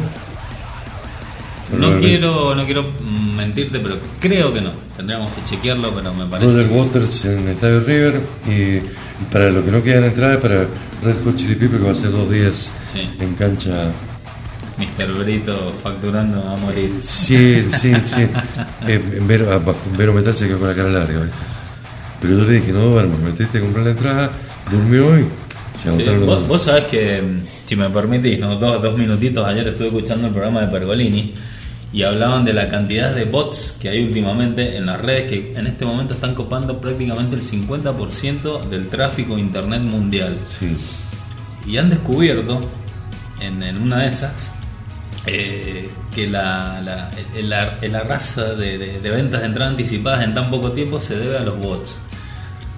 No 1.78 1.98
quiero, 2.00 2.56
no 2.56 2.66
quiero 2.66 2.86
mentirte, 3.36 3.80
pero 3.80 3.98
creo 4.20 4.54
que 4.54 4.62
no. 4.62 4.72
Tendríamos 4.96 5.32
que 5.34 5.44
chequearlo, 5.44 5.94
pero 5.94 6.14
me 6.14 6.26
parece. 6.26 6.52
Roger 6.52 6.68
Waters 6.72 7.26
en 7.26 7.40
el 7.40 7.48
Estadio 7.50 7.80
River. 7.82 8.22
Y, 8.48 8.52
y 8.52 8.82
para 9.32 9.50
lo 9.52 9.64
que 9.66 9.72
no 9.72 9.82
quedan 9.84 10.04
entradas, 10.06 10.38
para 10.38 10.56
Red 11.04 11.24
Hot 11.26 11.36
Chili 11.38 11.56
Peppers, 11.56 11.80
que 11.82 11.86
va 11.88 11.92
a 11.92 11.96
ser 11.96 12.12
dos 12.12 12.30
días 12.32 12.72
Sí. 12.94 13.08
en 13.20 13.34
cancha. 13.36 13.92
Mr. 14.80 15.12
Brito 15.14 15.74
facturando 15.84 16.42
a 16.48 16.56
morir. 16.56 16.92
Sí, 17.02 17.66
sí, 17.78 17.94
sí. 18.08 18.28
Eh, 18.88 19.22
Vero, 19.28 19.52
ah, 19.52 19.74
Vero 19.98 20.14
Metal 20.14 20.36
se 20.36 20.48
quedó 20.48 20.60
con 20.60 20.70
la 20.70 20.76
cara 20.76 20.90
larga, 20.90 21.20
¿viste? 21.20 21.38
Pero 22.22 22.38
yo 22.38 22.46
le 22.46 22.54
dije, 22.54 22.72
no 22.72 22.86
duermas, 22.86 23.20
metiste 23.20 23.58
a 23.58 23.62
comprar 23.62 23.86
la 23.86 23.92
entrada, 23.92 24.32
durmió 24.72 25.08
hoy. 25.08 25.26
Se 25.78 25.92
Sí, 25.92 26.04
los 26.04 26.26
vos, 26.26 26.48
vos 26.48 26.64
sabés 26.64 26.86
que, 26.86 27.22
mm, 27.22 27.42
si 27.66 27.76
me 27.76 27.90
permitís, 27.90 28.40
¿no? 28.40 28.58
dos, 28.58 28.82
dos 28.82 28.98
minutitos, 28.98 29.46
ayer 29.46 29.68
estuve 29.68 29.88
escuchando 29.88 30.28
el 30.28 30.34
programa 30.34 30.62
de 30.62 30.68
Pergolini 30.68 31.34
y 31.92 32.04
hablaban 32.04 32.46
de 32.46 32.54
la 32.54 32.68
cantidad 32.70 33.14
de 33.14 33.26
bots 33.26 33.78
que 33.80 33.90
hay 33.90 34.04
últimamente 34.04 34.76
en 34.76 34.86
las 34.86 35.02
redes 35.02 35.30
que 35.30 35.54
en 35.56 35.68
este 35.68 35.86
momento 35.86 36.14
están 36.14 36.36
copando 36.36 36.80
prácticamente 36.80 37.36
el 37.36 37.42
50% 37.42 38.64
del 38.70 38.88
tráfico 38.88 39.36
de 39.36 39.42
internet 39.42 39.82
mundial. 39.82 40.38
Sí. 40.48 40.76
Y 41.66 41.78
han 41.78 41.90
descubierto 41.90 42.60
en, 43.40 43.64
en 43.64 43.82
una 43.82 44.04
de 44.04 44.10
esas 44.10 44.54
eh, 45.26 45.90
que 46.14 46.28
la, 46.28 46.82
la, 46.82 47.12
el 47.82 47.96
arrasa 47.96 48.56
de, 48.56 48.78
de- 48.78 49.00
de 49.00 49.10
ventas 49.10 49.42
de 49.42 49.48
entradas 49.48 49.72
anticipadas 49.72 50.24
en 50.24 50.34
tan 50.34 50.50
poco 50.50 50.72
tiempo 50.72 51.00
se 51.00 51.18
debe 51.18 51.38
a 51.38 51.42
los 51.42 51.58
bots. 51.60 52.02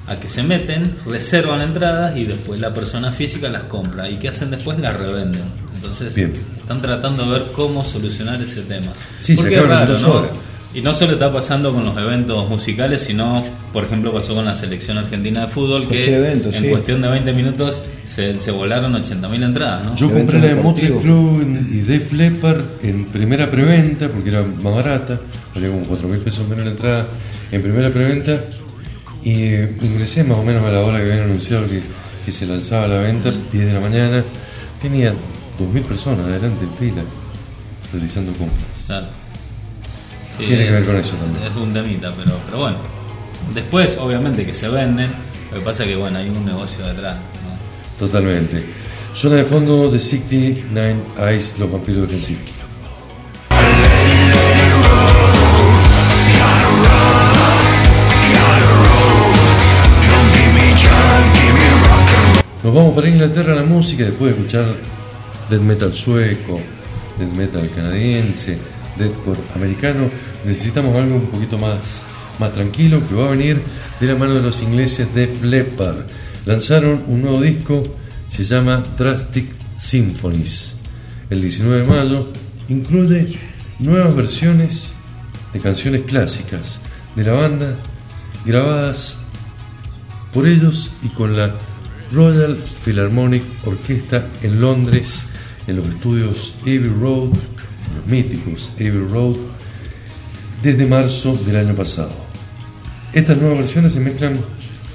A 0.08 0.16
que 0.18 0.28
se 0.28 0.44
meten, 0.44 0.96
reservan 1.06 1.62
entradas 1.62 2.18
y 2.18 2.26
después 2.26 2.60
la 2.60 2.74
persona 2.74 3.12
física 3.12 3.48
las 3.50 3.64
compra. 3.66 4.10
¿Y 4.10 4.18
qué 4.18 4.30
hacen 4.30 4.50
después? 4.52 4.78
Las 4.80 4.98
revenden. 4.98 5.44
Entonces 5.76 6.14
Bien. 6.16 6.34
están 6.60 6.82
tratando 6.82 7.26
de 7.26 7.39
ver 7.39 7.52
cómo 7.54 7.86
solucionar 7.86 8.42
ese 8.42 8.64
tema. 8.64 8.92
Sí, 9.20 9.36
se 9.36 9.42
Porque 9.44 9.56
es 9.56 9.62
acaban 9.62 9.84
en 9.84 9.88
raro. 9.88 10.32
Y 10.74 10.82
no 10.82 10.94
solo 10.94 11.14
está 11.14 11.34
pasando 11.34 11.74
con 11.74 11.84
los 11.84 11.98
eventos 11.98 12.48
musicales, 12.48 13.02
sino, 13.02 13.44
por 13.74 13.84
ejemplo, 13.84 14.14
pasó 14.14 14.34
con 14.34 14.46
la 14.46 14.56
selección 14.56 14.98
argentina 14.98 15.42
de 15.42 15.48
fútbol, 15.48 15.86
que 15.86 16.16
evento, 16.16 16.48
en 16.48 16.54
sí. 16.64 16.68
cuestión 16.70 17.02
de 17.02 17.10
20 17.10 17.34
minutos 17.34 17.82
se, 18.04 18.36
se 18.40 18.52
volaron 18.52 18.94
80.000 18.94 19.44
entradas, 19.44 19.84
¿no? 19.84 19.96
Yo 19.96 20.06
Evento 20.10 20.32
compré 20.32 20.40
la 20.40 20.56
de 20.56 20.62
Motley 20.64 20.88
en- 20.88 21.68
y 21.74 21.78
Def 21.82 22.14
Leppard 22.14 22.62
en 22.84 23.06
primera 23.06 23.52
preventa, 23.52 24.08
porque 24.08 24.30
era 24.30 24.44
más 24.44 24.74
barata, 24.74 25.20
valía 25.54 25.70
como 25.72 25.84
4 25.84 26.08
mil 26.08 26.20
pesos 26.20 26.48
menos 26.48 26.64
la 26.64 26.72
entrada, 26.72 27.08
en 27.52 27.62
primera 27.62 27.90
preventa, 27.90 28.40
y 29.24 29.44
eh, 29.44 29.76
ingresé 29.82 30.24
más 30.24 30.38
o 30.38 30.44
menos 30.44 30.64
a 30.64 30.72
la 30.72 30.80
hora 30.80 31.00
que 31.00 31.04
habían 31.12 31.26
anunciado 31.26 31.68
que, 31.68 31.82
que 32.26 32.32
se 32.32 32.46
lanzaba 32.46 32.88
la 32.88 33.00
venta, 33.00 33.30
10 33.52 33.66
de 33.66 33.74
la 33.74 33.82
mañana, 33.82 34.24
tenía 34.82 35.12
2.000 35.60 35.84
personas 35.84 36.26
adelante 36.28 36.64
en 36.64 36.74
fila, 36.78 37.02
realizando 37.92 38.32
compras. 38.32 38.86
Claro. 38.88 39.08
Sí, 40.42 40.48
Tiene 40.48 40.66
que 40.66 40.72
ver 40.72 40.86
con 40.86 40.98
eso 40.98 41.18
también. 41.18 41.46
Es 41.46 41.56
un 41.56 41.72
temita, 41.72 42.12
pero, 42.18 42.36
pero 42.46 42.58
bueno. 42.58 42.78
Después, 43.54 43.96
obviamente, 44.00 44.44
que 44.44 44.56
se 44.56 44.70
venden. 44.70 45.12
Lo 45.52 45.60
que 45.60 45.66
pasa 45.66 45.84
es 45.84 45.89
que, 45.89 45.96
bueno, 45.96 46.18
hay 46.18 46.30
un 46.30 46.44
negocio 46.44 46.84
detrás. 46.84 47.16
¿no? 47.16 48.08
Totalmente. 48.08 48.64
Zona 49.14 49.36
de 49.36 49.44
fondo 49.44 49.92
de 49.92 50.00
69 50.00 50.96
Eyes, 51.20 51.60
los 51.60 51.72
vampiros 51.72 52.10
de 52.10 52.16
Helsinki. 52.16 52.54
Nos 62.64 62.74
vamos 62.74 62.96
para 62.96 63.10
Inglaterra 63.10 63.54
a 63.54 63.58
la 63.58 63.64
música 63.64 64.06
después 64.06 64.34
de 64.34 64.39
escuchar 64.39 64.66
death 65.52 65.62
metal 65.62 65.94
sueco, 65.94 66.60
death 67.20 67.34
metal 67.36 67.70
canadiense, 67.76 68.58
deathcore 68.98 69.39
americano. 69.56 70.10
Necesitamos 70.46 70.96
algo 70.96 71.16
un 71.16 71.28
poquito 71.28 71.58
más, 71.58 72.04
más 72.39 72.54
tranquilo 72.54 73.02
que 73.08 73.16
va 73.16 73.28
a 73.28 73.32
venir 73.32 73.62
de 74.00 74.08
la 74.08 74.16
mano 74.16 74.36
de 74.36 74.42
los 74.42 74.62
ingleses 74.62 75.14
Def 75.14 75.44
Leppard. 75.44 76.06
Lanzaron 76.46 77.04
un 77.08 77.22
nuevo 77.22 77.42
disco, 77.42 77.84
se 78.28 78.44
llama 78.44 78.84
Drastic 78.98 79.48
Symphonies. 79.78 80.76
El 81.30 81.42
19 81.42 81.82
de 81.82 81.88
mayo 81.88 82.28
incluye 82.68 83.36
nuevas 83.80 84.16
versiones 84.16 84.94
de 85.54 85.60
canciones 85.60 86.04
clásicas 86.04 86.80
de 87.16 87.24
la 87.24 87.34
banda 87.34 87.76
grabadas 88.46 89.18
por 90.34 90.48
ellos 90.48 90.92
y 91.04 91.10
con 91.10 91.36
la 91.36 91.56
Royal 92.12 92.58
Philharmonic 92.84 93.44
Orquesta 93.66 94.28
en 94.44 94.62
Londres, 94.62 95.28
en 95.68 95.78
los 95.78 95.88
estudios 95.88 96.56
Abbey 96.62 96.80
Road, 97.00 97.32
los 97.96 98.06
míticos 98.08 98.72
Abbey 98.76 99.08
Road, 99.12 99.38
desde 100.62 100.86
marzo 100.86 101.36
del 101.46 101.58
año 101.58 101.76
pasado. 101.76 102.12
Estas 103.14 103.38
nuevas 103.38 103.60
versiones 103.60 103.94
se 103.94 104.00
mezclan 104.00 104.34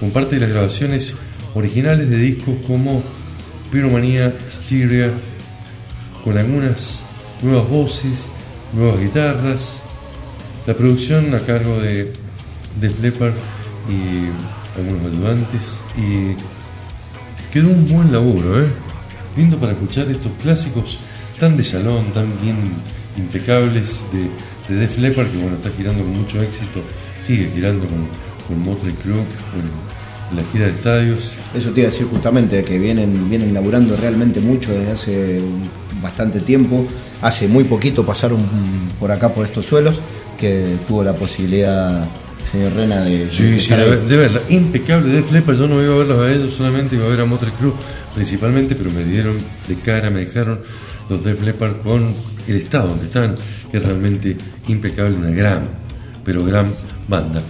con 0.00 0.10
parte 0.10 0.36
de 0.36 0.40
las 0.42 0.50
grabaciones 0.50 1.16
originales 1.54 2.08
de 2.08 2.16
discos 2.16 2.54
como 2.66 3.02
Pyromania 3.70 4.34
Styria, 4.50 5.10
con 6.24 6.38
algunas 6.38 7.02
nuevas 7.42 7.68
voces, 7.68 8.28
nuevas 8.72 9.00
guitarras, 9.00 9.80
la 10.66 10.74
producción 10.74 11.34
a 11.34 11.40
cargo 11.40 11.80
de 11.80 12.12
Def 12.80 12.94
y 13.88 14.78
algunos 14.78 15.12
ayudantes 15.12 15.80
y 15.96 16.36
quedó 17.52 17.68
un 17.68 17.88
buen 17.88 18.12
laburo, 18.12 18.62
¿eh? 18.62 18.66
Lindo 19.36 19.58
para 19.58 19.72
escuchar 19.72 20.10
estos 20.10 20.32
clásicos 20.42 20.98
tan 21.38 21.56
de 21.56 21.64
salón, 21.64 22.12
tan 22.12 22.26
bien 22.40 22.56
impecables 23.16 24.02
de, 24.12 24.74
de 24.74 24.80
Def 24.80 24.98
Leppard 24.98 25.28
que 25.28 25.38
bueno 25.38 25.56
está 25.56 25.70
girando 25.76 26.02
con 26.02 26.16
mucho 26.16 26.42
éxito, 26.42 26.80
sigue 27.20 27.50
girando 27.54 27.86
con, 27.86 28.06
con 28.46 28.62
Motley 28.62 28.94
Crue, 29.02 29.16
con 29.16 29.86
la 30.36 30.42
gira 30.52 30.66
de 30.66 30.72
estadios. 30.72 31.34
Eso 31.54 31.70
te 31.70 31.80
iba 31.80 31.88
a 31.88 31.92
decir 31.92 32.06
justamente, 32.06 32.62
que 32.64 32.78
vienen, 32.78 33.28
vienen 33.28 33.54
laburando 33.54 33.96
realmente 33.96 34.40
mucho 34.40 34.72
desde 34.72 34.90
hace 34.90 35.40
bastante 36.02 36.40
tiempo. 36.40 36.86
Hace 37.22 37.48
muy 37.48 37.64
poquito 37.64 38.04
pasaron 38.04 38.38
por 38.98 39.12
acá, 39.12 39.28
por 39.28 39.46
estos 39.46 39.64
suelos, 39.64 39.96
que 40.38 40.76
tuvo 40.86 41.04
la 41.04 41.14
posibilidad, 41.14 42.04
señor 42.50 42.72
Rena, 42.74 43.02
de, 43.02 43.30
Sí, 43.30 43.44
de 43.44 43.60
sí, 43.60 43.74
de, 43.74 44.16
verla. 44.16 44.40
Impecable 44.48 45.12
de 45.12 45.22
Flepper. 45.22 45.56
Yo 45.56 45.68
no 45.68 45.82
iba 45.82 45.94
a 45.94 45.98
verlos 45.98 46.18
a 46.18 46.32
ellos 46.32 46.54
solamente, 46.54 46.96
iba 46.96 47.06
a 47.06 47.08
ver 47.08 47.20
a 47.20 47.24
Motley 47.24 47.52
Crue 47.58 47.72
principalmente, 48.14 48.74
pero 48.74 48.90
me 48.90 49.04
dieron 49.04 49.36
de 49.68 49.74
cara, 49.76 50.10
me 50.10 50.24
dejaron 50.24 50.60
los 51.08 51.24
de 51.24 51.34
Flepper 51.34 51.78
con 51.78 52.12
el 52.48 52.56
estado 52.56 52.88
donde 52.88 53.06
están, 53.06 53.34
que 53.70 53.76
es 53.78 53.82
realmente 53.84 54.36
impecable, 54.68 55.16
una 55.16 55.30
gran, 55.30 55.62
pero 56.24 56.44
gran 56.44 56.72
banda. 57.08 57.40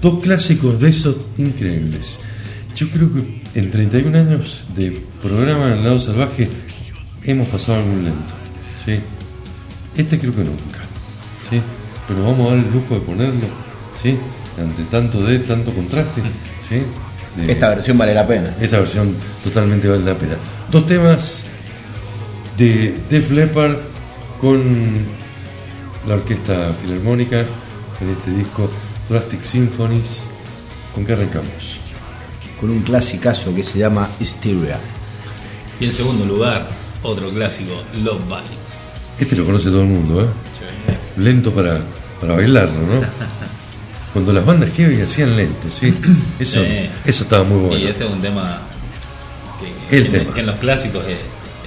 Dos 0.00 0.20
clásicos 0.20 0.80
de 0.80 0.88
esos 0.90 1.16
increíbles. 1.38 2.20
Yo 2.74 2.88
creo 2.88 3.08
que 3.12 3.42
en 3.54 3.70
31 3.70 4.18
años 4.18 4.62
de 4.74 5.00
programa 5.22 5.68
en 5.68 5.78
el 5.78 5.84
lado 5.84 6.00
salvaje 6.00 6.48
hemos 7.24 7.48
pasado 7.48 7.78
algo 7.78 7.94
lento. 7.96 8.34
¿sí? 8.84 8.94
Este 9.96 10.18
creo 10.18 10.32
que 10.34 10.44
nunca. 10.44 10.80
¿sí? 11.50 11.60
Pero 12.08 12.24
vamos 12.24 12.48
a 12.48 12.54
dar 12.56 12.64
el 12.64 12.72
lujo 12.72 12.94
de 12.94 13.00
ponerlo. 13.02 13.46
¿sí? 14.00 14.16
Ante 14.58 14.82
tanto 14.90 15.22
de 15.24 15.38
tanto 15.40 15.70
contraste. 15.72 16.22
¿sí? 16.66 16.82
De- 17.36 17.52
Esta 17.52 17.68
versión 17.70 17.96
vale 17.98 18.14
la 18.14 18.26
pena. 18.26 18.54
esta 18.60 18.78
versión 18.78 19.14
totalmente 19.44 19.86
vale 19.88 20.04
la 20.04 20.14
pena. 20.14 20.34
Dos 20.70 20.86
temas 20.86 21.42
de 22.62 22.94
Def 23.10 23.30
Leppard 23.32 23.76
con 24.40 24.62
la 26.06 26.14
Orquesta 26.14 26.72
Filarmónica 26.80 27.40
en 28.00 28.10
este 28.10 28.30
disco 28.30 28.70
Drastic 29.08 29.42
Symphonies. 29.42 30.28
¿Con 30.94 31.04
qué 31.04 31.14
arrancamos? 31.14 31.78
Con 32.60 32.70
un 32.70 32.82
clasicazo 32.82 33.52
que 33.54 33.64
se 33.64 33.78
llama 33.80 34.08
Hysteria. 34.20 34.78
Y 35.80 35.86
en 35.86 35.92
segundo 35.92 36.24
lugar, 36.24 36.68
otro 37.02 37.30
clásico, 37.30 37.72
Love 38.04 38.22
Bites. 38.28 38.84
Este 39.18 39.34
lo 39.34 39.44
conoce 39.44 39.68
todo 39.68 39.80
el 39.80 39.88
mundo, 39.88 40.22
¿eh? 40.22 40.26
Lento 41.20 41.50
para, 41.52 41.80
para 42.20 42.34
bailarlo, 42.36 42.78
¿no? 42.80 43.02
Cuando 44.12 44.32
las 44.32 44.44
bandas 44.46 44.70
heavy 44.76 45.00
hacían 45.00 45.36
lento, 45.36 45.68
¿sí? 45.72 45.92
Eso, 46.38 46.60
Sí. 46.62 46.88
eso 47.04 47.22
estaba 47.24 47.42
muy 47.44 47.58
bueno. 47.58 47.76
Y 47.78 47.86
este 47.88 48.04
es 48.04 48.10
un 48.10 48.20
tema 48.22 48.60
que, 49.90 49.96
El 49.96 50.04
que- 50.10 50.18
tema. 50.20 50.34
que 50.34 50.40
en 50.40 50.46
los 50.46 50.56
clásicos 50.56 51.04
eh, 51.08 51.16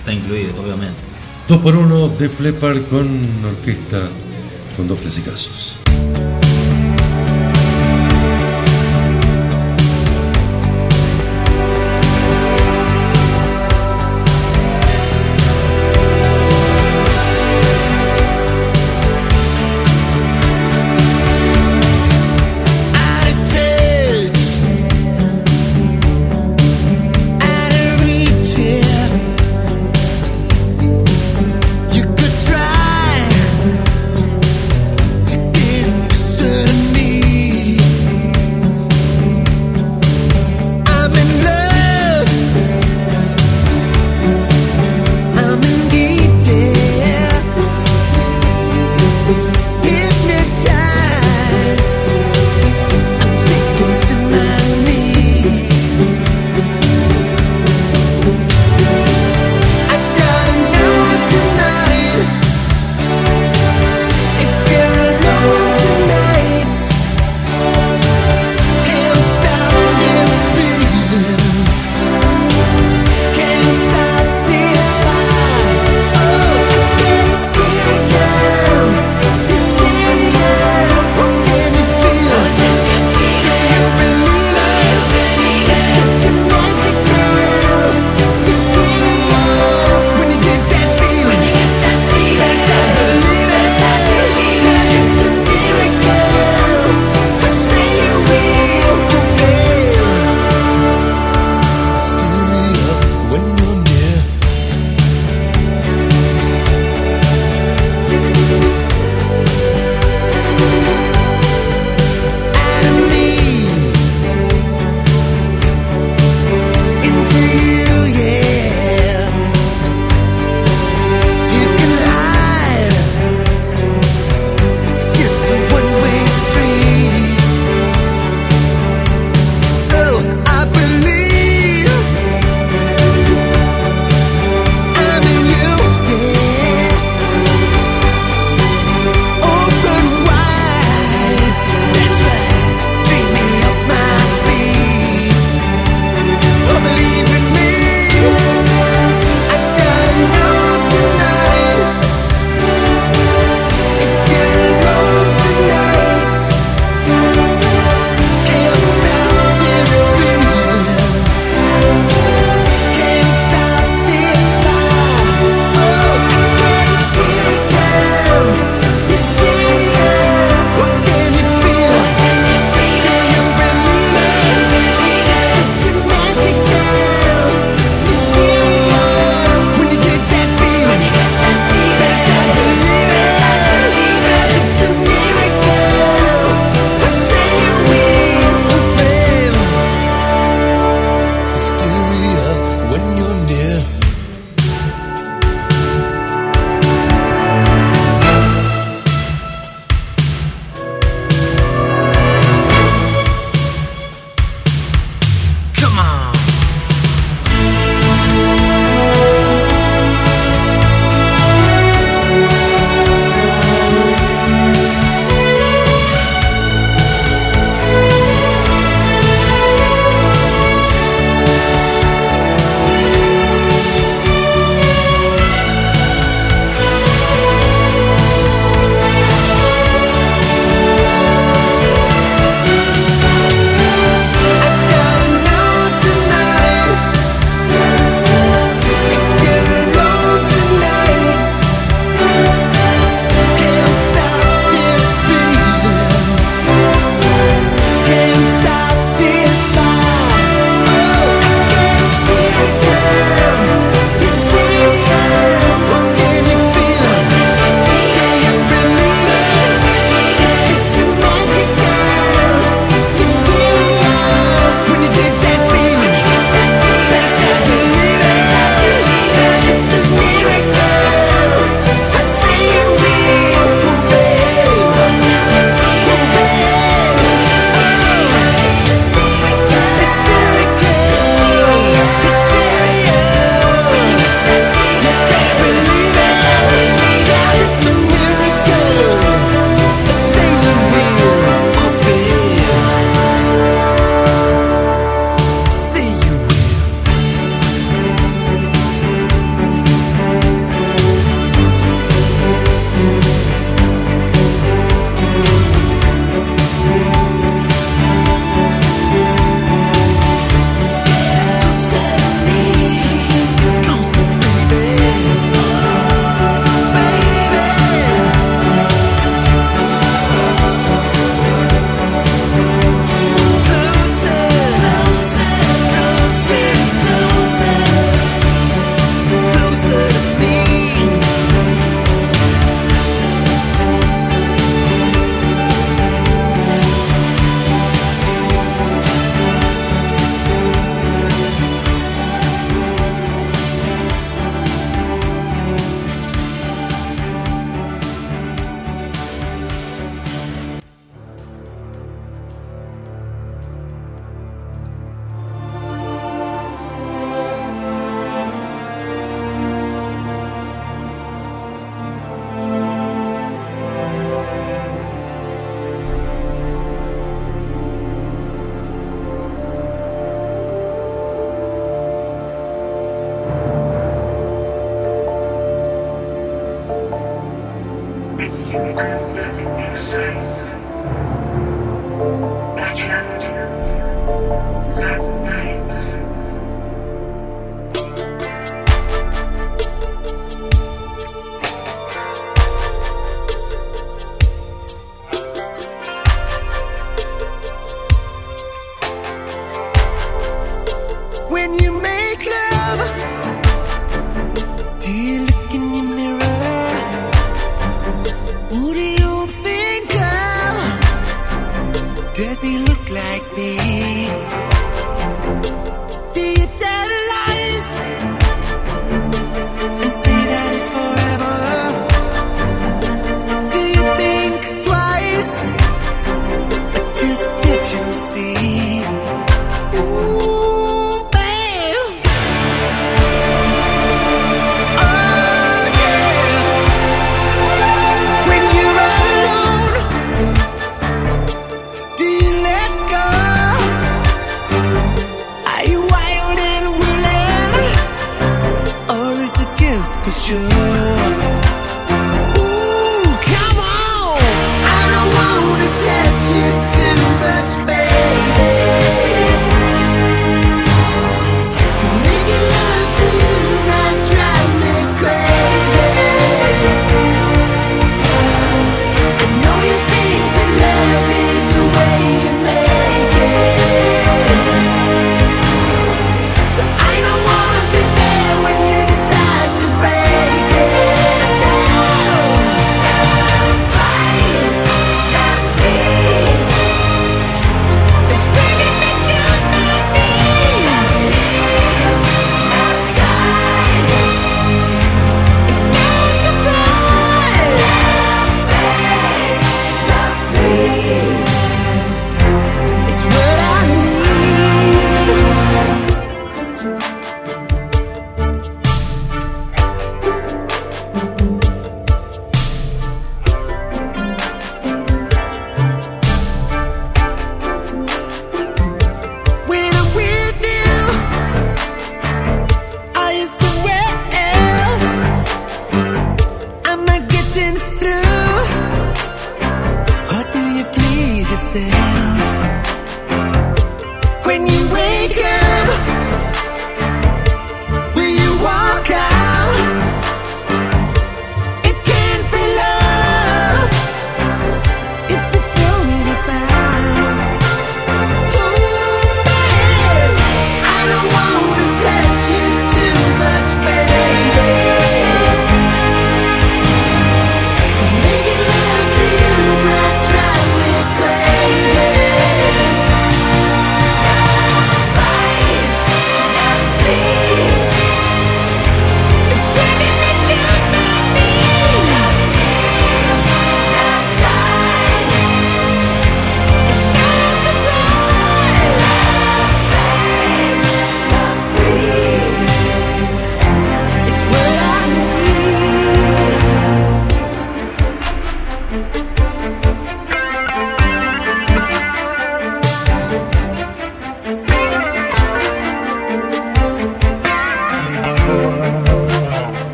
está 0.00 0.12
incluido, 0.12 0.60
obviamente. 0.60 0.96
Dos 1.48 1.58
por 1.58 1.76
uno 1.76 2.08
de 2.08 2.30
Leppard 2.40 2.82
con 2.84 3.08
orquesta 3.44 4.08
con 4.76 4.88
dos 4.88 4.98
clasicazos. 4.98 5.76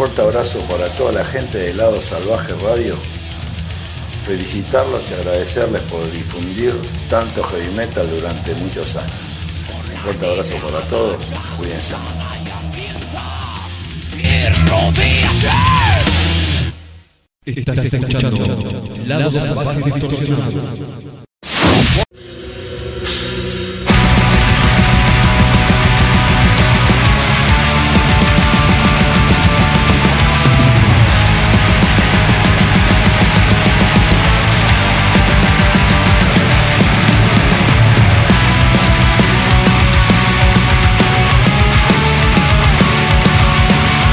Fuerte 0.00 0.22
abrazo 0.22 0.58
para 0.60 0.88
toda 0.96 1.12
la 1.12 1.24
gente 1.26 1.58
de 1.58 1.74
Lado 1.74 2.00
Salvaje 2.00 2.54
Radio. 2.62 2.96
Felicitarlos 4.24 5.10
y 5.10 5.12
agradecerles 5.12 5.82
por 5.82 6.10
difundir 6.10 6.74
tanto 7.10 7.42
heavy 7.42 7.68
metal 7.74 8.08
durante 8.08 8.54
muchos 8.54 8.96
años. 8.96 9.12
Un 9.92 9.98
fuerte 9.98 10.26
abrazo 10.26 10.54
para 10.54 10.80
todos. 10.84 11.22
Cuídense 11.58 11.96
mucho. 11.98 12.30
Estás 17.44 17.84
escuchando 17.84 18.90
Lado 19.04 19.30
Salvaje. 19.32 21.09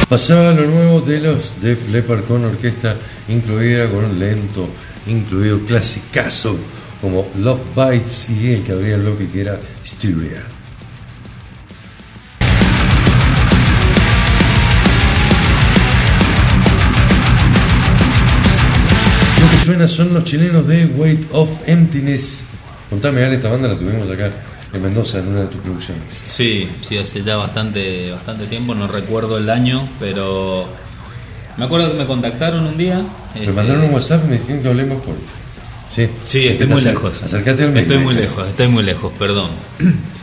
Pasaba 0.10 0.54
lo 0.54 0.66
nuevo 0.66 1.02
de 1.02 1.20
los 1.20 1.60
Def 1.62 1.90
Leppard 1.90 2.24
con 2.24 2.46
orquesta 2.46 2.96
incluida, 3.28 3.90
con 3.90 4.06
un 4.06 4.18
lento, 4.18 4.70
incluido 5.06 5.60
clasicazo 5.66 6.58
como 7.02 7.28
Love 7.38 7.60
Bites 7.76 8.30
y 8.30 8.54
el 8.54 8.64
que 8.64 8.72
abría 8.72 8.96
el 8.96 9.02
bloque 9.02 9.28
que 9.28 9.42
era 9.42 9.60
Styria. 9.86 10.44
Lo 19.42 19.52
que 19.52 19.58
suena 19.58 19.90
son 19.90 20.14
los 20.14 20.24
chilenos 20.24 20.66
de 20.66 20.86
Weight 20.86 21.28
of 21.34 21.50
Emptiness. 21.68 22.44
Contame, 22.90 23.26
Ale, 23.26 23.36
esta 23.36 23.50
banda 23.50 23.68
la 23.68 23.76
tuvimos 23.76 24.10
acá 24.10 24.32
en 24.78 24.84
Mendoza 24.84 25.20
en 25.20 25.28
una 25.28 25.42
de 25.42 25.48
tus 25.48 25.62
producciones. 25.62 26.12
Sí, 26.26 26.70
sí, 26.82 26.98
hace 26.98 27.24
ya 27.24 27.36
bastante, 27.38 28.12
bastante 28.12 28.48
tiempo, 28.48 28.74
no 28.74 28.88
recuerdo 28.88 29.38
el 29.38 29.50
año, 29.50 29.88
pero 30.00 30.68
me 31.58 31.66
acuerdo 31.66 31.92
que 31.92 31.98
me 31.98 32.06
contactaron 32.06 32.66
un 32.66 32.78
día. 32.78 33.02
Me 33.34 33.42
este, 33.42 33.52
mandaron 33.52 33.84
un 33.84 33.94
WhatsApp 33.94 34.24
y 34.26 34.28
me 34.28 34.38
dijeron 34.38 34.62
que 34.62 34.68
hablemos 34.68 35.04
fuerte. 35.04 35.24
Sí, 35.90 36.08
Sí, 36.26 36.48
estoy 36.48 36.68
muy 36.68 36.82
lejos. 36.82 37.24
Acércate 37.24 37.64
al 37.64 37.76
Estoy 37.78 37.98
muy 37.98 38.14
lejos, 38.14 38.48
estoy 38.48 38.68
muy 38.68 38.84
lejos, 38.84 39.12
perdón. 39.18 39.50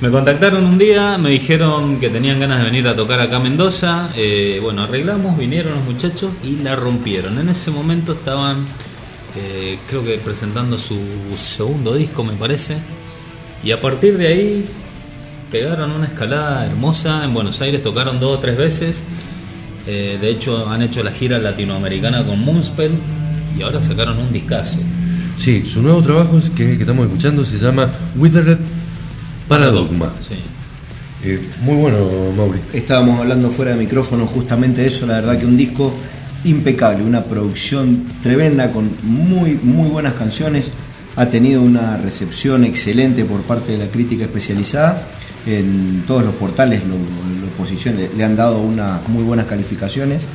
Me 0.00 0.10
contactaron 0.10 0.64
un 0.64 0.78
día, 0.78 1.18
me 1.18 1.28
dijeron 1.28 2.00
que 2.00 2.08
tenían 2.08 2.40
ganas 2.40 2.60
de 2.60 2.64
venir 2.64 2.88
a 2.88 2.96
tocar 2.96 3.20
acá 3.20 3.36
a 3.36 3.38
Mendoza. 3.38 4.08
eh, 4.16 4.58
bueno, 4.62 4.84
arreglamos, 4.84 5.36
vinieron 5.36 5.74
los 5.74 5.84
muchachos 5.84 6.30
y 6.42 6.56
la 6.56 6.74
rompieron. 6.74 7.38
En 7.38 7.50
ese 7.50 7.70
momento 7.70 8.12
estaban, 8.12 8.64
eh, 9.36 9.78
creo 9.86 10.02
que 10.02 10.14
presentando 10.16 10.78
su 10.78 10.98
segundo 11.36 11.94
disco, 11.94 12.24
me 12.24 12.32
parece. 12.32 12.78
Y 13.62 13.72
a 13.72 13.80
partir 13.80 14.16
de 14.16 14.26
ahí 14.26 14.64
pegaron 15.50 15.90
una 15.92 16.06
escalada 16.06 16.66
hermosa. 16.66 17.24
En 17.24 17.34
Buenos 17.34 17.60
Aires 17.60 17.82
tocaron 17.82 18.20
dos 18.20 18.38
o 18.38 18.40
tres 18.40 18.56
veces. 18.56 19.04
Eh, 19.86 20.18
de 20.20 20.30
hecho, 20.30 20.68
han 20.68 20.82
hecho 20.82 21.02
la 21.02 21.10
gira 21.10 21.38
latinoamericana 21.38 22.24
con 22.24 22.40
Moonspell 22.44 22.92
y 23.58 23.62
ahora 23.62 23.82
sacaron 23.82 24.18
un 24.18 24.32
discazo. 24.32 24.78
Sí, 25.36 25.64
su 25.64 25.82
nuevo 25.82 26.02
trabajo, 26.02 26.38
que 26.54 26.64
es 26.64 26.70
el 26.70 26.76
que 26.76 26.82
estamos 26.82 27.06
escuchando, 27.06 27.44
se 27.44 27.58
llama 27.58 27.88
Withered 28.16 28.58
Paradigma. 29.48 30.12
Sí. 30.20 30.34
Eh, 31.22 31.40
muy 31.60 31.76
bueno, 31.76 31.98
Mauri. 32.36 32.60
Estábamos 32.72 33.20
hablando 33.20 33.50
fuera 33.50 33.72
de 33.72 33.78
micrófono 33.78 34.26
justamente 34.26 34.82
de 34.82 34.88
eso, 34.88 35.06
la 35.06 35.14
verdad 35.14 35.38
que 35.38 35.46
un 35.46 35.56
disco 35.56 35.92
impecable, 36.44 37.04
una 37.04 37.22
producción 37.22 38.04
tremenda 38.22 38.70
con 38.70 38.90
muy 39.02 39.58
muy 39.62 39.88
buenas 39.90 40.14
canciones, 40.14 40.70
ha 41.16 41.26
tenido 41.26 41.62
una 41.62 41.96
recepción 41.96 42.64
excelente 42.64 43.24
por 43.24 43.42
parte 43.42 43.72
de 43.72 43.78
la 43.78 43.86
crítica 43.86 44.24
especializada, 44.24 45.08
en 45.46 46.04
todos 46.06 46.24
los 46.24 46.34
portales 46.34 46.82
lo, 46.84 46.94
lo 46.94 47.46
posicionan, 47.56 48.08
le 48.16 48.24
han 48.24 48.36
dado 48.36 48.60
unas 48.60 49.08
muy 49.08 49.22
buenas 49.22 49.46
calificaciones 49.46 50.26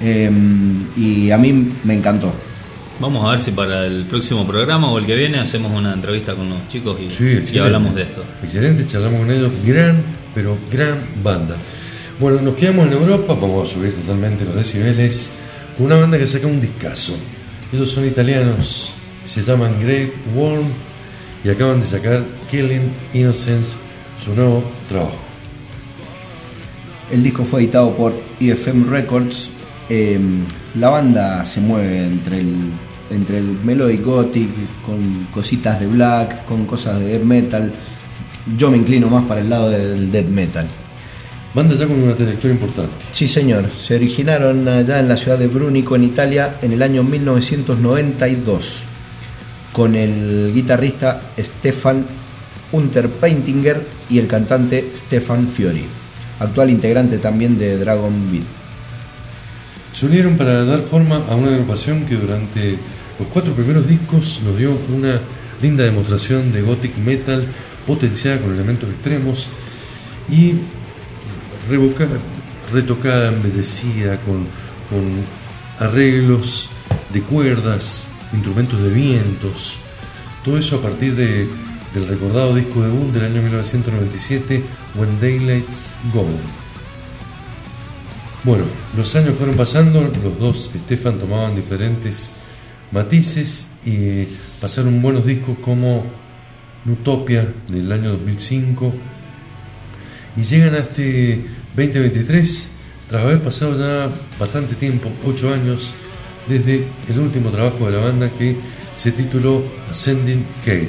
eh, 0.00 0.30
y 0.96 1.30
a 1.30 1.38
mí 1.38 1.72
me 1.84 1.94
encantó. 1.94 2.32
Vamos 3.00 3.24
a 3.26 3.32
ver 3.32 3.40
si 3.40 3.50
para 3.50 3.86
el 3.86 4.04
próximo 4.04 4.46
programa 4.46 4.90
o 4.90 4.98
el 4.98 5.06
que 5.06 5.16
viene 5.16 5.38
hacemos 5.38 5.72
una 5.72 5.92
entrevista 5.92 6.34
con 6.34 6.48
los 6.48 6.68
chicos 6.68 6.98
y, 7.00 7.10
Sí, 7.10 7.42
y 7.52 7.58
hablamos 7.58 7.94
de 7.94 8.02
esto. 8.02 8.22
Excelente, 8.42 8.86
charlamos 8.86 9.20
con 9.20 9.30
ellos. 9.30 9.52
Gran, 9.64 10.02
pero 10.34 10.56
gran 10.70 10.98
banda. 11.22 11.56
Bueno, 12.20 12.40
nos 12.42 12.54
quedamos 12.54 12.86
en 12.86 12.92
Europa, 12.92 13.34
vamos 13.40 13.68
a 13.68 13.74
subir 13.74 13.94
totalmente 13.94 14.44
los 14.44 14.54
decibeles, 14.54 15.32
con 15.76 15.86
una 15.86 15.96
banda 15.96 16.18
que 16.18 16.26
saca 16.26 16.46
un 16.46 16.60
discazo. 16.60 17.16
Ellos 17.72 17.90
son 17.90 18.06
italianos, 18.06 18.92
se 19.24 19.42
llaman 19.42 19.72
Great 19.80 20.10
Worm 20.34 20.64
y 21.44 21.50
acaban 21.50 21.80
de 21.80 21.86
sacar 21.86 22.24
Killing 22.50 22.92
Innocence, 23.14 23.76
su 24.22 24.34
nuevo 24.34 24.62
trabajo. 24.88 25.16
El 27.10 27.22
disco 27.22 27.44
fue 27.44 27.60
editado 27.60 27.94
por 27.94 28.14
IFM 28.40 28.88
Records. 28.88 29.50
Eh, 29.88 30.18
la 30.76 30.88
banda 30.88 31.44
se 31.44 31.60
mueve 31.60 32.04
entre 32.04 32.40
el, 32.40 32.54
entre 33.10 33.38
el 33.38 33.58
melodic 33.64 34.02
gothic, 34.02 34.48
con 34.84 35.26
cositas 35.32 35.80
de 35.80 35.86
black, 35.86 36.46
con 36.46 36.64
cosas 36.64 37.00
de 37.00 37.06
death 37.06 37.24
metal. 37.24 37.72
Yo 38.56 38.70
me 38.70 38.78
inclino 38.78 39.08
más 39.08 39.24
para 39.24 39.40
el 39.40 39.50
lado 39.50 39.70
del 39.70 40.10
death 40.10 40.28
metal. 40.28 40.66
Banda 41.54 41.74
ya 41.76 41.86
con 41.86 42.02
una 42.02 42.14
trayectoria 42.14 42.54
importante. 42.54 42.92
Sí, 43.12 43.28
señor. 43.28 43.68
Se 43.78 43.96
originaron 43.96 44.66
allá 44.66 45.00
en 45.00 45.08
la 45.08 45.18
ciudad 45.18 45.38
de 45.38 45.48
Brunico, 45.48 45.94
en 45.96 46.04
Italia, 46.04 46.56
en 46.62 46.72
el 46.72 46.80
año 46.80 47.02
1992, 47.02 48.84
con 49.72 49.94
el 49.94 50.52
guitarrista 50.54 51.20
Stefan 51.38 52.04
Unterpaintinger 52.72 53.86
y 54.08 54.18
el 54.18 54.26
cantante 54.26 54.90
Stefan 54.94 55.48
Fiori, 55.48 55.84
actual 56.38 56.70
integrante 56.70 57.18
también 57.18 57.58
de 57.58 57.78
Dragon 57.78 58.30
Beat. 58.30 58.44
Se 59.92 60.06
unieron 60.06 60.36
para 60.36 60.64
dar 60.64 60.80
forma 60.80 61.22
a 61.28 61.34
una 61.34 61.52
agrupación 61.52 62.06
que 62.06 62.16
durante 62.16 62.78
los 63.18 63.28
cuatro 63.32 63.52
primeros 63.52 63.86
discos 63.86 64.40
nos 64.44 64.58
dio 64.58 64.76
una 64.94 65.20
linda 65.60 65.84
demostración 65.84 66.52
de 66.52 66.62
gothic 66.62 66.96
metal 66.98 67.44
potenciada 67.86 68.38
con 68.38 68.54
elementos 68.54 68.90
extremos 68.90 69.48
y 70.30 70.54
retocada, 72.72 73.28
embellecida 73.28 74.18
con, 74.20 74.46
con 74.90 75.04
arreglos 75.78 76.68
de 77.12 77.22
cuerdas, 77.22 78.06
instrumentos 78.32 78.82
de 78.82 78.90
vientos, 78.90 79.76
todo 80.44 80.58
eso 80.58 80.76
a 80.76 80.82
partir 80.82 81.14
de- 81.14 81.48
del 81.94 82.08
recordado 82.08 82.54
disco 82.54 82.82
debut 82.82 83.12
del 83.12 83.24
año 83.26 83.42
1997, 83.42 84.62
When 84.94 85.20
Daylights 85.20 85.92
Go. 86.12 86.26
Bueno, 88.44 88.64
los 88.96 89.14
años 89.14 89.36
fueron 89.36 89.56
pasando, 89.56 90.00
los 90.22 90.38
dos 90.38 90.70
Stefan 90.74 91.18
tomaban 91.18 91.54
diferentes 91.54 92.32
matices 92.90 93.68
y 93.86 94.24
pasaron 94.60 95.00
buenos 95.00 95.24
discos 95.26 95.58
como 95.60 96.04
Utopia 96.84 97.52
del 97.68 97.92
año 97.92 98.10
2005 98.12 98.92
y 100.36 100.42
llegan 100.42 100.74
a 100.74 100.78
este 100.78 101.44
2023 101.76 102.68
tras 103.08 103.22
haber 103.22 103.40
pasado 103.40 103.78
ya 103.78 104.10
bastante 104.40 104.74
tiempo, 104.74 105.10
8 105.24 105.52
años, 105.54 105.94
desde 106.48 106.86
el 107.08 107.18
último 107.18 107.50
trabajo 107.50 107.86
de 107.86 107.92
la 107.96 108.04
banda 108.04 108.30
que 108.30 108.56
se 108.96 109.12
tituló 109.12 109.62
Ascending 109.90 110.44
Hate. 110.66 110.88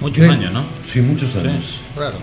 Muchos 0.00 0.18
Creo- 0.18 0.32
años, 0.32 0.52
¿no? 0.52 0.64
Sí, 0.84 1.00
muchos 1.00 1.34
años. 1.36 1.64
Sí, 1.84 1.98
raro. 1.98 2.18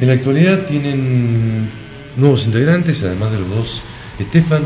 En 0.00 0.08
la 0.08 0.14
actualidad 0.14 0.66
tienen 0.66 1.68
nuevos 2.16 2.46
integrantes, 2.46 3.02
además 3.02 3.32
de 3.32 3.40
los 3.40 3.48
dos 3.50 3.82
Stefan, 4.20 4.62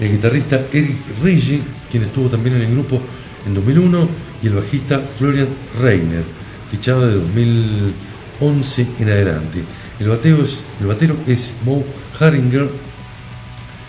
el 0.00 0.10
guitarrista 0.12 0.62
Eric 0.72 0.96
Rigi, 1.22 1.62
quien 1.90 2.04
estuvo 2.04 2.28
también 2.28 2.56
en 2.56 2.62
el 2.62 2.70
grupo 2.72 3.00
en 3.46 3.54
2001, 3.54 4.08
y 4.42 4.46
el 4.48 4.54
bajista 4.54 5.00
Florian 5.00 5.48
Reiner, 5.80 6.24
fichado 6.70 7.06
de 7.06 7.14
2011 7.18 8.86
en 9.00 9.08
adelante. 9.08 9.62
El 10.00 10.08
batero 10.08 10.42
es, 10.44 10.62
el 10.80 10.86
batero 10.86 11.16
es 11.26 11.54
Mo 11.64 11.82
Haringer, 12.20 12.68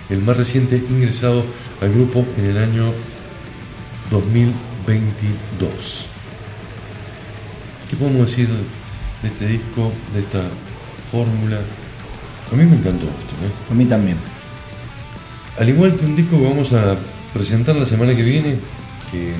el 0.09 0.21
más 0.21 0.38
reciente 0.38 0.77
ingresado 0.89 1.45
al 1.81 1.91
grupo 1.93 2.25
en 2.38 2.45
el 2.45 2.57
año 2.57 2.93
2022. 4.11 6.05
¿Qué 7.89 7.95
podemos 7.95 8.25
decir 8.27 8.47
de 9.21 9.27
este 9.27 9.47
disco, 9.47 9.91
de 10.13 10.19
esta 10.21 10.43
fórmula? 11.11 11.59
A 12.51 12.55
mí 12.55 12.63
me 12.65 12.75
encantó 12.77 13.05
esto. 13.05 13.34
¿eh? 13.45 13.51
A 13.71 13.73
mí 13.73 13.85
también. 13.85 14.17
Al 15.59 15.69
igual 15.69 15.95
que 15.97 16.05
un 16.05 16.15
disco 16.15 16.38
que 16.38 16.43
vamos 16.47 16.71
a 16.73 16.97
presentar 17.34 17.75
la 17.75 17.85
semana 17.85 18.15
que 18.15 18.23
viene, 18.23 18.57
que 19.11 19.34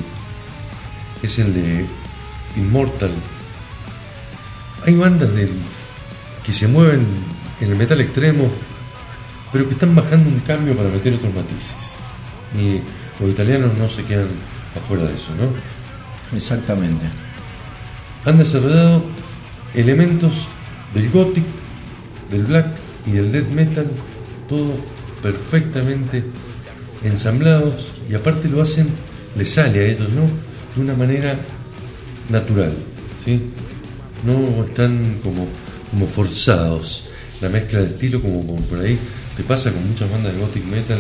es 1.22 1.40
el 1.40 1.54
de 1.54 1.86
Immortal, 2.58 3.12
hay 4.86 4.96
bandas 4.96 5.34
del- 5.34 5.52
que 6.44 6.54
se 6.54 6.68
mueven 6.68 7.06
en 7.60 7.70
el 7.72 7.76
metal 7.78 8.00
extremo, 8.02 8.50
pero 9.52 9.68
que 9.68 9.74
están 9.74 9.96
bajando 9.96 10.30
un 10.30 10.40
cambio 10.42 10.76
para 10.76 10.90
meter 10.90 11.14
otros 11.14 11.34
matices. 11.34 11.96
Y 12.56 12.82
los 13.22 13.32
italianos 13.32 13.78
no 13.78 13.88
se 13.88 14.04
quedan 14.04 14.28
afuera 14.76 15.04
de 15.06 15.14
eso, 15.14 15.32
¿no? 15.36 16.36
Exactamente. 16.36 17.06
Han 18.26 18.38
desarrollado 18.38 19.04
elementos 19.74 20.48
del 20.94 21.10
gothic, 21.10 21.46
del 22.30 22.44
black 22.44 22.68
y 23.06 23.12
del 23.12 23.32
death 23.32 23.50
metal, 23.50 23.88
todo 24.50 24.74
perfectamente 25.22 26.24
ensamblados 27.04 27.94
y 28.10 28.16
aparte 28.16 28.50
lo 28.50 28.62
hacen, 28.62 28.90
les 29.38 29.50
sale 29.50 29.80
a 29.80 29.88
ellos, 29.88 30.10
¿no? 30.10 30.24
De 30.76 30.82
una 30.82 30.94
manera 30.94 31.40
natural, 32.30 32.74
¿sí? 33.24 33.52
No 34.26 34.64
están 34.66 35.20
como, 35.24 35.48
como 35.92 36.08
forzados. 36.08 37.06
La 37.40 37.50
mezcla 37.50 37.80
de 37.80 37.88
estilo, 37.88 38.22
como, 38.22 38.46
como 38.46 38.62
por 38.64 38.80
ahí 38.80 39.00
te 39.38 39.44
pasa 39.44 39.72
con 39.72 39.88
muchas 39.88 40.10
bandas 40.10 40.34
de 40.34 40.40
gothic 40.40 40.66
metal, 40.66 41.00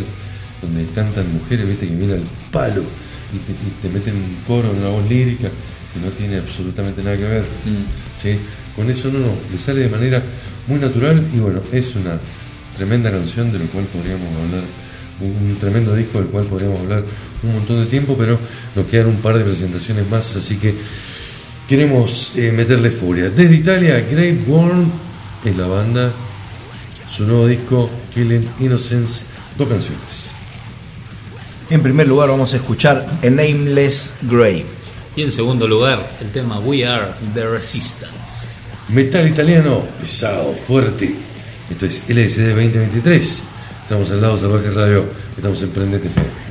donde 0.61 0.85
cantan 0.93 1.31
mujeres, 1.33 1.67
viste, 1.67 1.87
que 1.87 1.95
viene 1.95 2.13
al 2.13 2.23
palo 2.51 2.83
y 3.33 3.37
te, 3.39 3.51
y 3.51 3.81
te 3.81 3.89
meten 3.89 4.15
un 4.15 4.37
coro, 4.45 4.71
una 4.71 4.89
voz 4.89 5.09
lírica 5.09 5.49
que 5.93 5.99
no 5.99 6.11
tiene 6.11 6.37
absolutamente 6.37 7.03
nada 7.03 7.17
que 7.17 7.23
ver. 7.23 7.45
¿sí? 8.21 8.37
Con 8.75 8.89
eso 8.89 9.09
no, 9.11 9.19
no, 9.19 9.33
le 9.51 9.57
sale 9.57 9.81
de 9.81 9.89
manera 9.89 10.21
muy 10.67 10.79
natural 10.79 11.25
y 11.33 11.39
bueno, 11.39 11.61
es 11.71 11.95
una 11.95 12.19
tremenda 12.75 13.11
canción 13.11 13.51
de 13.51 13.59
lo 13.59 13.65
cual 13.65 13.85
podríamos 13.85 14.27
hablar, 14.39 14.63
un, 15.19 15.49
un 15.49 15.55
tremendo 15.57 15.95
disco 15.95 16.19
del 16.19 16.27
cual 16.27 16.45
podríamos 16.45 16.79
hablar 16.79 17.03
un 17.43 17.53
montón 17.53 17.79
de 17.83 17.87
tiempo, 17.87 18.15
pero 18.17 18.39
nos 18.75 18.85
quedan 18.85 19.07
un 19.07 19.17
par 19.17 19.37
de 19.37 19.43
presentaciones 19.43 20.07
más, 20.09 20.35
así 20.35 20.57
que 20.57 20.75
queremos 21.67 22.35
eh, 22.35 22.51
meterle 22.51 22.91
furia. 22.91 23.29
Desde 23.29 23.55
Italia, 23.55 23.99
Grave 24.09 24.39
Worm 24.47 24.91
es 25.43 25.57
la 25.57 25.67
banda, 25.67 26.11
su 27.09 27.25
nuevo 27.25 27.47
disco, 27.47 27.89
Killing 28.17 28.49
Innocence, 28.59 29.25
dos 29.59 29.69
canciones. 29.69 30.31
En 31.69 31.83
primer 31.83 32.07
lugar 32.07 32.29
vamos 32.29 32.51
a 32.53 32.57
escuchar 32.57 33.05
A 33.21 33.29
Nameless 33.29 34.13
Grave. 34.23 34.65
Y 35.15 35.21
en 35.21 35.31
segundo 35.31 35.67
lugar, 35.67 36.17
el 36.19 36.31
tema 36.31 36.59
We 36.59 36.83
Are 36.83 37.13
the 37.35 37.47
Resistance. 37.47 38.61
Metal 38.89 39.27
italiano, 39.27 39.83
pesado, 39.99 40.55
fuerte. 40.55 41.15
Esto 41.69 41.85
es 41.85 42.03
LSD 42.07 42.55
2023. 42.55 43.43
Estamos 43.83 44.09
al 44.09 44.21
lado 44.21 44.37
Salvaje 44.39 44.71
Radio, 44.71 45.05
estamos 45.35 45.61
en 45.61 45.69
Prendete 45.69 46.07
FM. 46.07 46.46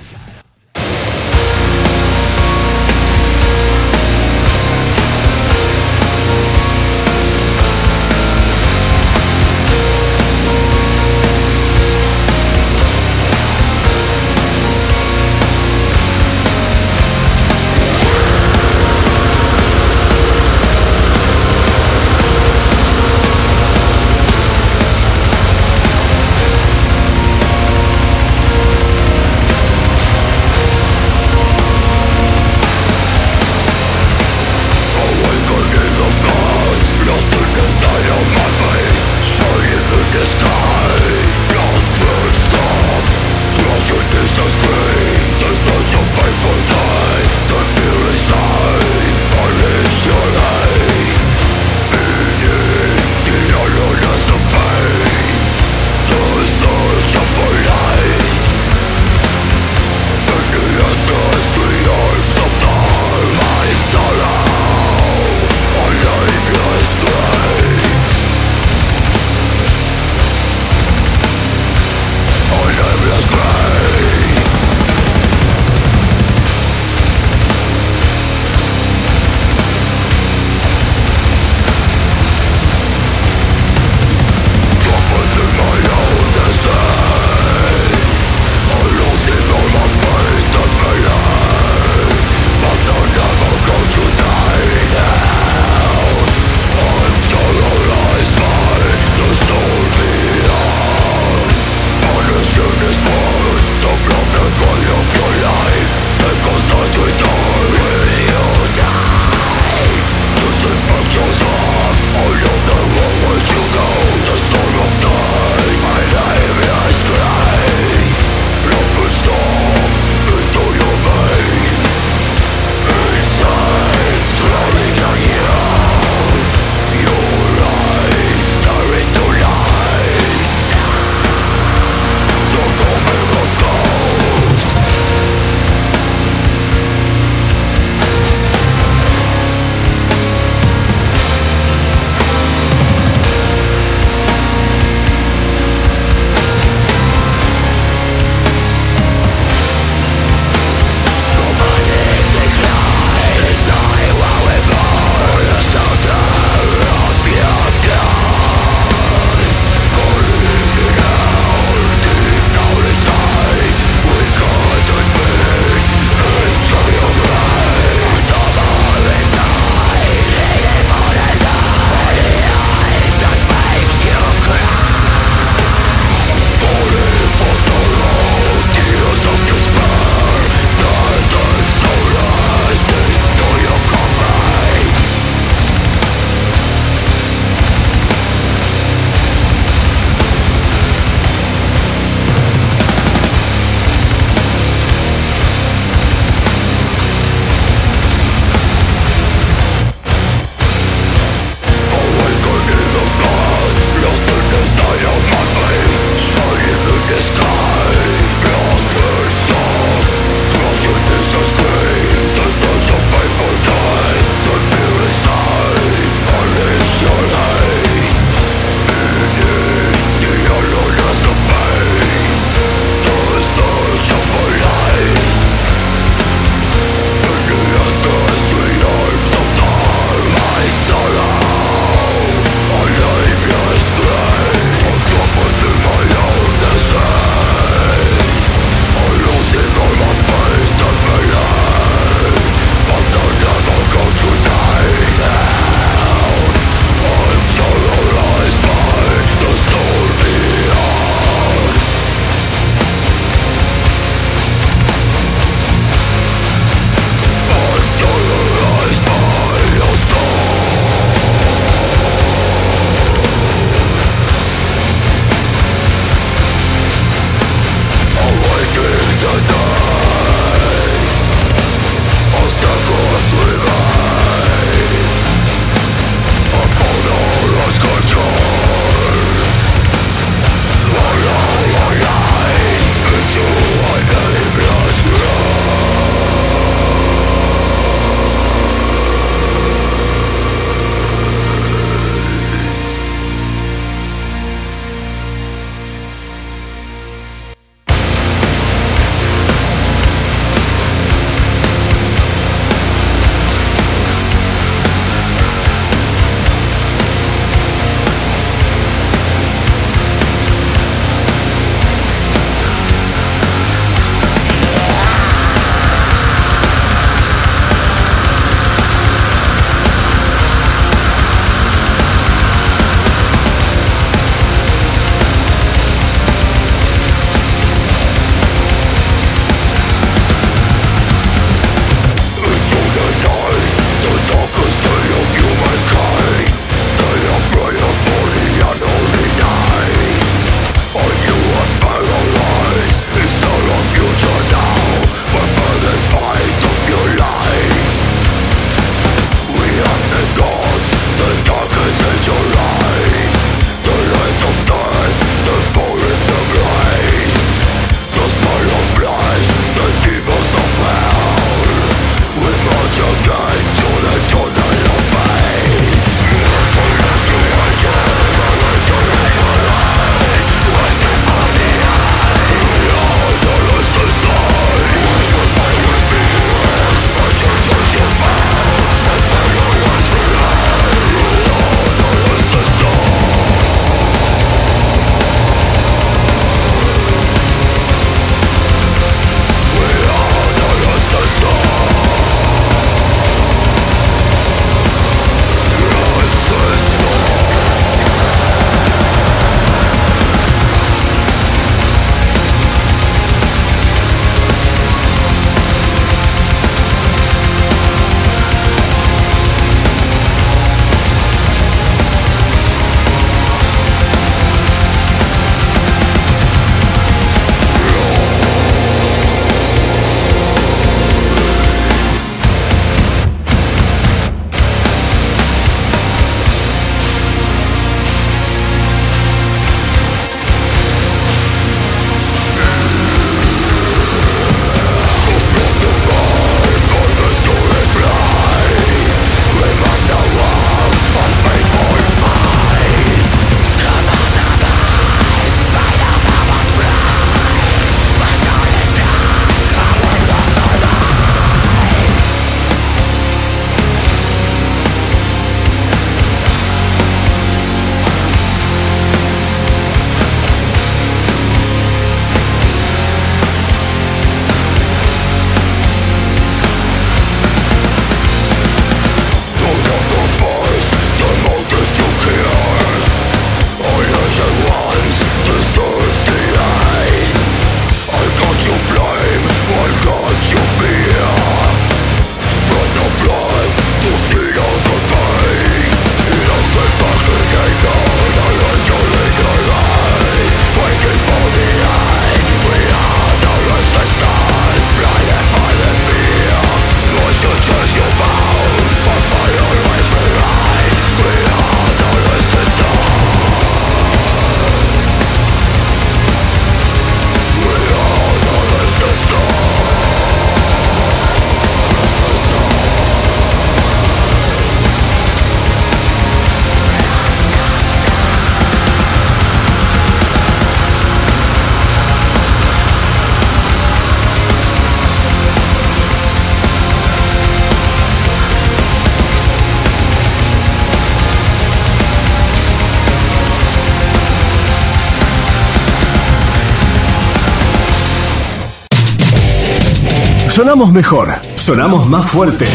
Sonamos 540.67 540.93
mejor, 540.93 541.29
sonamos 541.55 542.09
más 542.09 542.29
fuerte. 542.29 542.67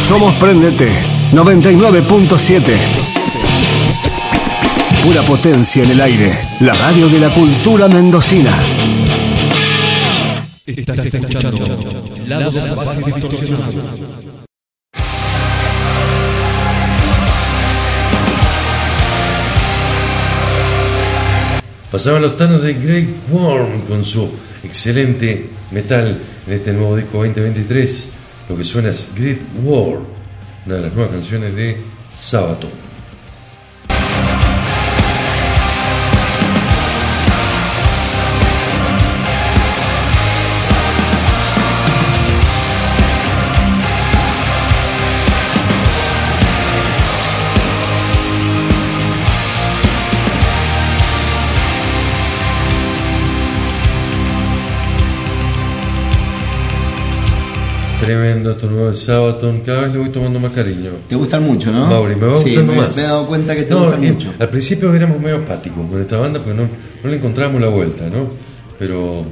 Somos 0.00 0.34
Prendete 0.34 0.90
99.7. 1.30 2.74
Pura 5.04 5.22
potencia 5.22 5.84
en 5.84 5.90
el 5.92 6.00
aire. 6.00 6.36
La 6.58 6.72
radio 6.72 7.08
de 7.08 7.20
la 7.20 7.32
cultura 7.32 7.86
mendocina. 7.86 8.50
Estás 10.66 11.04
escuchando 11.04 11.68
Lado 12.26 12.50
Salvaje 12.50 13.00
Distorsionado. 13.04 13.82
Pasaban 21.92 22.22
los 22.22 22.36
tanos 22.36 22.60
de 22.60 22.74
Great 22.74 23.08
Worm 23.30 23.82
con 23.82 24.04
su 24.04 24.28
excelente 24.64 25.48
metal 25.70 26.18
en 26.46 26.52
este 26.52 26.72
nuevo 26.72 26.96
disco 26.96 27.18
2023. 27.18 28.08
Lo 28.48 28.56
que 28.56 28.64
suena 28.64 28.90
es 28.90 29.08
Great 29.14 29.40
War, 29.62 29.98
una 30.66 30.74
de 30.74 30.80
las 30.80 30.92
nuevas 30.92 31.12
canciones 31.12 31.54
de 31.54 31.76
Sabaton. 32.12 32.79
Tremendo 58.10 58.50
estos 58.50 58.68
nuevos 58.68 58.98
Sabaton, 58.98 59.60
cada 59.60 59.82
vez 59.82 59.92
le 59.92 59.98
voy 60.00 60.08
tomando 60.08 60.40
más 60.40 60.50
cariño. 60.50 60.90
Te 61.08 61.14
gustan 61.14 61.44
mucho, 61.44 61.70
¿no? 61.70 61.86
Mauri, 61.86 62.16
me 62.16 62.26
va 62.26 62.38
Sí, 62.40 62.46
gustando 62.50 62.72
me- 62.72 62.78
más. 62.80 62.96
me 62.96 63.02
he 63.02 63.04
dado 63.06 63.24
cuenta 63.28 63.54
que 63.54 63.62
te 63.62 63.70
No, 63.72 63.84
gustan 63.84 64.00
mucho. 64.04 64.34
Al 64.36 64.48
principio 64.48 64.92
éramos 64.92 65.20
medio 65.20 65.36
apáticos 65.36 65.88
con 65.88 66.00
esta 66.00 66.16
banda 66.16 66.40
porque 66.40 66.54
no, 66.60 66.68
no 67.04 67.08
le 67.08 67.16
encontrábamos 67.18 67.60
la 67.60 67.68
vuelta, 67.68 68.06
¿no? 68.10 68.28
Pero 68.80 69.24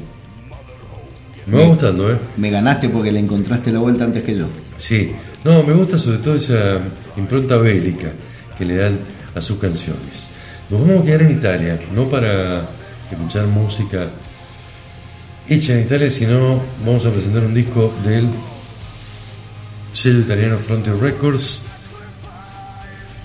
me 1.47 1.55
va 1.57 1.63
Me- 1.65 1.67
gustando, 1.71 2.09
¿eh? 2.13 2.19
Me 2.37 2.51
ganaste 2.51 2.89
porque 2.89 3.11
le 3.11 3.19
encontraste 3.19 3.73
la 3.73 3.81
vuelta 3.81 4.05
antes 4.05 4.23
que 4.23 4.37
yo. 4.37 4.45
Sí, 4.77 5.11
no, 5.43 5.61
me 5.65 5.73
gusta 5.73 5.99
sobre 5.99 6.19
todo 6.19 6.37
esa 6.37 6.79
impronta 7.17 7.57
bélica 7.57 8.13
que 8.57 8.65
le 8.65 8.77
dan 8.77 8.97
a 9.35 9.41
sus 9.41 9.59
canciones. 9.59 10.29
Nos 10.71 10.83
vamos 10.83 11.03
a 11.03 11.05
quedar 11.05 11.23
en 11.23 11.33
Italia, 11.33 11.81
no 11.97 12.05
para 12.05 12.63
escuchar 13.11 13.45
música 13.49 14.07
hecha 15.49 15.73
en 15.73 15.81
Italia, 15.81 16.09
sino 16.13 16.61
vamos 16.87 17.05
a 17.07 17.11
presentar 17.11 17.43
un 17.43 17.55
disco 17.55 17.93
del 18.05 18.29
italiano 20.07 20.59
Frontier 20.59 20.97
Records. 20.97 21.62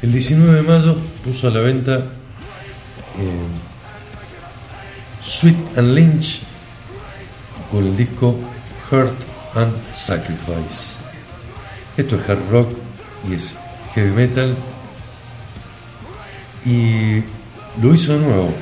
El 0.02 0.12
19 0.12 0.56
de 0.56 0.62
mayo 0.64 0.98
puso 1.24 1.48
a 1.48 1.52
la 1.52 1.60
venta 1.60 1.98
eh, 1.98 3.48
Sweet 5.22 5.78
and 5.78 5.94
Lynch 5.94 6.42
con 7.70 7.86
el 7.86 7.96
disco 7.96 8.36
Hurt 8.90 9.14
and 9.56 9.72
Sacrifice. 9.94 10.98
Esto 11.96 12.16
es 12.16 12.28
hard 12.28 12.50
rock 12.50 12.74
y 13.30 13.36
es 13.36 13.56
heavy 13.94 14.12
metal. 14.12 14.56
Y 16.66 17.22
lo 17.82 17.94
hizo 17.94 18.14
de 18.14 18.20
nuevo 18.20 18.54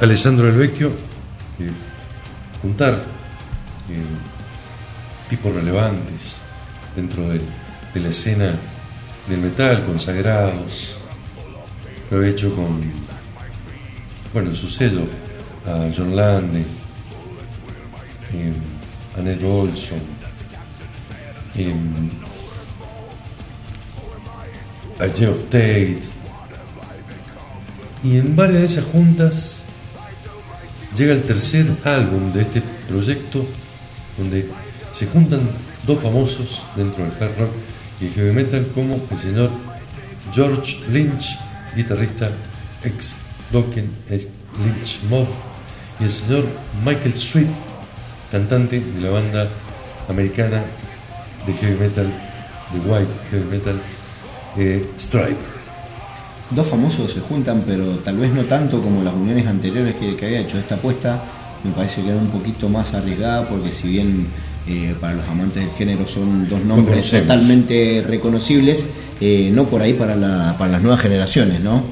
Alessandro 0.00 0.48
El 0.48 0.56
Vecchio, 0.56 0.90
juntar 2.60 2.94
eh, 3.88 4.02
tipos 5.30 5.54
relevantes 5.54 6.43
dentro 6.94 7.28
de, 7.28 7.40
la 7.94 8.08
escena 8.08 8.58
del 9.28 9.40
metal, 9.40 9.82
consagrados. 9.84 10.96
Lo 12.10 12.22
he 12.22 12.30
hecho 12.30 12.54
con, 12.54 12.82
bueno, 14.32 14.50
en 14.50 14.56
su 14.56 14.68
sello, 14.68 15.06
a 15.66 15.88
John 15.96 16.14
Lande, 16.14 16.60
eh, 18.32 18.52
a 19.16 19.22
Ned 19.22 19.42
Olson, 19.44 20.00
a 24.98 25.08
Geoff 25.08 25.44
Tate. 25.44 26.00
Y 28.02 28.18
en 28.18 28.36
varias 28.36 28.60
de 28.60 28.66
esas 28.66 28.84
juntas 28.84 29.62
llega 30.96 31.14
el 31.14 31.22
tercer 31.22 31.66
álbum 31.84 32.32
de 32.32 32.42
este 32.42 32.62
proyecto, 32.88 33.46
donde 34.18 34.48
se 34.92 35.06
juntan 35.06 35.40
dos 35.86 36.02
famosos 36.02 36.62
dentro 36.76 37.04
del 37.04 37.12
hard 37.12 37.38
rock 37.38 37.50
y 38.00 38.06
el 38.06 38.12
heavy 38.12 38.32
metal, 38.32 38.66
como 38.74 39.00
el 39.10 39.18
señor 39.18 39.50
George 40.32 40.78
Lynch, 40.90 41.38
guitarrista 41.76 42.30
ex 42.82 43.16
Dokken, 43.52 43.90
ex 44.10 44.28
Lynch 44.62 45.00
Mob, 45.08 45.26
y 46.00 46.04
el 46.04 46.10
señor 46.10 46.44
Michael 46.84 47.16
Sweet, 47.16 47.48
cantante 48.30 48.80
de 48.80 49.00
la 49.00 49.10
banda 49.10 49.48
americana 50.08 50.62
de 51.46 51.52
heavy 51.54 51.78
metal, 51.78 52.06
de 52.72 52.90
white 52.90 53.12
heavy 53.30 53.44
metal, 53.50 53.80
eh, 54.56 54.88
Striper. 54.98 55.54
Dos 56.50 56.66
famosos 56.66 57.12
se 57.12 57.20
juntan, 57.20 57.64
pero 57.66 57.84
tal 57.98 58.18
vez 58.18 58.32
no 58.32 58.42
tanto 58.44 58.80
como 58.80 59.02
las 59.02 59.14
uniones 59.14 59.46
anteriores 59.46 59.96
que, 59.96 60.16
que 60.16 60.26
había 60.26 60.40
hecho. 60.40 60.58
Esta 60.58 60.74
apuesta 60.74 61.22
me 61.64 61.70
parece 61.72 62.02
que 62.02 62.10
era 62.10 62.18
un 62.18 62.28
poquito 62.28 62.68
más 62.68 62.92
arriesgada 62.92 63.48
porque 63.48 63.72
si 63.72 63.88
bien 63.88 64.26
eh, 64.66 64.94
para 65.00 65.14
los 65.14 65.28
amantes 65.28 65.56
del 65.64 65.70
género 65.74 66.06
son 66.06 66.48
dos 66.48 66.60
nombres 66.64 67.06
totalmente 67.22 68.04
reconocibles, 68.06 68.86
eh, 69.20 69.50
no 69.52 69.64
por 69.66 69.82
ahí 69.82 69.92
para, 69.94 70.16
la- 70.16 70.54
para 70.58 70.72
las 70.72 70.82
nuevas 70.82 71.00
generaciones, 71.00 71.60
¿no? 71.60 71.82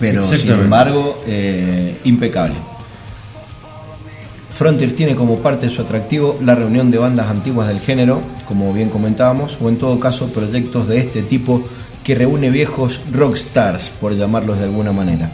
Pero 0.00 0.22
sin 0.38 0.46
embargo, 0.62 1.22
eh, 1.26 1.98
impecable. 2.04 2.54
Frontier 4.50 4.92
tiene 4.94 5.14
como 5.14 5.38
parte 5.38 5.66
de 5.66 5.72
su 5.72 5.82
atractivo 5.82 6.36
la 6.44 6.54
reunión 6.54 6.90
de 6.90 6.98
bandas 6.98 7.28
antiguas 7.30 7.68
del 7.68 7.80
género, 7.80 8.20
como 8.46 8.72
bien 8.72 8.88
comentábamos, 8.90 9.56
o 9.60 9.68
en 9.68 9.76
todo 9.76 10.00
caso 10.00 10.28
proyectos 10.28 10.88
de 10.88 10.98
este 10.98 11.22
tipo 11.22 11.62
que 12.02 12.14
reúne 12.14 12.50
viejos 12.50 13.02
rockstars, 13.12 13.90
por 14.00 14.14
llamarlos 14.16 14.58
de 14.58 14.64
alguna 14.64 14.92
manera. 14.92 15.30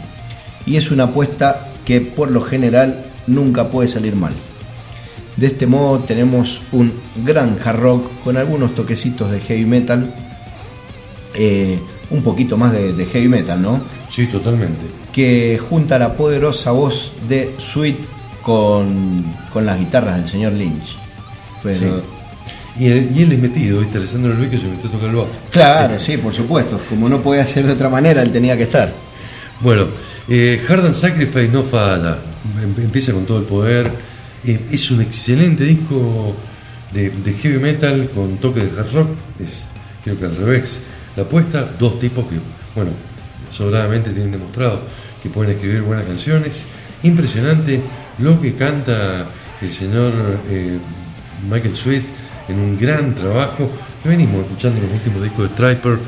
Y 0.65 0.77
es 0.77 0.91
una 0.91 1.05
apuesta 1.05 1.67
que 1.85 2.01
por 2.01 2.29
lo 2.31 2.41
general 2.41 3.05
nunca 3.27 3.69
puede 3.69 3.87
salir 3.87 4.15
mal. 4.15 4.33
De 5.37 5.47
este 5.47 5.67
modo 5.67 5.99
tenemos 5.99 6.61
un 6.71 6.93
gran 7.25 7.57
hard 7.63 7.79
rock 7.79 8.09
con 8.23 8.37
algunos 8.37 8.73
toquecitos 8.73 9.31
de 9.31 9.39
heavy 9.41 9.65
metal, 9.65 10.13
eh, 11.33 11.79
un 12.09 12.21
poquito 12.21 12.57
más 12.57 12.71
de, 12.71 12.93
de 12.93 13.05
heavy 13.05 13.27
metal, 13.27 13.61
¿no? 13.61 13.81
Sí, 14.09 14.27
totalmente. 14.27 14.85
que 15.11 15.57
junta 15.57 15.97
la 15.97 16.13
poderosa 16.13 16.71
voz 16.71 17.13
de 17.27 17.53
Sweet 17.57 17.97
con, 18.41 19.23
con 19.51 19.65
las 19.65 19.79
guitarras 19.79 20.17
del 20.17 20.27
señor 20.27 20.53
Lynch. 20.53 20.95
Pero, 21.63 21.79
Sí. 21.79 21.85
Y, 22.77 22.87
él, 22.87 23.09
y 23.15 23.21
él 23.23 23.31
es 23.31 23.39
metido, 23.39 23.79
¿viste? 23.79 23.97
Alessandro 23.97 24.33
El 24.33 24.37
Vecchio 24.37 24.59
se 24.59 24.67
metió 24.67 24.89
a 24.89 24.91
tocar 24.91 25.09
el 25.09 25.15
bajo. 25.15 25.29
Claro, 25.49 25.97
sí, 25.97 26.17
por 26.17 26.33
supuesto. 26.33 26.77
Como 26.89 27.07
no 27.07 27.21
podía 27.21 27.45
ser 27.45 27.65
de 27.65 27.71
otra 27.71 27.87
manera, 27.87 28.21
él 28.21 28.33
tenía 28.33 28.57
que 28.57 28.63
estar. 28.63 28.91
Bueno, 29.61 29.85
eh, 30.27 30.61
Hard 30.67 30.85
and 30.87 30.93
Sacrifice 30.95 31.47
no 31.47 31.63
falla, 31.63 32.17
Em- 32.61 32.83
empieza 32.83 33.13
con 33.13 33.25
todo 33.25 33.37
el 33.39 33.45
poder. 33.45 33.89
Eh, 34.47 34.67
es 34.71 34.91
un 34.91 35.01
excelente 35.01 35.63
disco 35.63 36.35
de, 36.93 37.33
heavy 37.41 37.57
metal 37.57 38.09
con 38.13 38.37
toque 38.37 38.61
de 38.61 38.79
hard 38.79 38.93
rock. 38.93 39.09
Es, 39.39 39.65
creo 40.03 40.17
que 40.17 40.25
al 40.25 40.35
revés. 40.35 40.81
La 41.15 41.23
apuesta, 41.23 41.67
dos 41.79 41.99
tipos 41.99 42.25
que, 42.25 42.35
bueno, 42.75 42.91
sobradamente 43.49 44.11
tienen 44.11 44.31
demostrado 44.31 44.81
que 45.23 45.29
pueden 45.29 45.53
escribir 45.53 45.81
buenas 45.81 46.05
canciones. 46.05 46.67
Impresionante 47.03 47.81
lo 48.19 48.39
que 48.39 48.53
canta 48.53 49.25
el 49.61 49.71
señor 49.71 50.13
eh, 50.49 50.77
Michael 51.49 51.75
Sweet 51.75 52.03
en 52.49 52.59
un 52.59 52.77
gran 52.77 53.15
trabajo 53.15 53.69
que 54.03 54.09
venimos 54.09 54.45
escuchando 54.45 54.81
los 54.81 54.91
últimos 54.91 55.23
discos 55.23 55.49
de 55.49 55.55
Striper. 55.55 55.99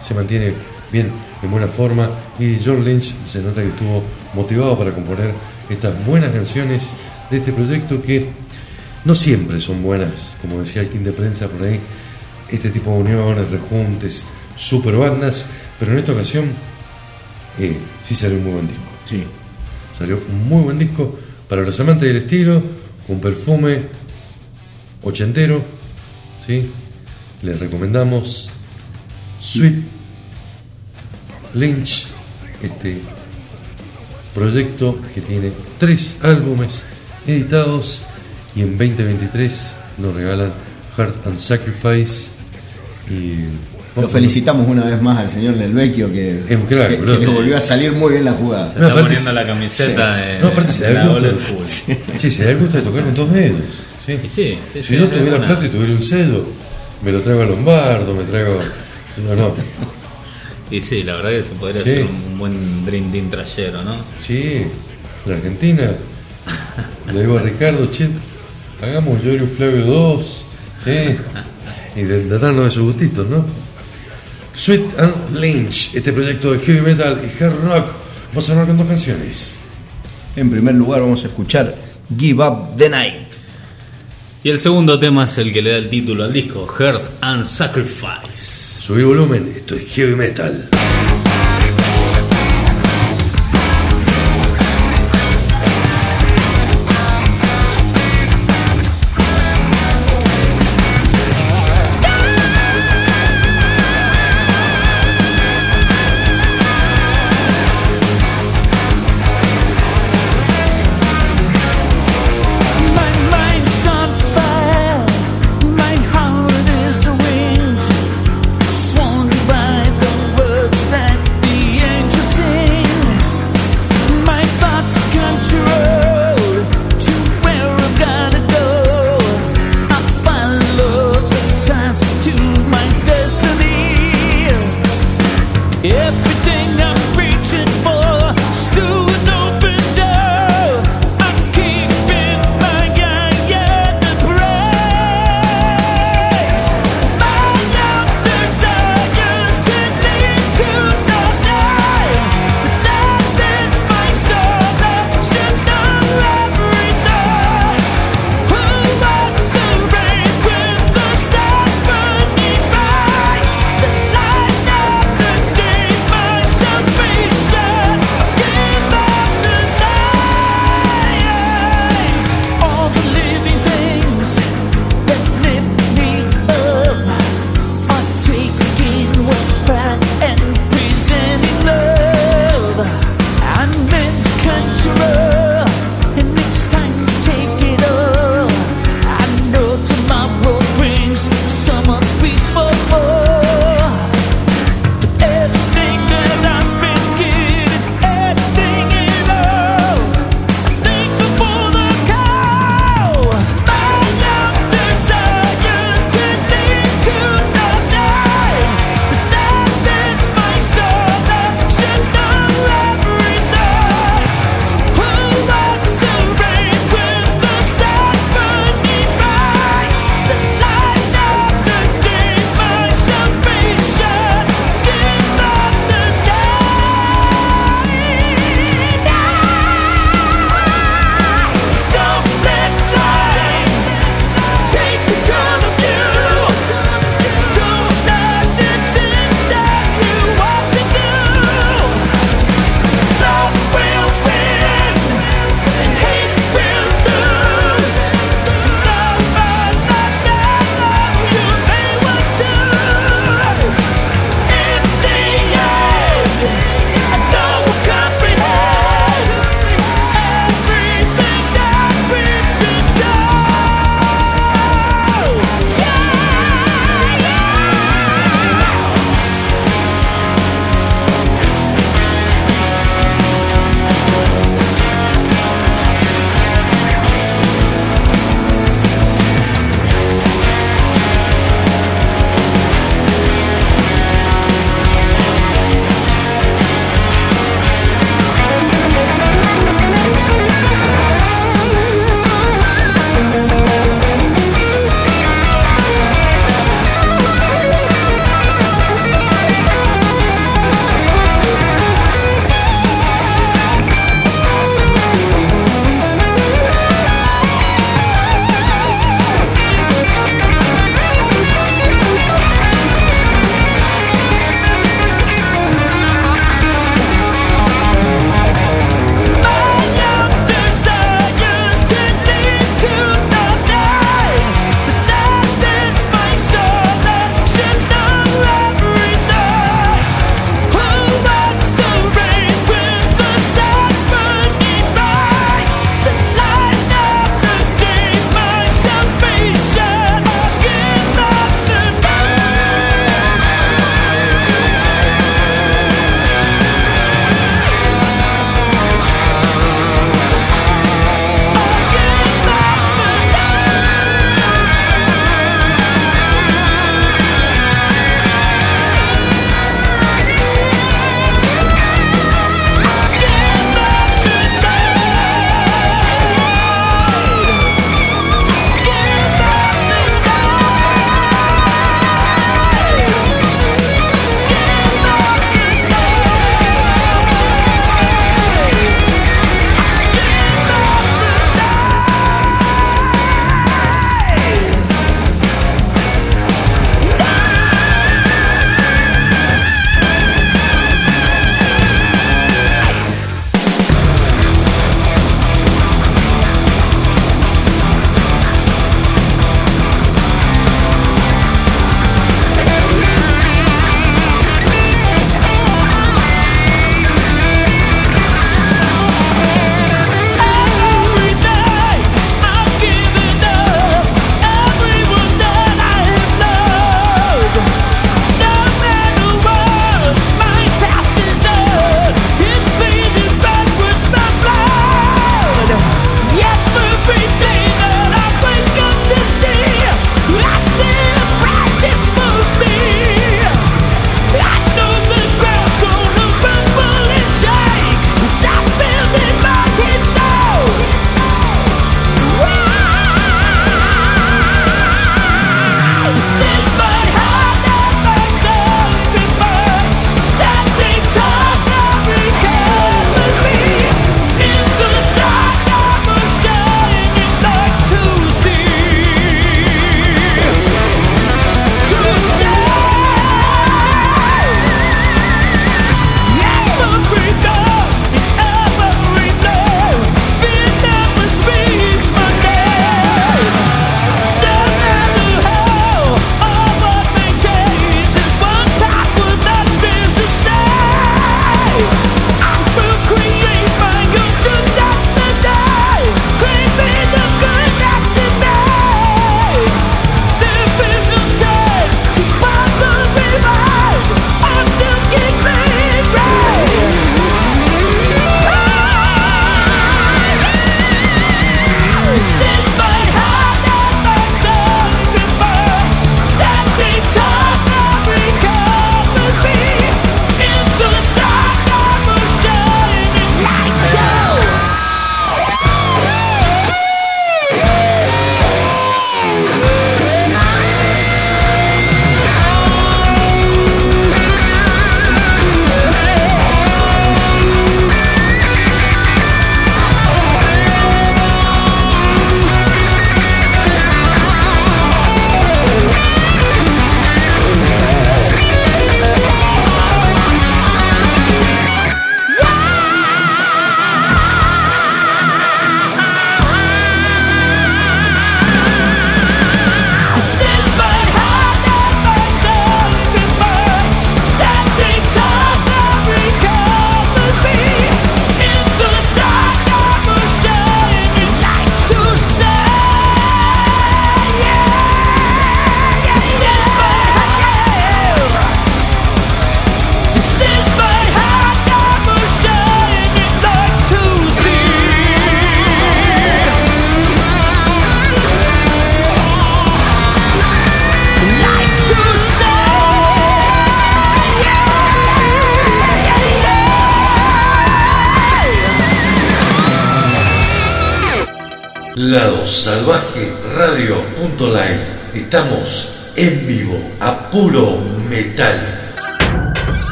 se 0.00 0.14
mantiene 0.14 0.54
bien, 0.90 1.10
en 1.42 1.50
buena 1.50 1.68
forma. 1.68 2.08
Y 2.38 2.58
John 2.64 2.84
Lynch 2.84 3.14
se 3.26 3.42
nota 3.42 3.60
que 3.60 3.68
estuvo 3.68 4.02
motivado 4.34 4.78
para 4.78 4.92
componer 4.92 5.32
estas 5.70 6.04
buenas 6.04 6.32
canciones 6.32 6.94
de 7.30 7.38
este 7.38 7.52
proyecto 7.52 8.02
que 8.02 8.28
no 9.04 9.14
siempre 9.14 9.60
son 9.60 9.82
buenas, 9.82 10.36
como 10.42 10.60
decía 10.60 10.82
el 10.82 10.90
King 10.90 11.00
de 11.00 11.12
prensa 11.12 11.48
por 11.48 11.62
ahí, 11.66 11.80
este 12.50 12.70
tipo 12.70 12.90
de 12.90 12.98
uniones, 12.98 13.50
rejuntes, 13.50 14.26
super 14.56 14.96
bandas, 14.96 15.46
pero 15.78 15.92
en 15.92 15.98
esta 15.98 16.12
ocasión 16.12 16.46
eh, 17.58 17.76
sí 18.02 18.14
salió 18.14 18.36
un 18.38 18.44
muy 18.44 18.52
buen 18.52 18.68
disco. 18.68 18.82
Sí. 19.04 19.24
Salió 19.98 20.20
un 20.28 20.48
muy 20.48 20.62
buen 20.64 20.78
disco 20.78 21.18
para 21.48 21.62
los 21.62 21.78
amantes 21.80 22.08
del 22.08 22.18
estilo, 22.18 22.62
con 23.06 23.20
perfume 23.20 23.82
ochentero, 25.02 25.62
¿sí? 26.44 26.70
Les 27.42 27.58
recomendamos 27.58 28.50
Sweet 29.40 29.76
Lynch, 31.54 32.06
este 32.62 33.00
proyecto 34.34 34.96
que 35.14 35.20
tiene 35.20 35.50
tres 35.78 36.16
álbumes 36.22 36.84
editados 37.26 38.02
y 38.54 38.62
en 38.62 38.78
2023 38.78 39.74
nos 39.98 40.14
regalan 40.14 40.52
Heart 40.96 41.26
and 41.26 41.38
Sacrifice 41.38 42.28
y 43.10 43.36
Lo 44.00 44.08
felicitamos 44.08 44.68
una 44.68 44.84
vez 44.84 45.00
más 45.02 45.18
al 45.18 45.30
señor 45.30 45.54
Del 45.56 45.72
Vecchio 45.72 46.12
que, 46.12 46.40
Es 46.48 46.56
un 46.56 46.62
crack, 46.66 46.90
que- 46.90 46.96
boludo. 46.96 47.18
que 47.20 47.26
le 47.26 47.32
volvió 47.32 47.56
a 47.56 47.60
salir 47.60 47.92
muy 47.92 48.12
bien 48.12 48.24
la 48.24 48.32
jugada. 48.32 48.66
Se 48.66 48.74
está 48.74 48.86
aparte 48.86 49.02
poniendo 49.02 49.30
se- 49.30 49.34
la 49.34 49.46
camiseta 49.46 50.14
sí. 50.16 50.20
de, 50.32 50.38
No, 50.38 50.46
aparte 50.48 50.72
de 50.86 50.94
la 50.94 51.02
el 51.02 51.08
ola 51.08 51.28
gusto. 51.28 51.36
del 51.36 51.96
fútbol. 51.96 52.18
Che, 52.18 52.30
se 52.30 52.44
da 52.44 52.50
el 52.50 52.58
gusto 52.58 52.76
de 52.76 52.82
tocar 52.84 53.04
con 53.04 53.14
dos 53.14 53.32
dedos. 53.32 53.60
¿sí? 54.06 54.18
Sí, 54.28 54.28
sí, 54.28 54.58
si 54.74 54.82
sí, 54.84 54.96
no 54.96 55.08
tuviera 55.08 55.38
plata 55.44 55.66
y 55.66 55.68
tuviera 55.68 55.92
un 55.92 56.02
cedo, 56.02 56.46
me 57.04 57.12
lo 57.12 57.20
traigo 57.20 57.42
a 57.42 57.46
Lombardo, 57.46 58.14
me 58.14 58.22
traigo. 58.24 58.58
No, 59.28 59.34
no. 59.36 59.54
Y 60.70 60.80
sí, 60.82 61.02
la 61.02 61.16
verdad 61.16 61.30
que 61.30 61.44
se 61.44 61.54
podría 61.54 61.82
Sí. 61.82 61.90
hacer 61.90 62.04
un 62.06 62.38
buen 62.38 62.84
Dream 62.84 63.10
Team 63.10 63.30
trayero, 63.30 63.82
¿no? 63.82 63.96
Sí, 64.20 64.62
la 65.26 65.34
Argentina. 65.34 65.90
Le 67.12 67.20
digo 67.20 67.38
a 67.38 67.42
Ricardo, 67.42 67.90
che, 67.90 68.08
hagamos 68.82 69.22
Yorio 69.22 69.46
Flavio 69.48 69.84
2. 69.84 70.46
Sí. 70.84 71.16
Y 71.96 72.02
de 72.02 72.38
darnos 72.38 72.68
esos 72.72 72.84
gustitos, 72.84 73.28
¿no? 73.28 73.44
Sweet 74.54 74.98
and 74.98 75.36
Lynch, 75.36 75.94
este 75.94 76.12
proyecto 76.12 76.52
de 76.52 76.58
heavy 76.60 76.80
metal 76.80 77.20
y 77.22 77.42
hard 77.42 77.64
rock. 77.64 77.88
Vamos 78.30 78.48
a 78.48 78.52
hablar 78.52 78.66
con 78.68 78.76
dos 78.78 78.86
canciones. 78.86 79.56
En 80.36 80.50
primer 80.50 80.74
lugar 80.76 81.00
vamos 81.00 81.24
a 81.24 81.26
escuchar 81.26 81.74
Give 82.16 82.44
Up 82.46 82.76
the 82.76 82.88
Night. 82.88 83.29
Y 84.42 84.48
el 84.48 84.58
segundo 84.58 84.98
tema 84.98 85.24
es 85.24 85.36
el 85.36 85.52
que 85.52 85.60
le 85.60 85.72
da 85.72 85.76
el 85.76 85.90
título 85.90 86.24
al 86.24 86.32
disco, 86.32 86.66
Heart 86.66 87.10
and 87.20 87.44
Sacrifice. 87.44 88.80
Subir 88.80 89.04
volumen, 89.04 89.52
esto 89.54 89.74
es 89.74 89.86
heavy 89.92 90.16
metal. 90.16 90.66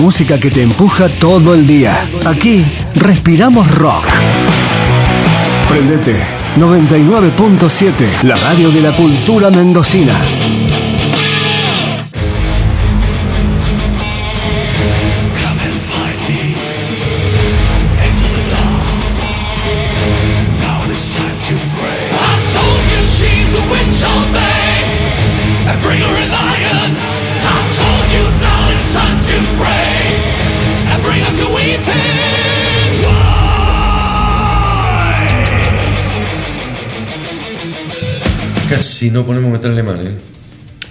Música 0.00 0.40
que 0.40 0.50
te 0.50 0.62
empuja 0.62 1.08
todo 1.08 1.54
el 1.54 1.66
día. 1.66 2.08
Aquí 2.24 2.64
respiramos 2.94 3.70
rock. 3.70 4.06
Prendete 5.68 6.16
99.7, 6.56 8.22
la 8.22 8.34
radio 8.36 8.70
de 8.70 8.80
la 8.80 8.92
cultura 8.92 9.50
mendocina. 9.50 10.14
Casi 39.00 39.10
no 39.10 39.24
ponemos 39.24 39.50
metal 39.50 39.72
alemán, 39.72 39.98
¿eh? 40.06 40.10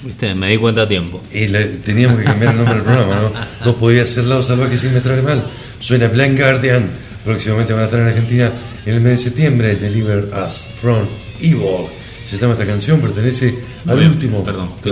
Viste, 0.04 0.34
me 0.34 0.50
di 0.50 0.58
cuenta 0.58 0.82
a 0.82 0.88
tiempo. 0.88 1.22
Y 1.32 1.46
le- 1.46 1.66
teníamos 1.78 2.18
que 2.18 2.24
cambiar 2.24 2.54
el 2.54 2.58
nombre 2.58 2.74
del 2.78 2.84
programa, 2.84 3.16
¿no? 3.22 3.32
No 3.64 3.76
podía 3.76 4.04
ser 4.04 4.24
Lado 4.24 4.42
Salvaje 4.42 4.80
sin 4.80 4.96
metal 4.96 5.12
alemán. 5.12 5.44
Suena 5.80 6.08
Blind 6.08 6.36
Guardian. 6.36 6.90
Próximamente 7.24 7.72
van 7.72 7.84
a 7.84 7.86
estar 7.86 8.00
en 8.00 8.08
Argentina 8.08 8.52
en 8.88 8.96
el 8.96 9.02
mes 9.02 9.12
de 9.20 9.26
septiembre. 9.26 9.76
Deliver 9.76 10.28
Us 10.44 10.66
from 10.82 11.06
Evil. 11.40 11.86
Se 12.28 12.40
llama 12.40 12.54
esta 12.54 12.66
canción, 12.66 13.00
pertenece 13.00 13.50
al 13.86 13.94
Noviembre, 13.94 14.08
último. 14.26 14.44
Perdón, 14.44 14.70
te. 14.82 14.90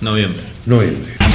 Noviembre. 0.00 0.40
Noviembre. 0.64 1.25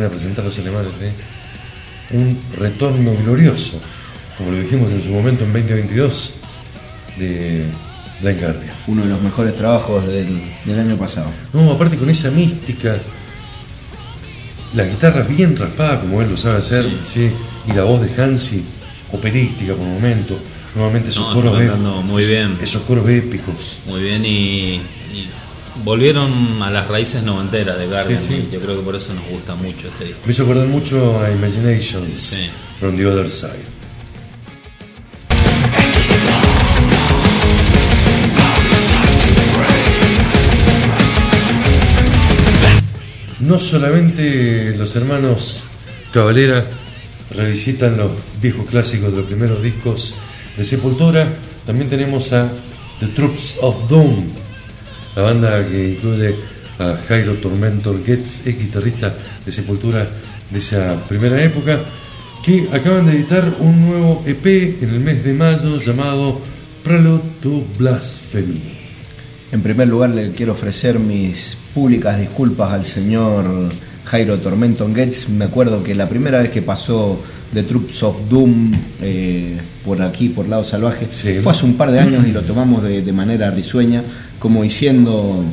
vienen 0.00 0.04
a 0.04 0.10
presentar 0.10 0.44
los 0.44 0.58
alemanes, 0.58 0.92
¿eh? 1.02 1.12
Un 2.12 2.38
retorno 2.58 3.14
glorioso, 3.16 3.80
como 4.36 4.50
lo 4.50 4.58
dijimos 4.60 4.90
en 4.90 5.02
su 5.02 5.10
momento 5.10 5.44
en 5.44 5.52
2022, 5.52 6.34
de 7.18 7.64
Blind 8.20 8.40
Guardian. 8.40 8.74
Uno 8.86 9.02
de 9.02 9.08
los 9.10 9.20
mejores 9.22 9.54
trabajos 9.54 10.06
del, 10.06 10.40
del 10.64 10.78
año 10.80 10.96
pasado. 10.96 11.30
No, 11.52 11.70
aparte 11.70 11.96
con 11.96 12.10
esa 12.10 12.30
mística, 12.30 12.98
la 14.74 14.84
guitarra 14.84 15.22
bien 15.22 15.56
raspada 15.56 16.00
como 16.00 16.20
él 16.22 16.30
lo 16.30 16.36
sabe 16.36 16.58
hacer, 16.58 16.86
sí, 17.04 17.30
y 17.68 17.72
la 17.72 17.84
voz 17.84 18.00
de 18.02 18.22
Hansi, 18.22 18.62
operística 19.12 19.74
por 19.74 19.86
momento, 19.86 20.38
nuevamente 20.74 21.08
esos 21.10 21.28
No, 21.28 21.34
coros 21.34 21.52
está 21.52 21.64
ép- 21.64 21.68
cantando 21.76 22.02
muy 22.02 22.24
bien. 22.24 22.56
esos 22.60 22.82
coros 22.82 23.08
épicos. 23.08 23.78
Muy 23.86 24.02
bien 24.02 24.24
y, 24.24 24.74
y 25.12 25.28
volvieron 25.84 26.62
a 26.62 26.70
las 26.70 26.88
raíces 26.88 27.22
noventeras 27.22 27.78
de 27.78 27.86
Guardian. 27.86 28.20
Sí, 28.20 28.26
sí. 28.28 28.46
y 28.48 28.54
Yo 28.54 28.60
creo 28.60 28.76
que 28.76 28.82
por 28.82 28.96
eso 28.96 29.12
nos 29.14 29.26
gusta 29.28 29.54
mucho 29.54 29.88
este 29.88 30.04
disco. 30.06 30.20
Me 30.24 30.32
hizo 30.32 30.42
acordar 30.44 30.66
mucho 30.66 31.20
a 31.20 31.30
Imaginations 31.30 32.20
Sí. 32.20 32.50
from 32.78 32.96
the 32.96 33.06
Other 33.06 33.28
Side. 33.28 33.70
No 43.40 43.58
solamente 43.58 44.74
los 44.76 44.94
hermanos 44.96 45.64
Cavalera 46.12 46.64
revisitan 47.30 47.96
los 47.96 48.12
viejos 48.40 48.66
clásicos 48.68 49.10
de 49.12 49.18
los 49.18 49.26
primeros 49.26 49.62
discos 49.62 50.14
de 50.56 50.64
Sepultura, 50.64 51.32
también 51.64 51.88
tenemos 51.88 52.32
a 52.32 52.50
The 53.00 53.06
Troops 53.08 53.56
of 53.62 53.88
Doom, 53.88 54.26
la 55.16 55.22
banda 55.22 55.66
que 55.66 55.90
incluye 55.90 56.34
a 56.78 56.96
Jairo 57.08 57.34
Tormentor 57.34 58.04
Getz, 58.04 58.46
ex 58.46 58.58
guitarrista 58.58 59.14
de 59.44 59.52
Sepultura 59.52 60.08
de 60.50 60.58
esa 60.58 61.04
primera 61.04 61.42
época, 61.42 61.84
que 62.42 62.68
acaban 62.72 63.06
de 63.06 63.12
editar 63.12 63.56
un 63.60 63.86
nuevo 63.86 64.22
EP 64.26 64.82
en 64.82 64.90
el 64.90 65.00
mes 65.00 65.22
de 65.22 65.32
mayo 65.32 65.78
llamado 65.78 66.40
Prelude 66.82 67.22
to 67.42 67.64
Blasphemy. 67.78 68.78
En 69.52 69.62
primer 69.62 69.88
lugar 69.88 70.10
le 70.10 70.32
quiero 70.32 70.52
ofrecer 70.52 70.98
mis 70.98 71.56
públicas 71.74 72.18
disculpas 72.18 72.72
al 72.72 72.84
señor 72.84 73.68
Jairo 74.04 74.38
Tormenton 74.38 74.92
Gates. 74.92 75.28
Me 75.28 75.44
acuerdo 75.44 75.82
que 75.82 75.94
la 75.94 76.08
primera 76.08 76.40
vez 76.40 76.50
que 76.50 76.62
pasó 76.62 77.20
The 77.52 77.64
Troops 77.64 78.02
of 78.02 78.28
Doom 78.28 78.72
eh, 79.02 79.58
por 79.84 80.00
aquí, 80.02 80.28
por 80.28 80.46
Lado 80.48 80.62
Salvaje, 80.62 81.06
fue 81.42 81.52
hace 81.52 81.64
un 81.64 81.74
par 81.74 81.90
de 81.90 81.98
años 81.98 82.26
y 82.26 82.32
lo 82.32 82.42
tomamos 82.42 82.82
de, 82.82 83.02
de 83.02 83.12
manera 83.12 83.50
risueña, 83.50 84.02
como 84.38 84.62
diciendo 84.62 85.44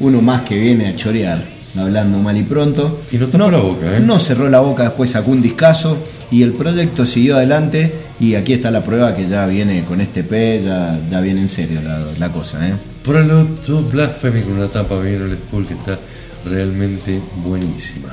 uno 0.00 0.22
más 0.22 0.42
que 0.42 0.56
viene 0.56 0.86
a 0.86 0.96
chorear, 0.96 1.44
hablando 1.76 2.18
mal 2.18 2.36
y 2.36 2.42
pronto. 2.42 3.02
Y 3.12 3.18
no 3.18 3.26
tapó 3.26 3.50
la 3.50 3.58
boca, 3.58 3.96
¿eh? 3.96 4.00
No 4.00 4.18
cerró 4.18 4.48
la 4.48 4.60
boca, 4.60 4.84
después 4.84 5.10
sacó 5.10 5.30
un 5.30 5.42
discazo 5.42 5.96
y 6.30 6.42
el 6.42 6.52
proyecto 6.54 7.04
siguió 7.04 7.36
adelante 7.36 7.92
y 8.18 8.34
aquí 8.34 8.54
está 8.54 8.70
la 8.70 8.82
prueba 8.82 9.14
que 9.14 9.28
ya 9.28 9.46
viene 9.46 9.84
con 9.84 10.00
este 10.00 10.24
P, 10.24 10.62
ya, 10.64 10.98
ya 11.10 11.20
viene 11.20 11.42
en 11.42 11.48
serio 11.50 11.82
la, 11.82 12.02
la 12.18 12.32
cosa. 12.32 12.66
¿eh? 12.66 12.72
Prelude 13.04 13.60
to 13.66 13.82
Blasphemy 13.82 14.40
con 14.42 14.54
una 14.54 14.68
tapa 14.68 14.98
bien 15.00 15.38
school 15.48 15.66
que 15.66 15.74
está 15.74 15.98
realmente 16.46 17.20
buenísima. 17.44 18.08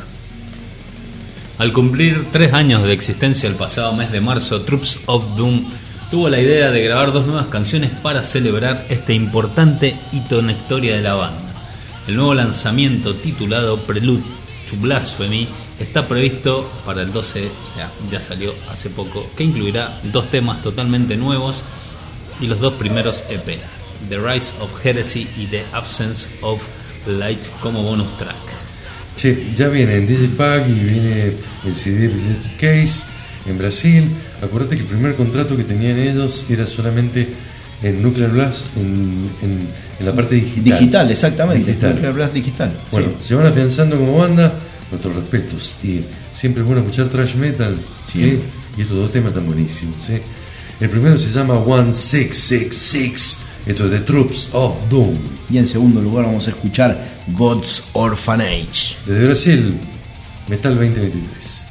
Al 1.60 1.74
cumplir 1.74 2.30
tres 2.32 2.54
años 2.54 2.84
de 2.84 2.94
existencia 2.94 3.50
el 3.50 3.56
pasado 3.56 3.94
mes 3.94 4.14
de 4.14 4.22
marzo, 4.22 4.62
Troops 4.62 5.02
of 5.08 5.36
Doom 5.36 5.70
tuvo 6.10 6.30
la 6.30 6.40
idea 6.40 6.72
de 6.72 6.82
grabar 6.82 7.12
dos 7.12 7.28
nuevas 7.28 7.48
canciones 7.48 7.92
para 8.02 8.24
celebrar 8.24 8.86
este 8.88 9.14
importante 9.14 9.94
hito 10.14 10.40
en 10.40 10.48
la 10.48 10.54
historia 10.54 10.96
de 10.96 11.02
la 11.02 11.16
banda. 11.16 11.54
El 12.08 12.16
nuevo 12.16 12.34
lanzamiento 12.34 13.14
titulado 13.14 13.84
Prelude 13.84 14.24
to 14.70 14.78
Blasphemy 14.78 15.50
está 15.82 16.08
previsto 16.08 16.72
para 16.86 17.02
el 17.02 17.12
12, 17.12 17.52
o 17.64 17.76
sea, 17.76 17.92
ya 18.10 18.22
salió 18.22 18.54
hace 18.72 18.90
poco, 18.90 19.30
que 19.36 19.44
incluirá 19.44 20.00
dos 20.04 20.30
temas 20.30 20.62
totalmente 20.62 21.18
nuevos 21.18 21.64
y 22.40 22.48
los 22.48 22.62
dos 22.62 22.76
primeros 22.76 23.26
EP, 23.30 23.60
The 24.08 24.18
Rise 24.18 24.54
of 24.62 24.86
Heresy 24.86 25.28
y 25.36 25.48
The 25.48 25.66
Absence 25.74 26.30
of 26.40 26.62
Light 27.06 27.46
como 27.60 27.84
bonus 27.84 28.18
track. 28.18 28.59
Che, 29.20 29.48
ya 29.54 29.68
viene 29.68 29.96
en 29.98 30.08
Digipack 30.08 30.70
y 30.70 30.74
viene 30.74 31.34
en 31.66 31.76
CD 31.76 32.10
Case 32.58 33.04
en 33.46 33.58
Brasil. 33.58 34.06
Acuérdate 34.42 34.76
que 34.78 34.84
el 34.84 34.88
primer 34.88 35.16
contrato 35.16 35.58
que 35.58 35.64
tenían 35.66 36.00
ellos 36.00 36.46
era 36.50 36.66
solamente 36.66 37.28
en 37.84 38.02
Nuclear 38.02 38.32
Blast, 38.32 38.78
en, 38.78 39.30
en- 39.42 39.68
en 40.00 40.06
la 40.06 40.14
parte 40.16 40.36
digital. 40.36 40.64
Digital, 40.64 41.12
exactamente. 41.12 41.66
Digital. 41.66 41.92
Nuclear 41.96 42.14
Blast 42.14 42.34
digital. 42.34 42.72
Bueno, 42.92 43.08
sí. 43.20 43.28
se 43.28 43.36
van 43.36 43.48
afianzando 43.48 43.98
como 43.98 44.18
banda, 44.18 44.54
nuestros 44.90 45.14
respetos. 45.16 45.76
Y 45.84 46.02
siempre 46.34 46.62
es 46.62 46.68
bueno 46.68 46.82
escuchar 46.82 47.10
thrash 47.10 47.36
metal. 47.36 47.76
¿sí? 48.12 48.40
Y 48.78 48.82
estos 48.82 48.96
dos 48.98 49.12
temas 49.12 49.32
están 49.32 49.46
buenísimos. 49.48 49.98
El 50.80 50.90
primero 50.90 51.18
se 51.18 51.30
llama 51.34 51.56
1666. 51.56 53.38
Esto 53.66 53.86
es 53.86 53.92
The 53.92 54.00
Troops 54.00 54.50
of 54.54 54.90
Doom. 54.90 55.18
Y 55.50 55.58
en 55.58 55.68
segundo 55.68 56.02
lugar 56.02 56.26
vamos 56.26 56.48
a 56.48 56.52
escuchar 56.52 57.24
God's 57.28 57.84
Orphanage. 57.94 58.96
Desde 59.06 59.26
Brasil, 59.26 59.80
Metal 60.48 60.76
2023. 60.76 61.69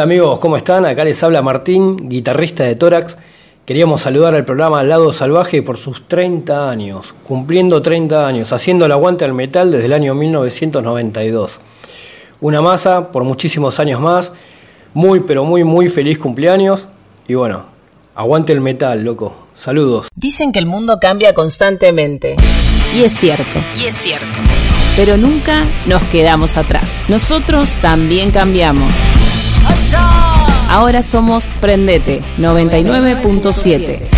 Hola 0.00 0.14
amigos, 0.14 0.38
¿cómo 0.38 0.56
están? 0.56 0.86
Acá 0.86 1.04
les 1.04 1.22
habla 1.22 1.42
Martín, 1.42 2.08
guitarrista 2.08 2.64
de 2.64 2.74
Tórax. 2.74 3.18
Queríamos 3.66 4.00
saludar 4.00 4.34
al 4.34 4.46
programa 4.46 4.82
Lado 4.82 5.12
Salvaje 5.12 5.62
por 5.62 5.76
sus 5.76 6.08
30 6.08 6.70
años, 6.70 7.14
cumpliendo 7.28 7.82
30 7.82 8.26
años, 8.26 8.50
haciendo 8.54 8.86
el 8.86 8.92
aguante 8.92 9.26
al 9.26 9.34
metal 9.34 9.70
desde 9.70 9.84
el 9.84 9.92
año 9.92 10.14
1992. 10.14 11.60
Una 12.40 12.62
masa 12.62 13.12
por 13.12 13.24
muchísimos 13.24 13.78
años 13.78 14.00
más, 14.00 14.32
muy 14.94 15.20
pero 15.20 15.44
muy 15.44 15.64
muy 15.64 15.90
feliz 15.90 16.18
cumpleaños 16.18 16.88
y 17.28 17.34
bueno, 17.34 17.66
aguante 18.14 18.54
el 18.54 18.62
metal, 18.62 19.04
loco. 19.04 19.34
Saludos. 19.52 20.08
Dicen 20.14 20.50
que 20.50 20.60
el 20.60 20.66
mundo 20.66 20.96
cambia 20.98 21.34
constantemente. 21.34 22.36
Y 22.96 23.02
es 23.02 23.12
cierto. 23.12 23.58
Y 23.78 23.84
es 23.84 23.96
cierto. 23.96 24.40
Pero 24.96 25.18
nunca 25.18 25.66
nos 25.84 26.02
quedamos 26.04 26.56
atrás. 26.56 27.04
Nosotros 27.08 27.76
también 27.82 28.30
cambiamos. 28.30 28.94
Ahora 30.68 31.02
somos 31.02 31.48
Prendete 31.60 32.22
99.7. 32.38 34.08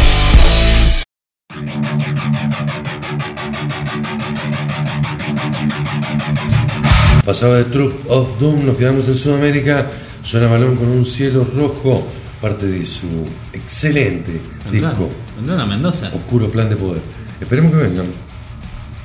Pasaba 7.24 7.56
de 7.56 7.64
Troop 7.64 7.92
of 8.10 8.38
Doom, 8.40 8.66
nos 8.66 8.76
quedamos 8.76 9.06
en 9.08 9.14
Sudamérica. 9.14 9.88
Suena 10.24 10.48
balón 10.48 10.76
con 10.76 10.88
un 10.88 11.04
cielo 11.04 11.46
rojo, 11.56 12.06
parte 12.40 12.66
de 12.66 12.84
su 12.84 13.06
excelente 13.52 14.40
¿Vendrán? 14.70 14.90
disco. 14.92 15.08
¿Vendrán 15.36 15.60
a 15.60 15.66
Mendoza? 15.66 16.10
Oscuro 16.14 16.48
Plan 16.48 16.68
de 16.68 16.76
Poder. 16.76 17.02
Esperemos 17.40 17.72
que 17.72 17.78
vengan. 17.78 18.06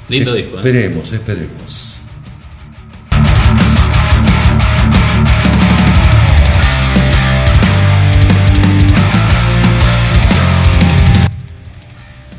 Lindo 0.10 0.34
disco, 0.34 0.56
¿eh? 0.56 0.58
Esperemos, 0.58 1.12
esperemos. 1.12 1.97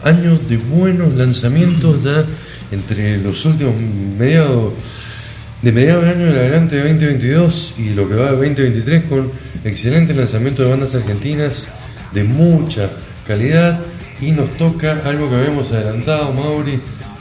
Años 0.05 0.49
de 0.49 0.57
buenos 0.57 1.15
lanzamientos 1.15 2.05
ya 2.05 2.25
entre 2.71 3.19
los 3.19 3.45
últimos 3.45 3.75
mediados 4.19 4.73
de 5.63 5.73
mediados 5.73 6.05
de 6.05 6.11
año 6.11 6.27
en 6.27 6.37
adelante 6.37 6.77
de 6.77 6.83
2022 6.83 7.75
y 7.79 7.91
lo 7.91 8.09
que 8.09 8.15
va 8.15 8.27
de 8.27 8.37
2023 8.37 9.05
con 9.05 9.31
excelentes 9.65 10.17
lanzamientos 10.17 10.65
de 10.65 10.71
bandas 10.71 10.95
argentinas 10.95 11.69
de 12.13 12.25
mucha 12.25 12.89
calidad. 13.27 13.81
Y 14.21 14.33
nos 14.33 14.51
toca 14.57 15.01
algo 15.05 15.31
que 15.31 15.37
habíamos 15.37 15.71
adelantado 15.71 16.33
Mauri 16.33 16.81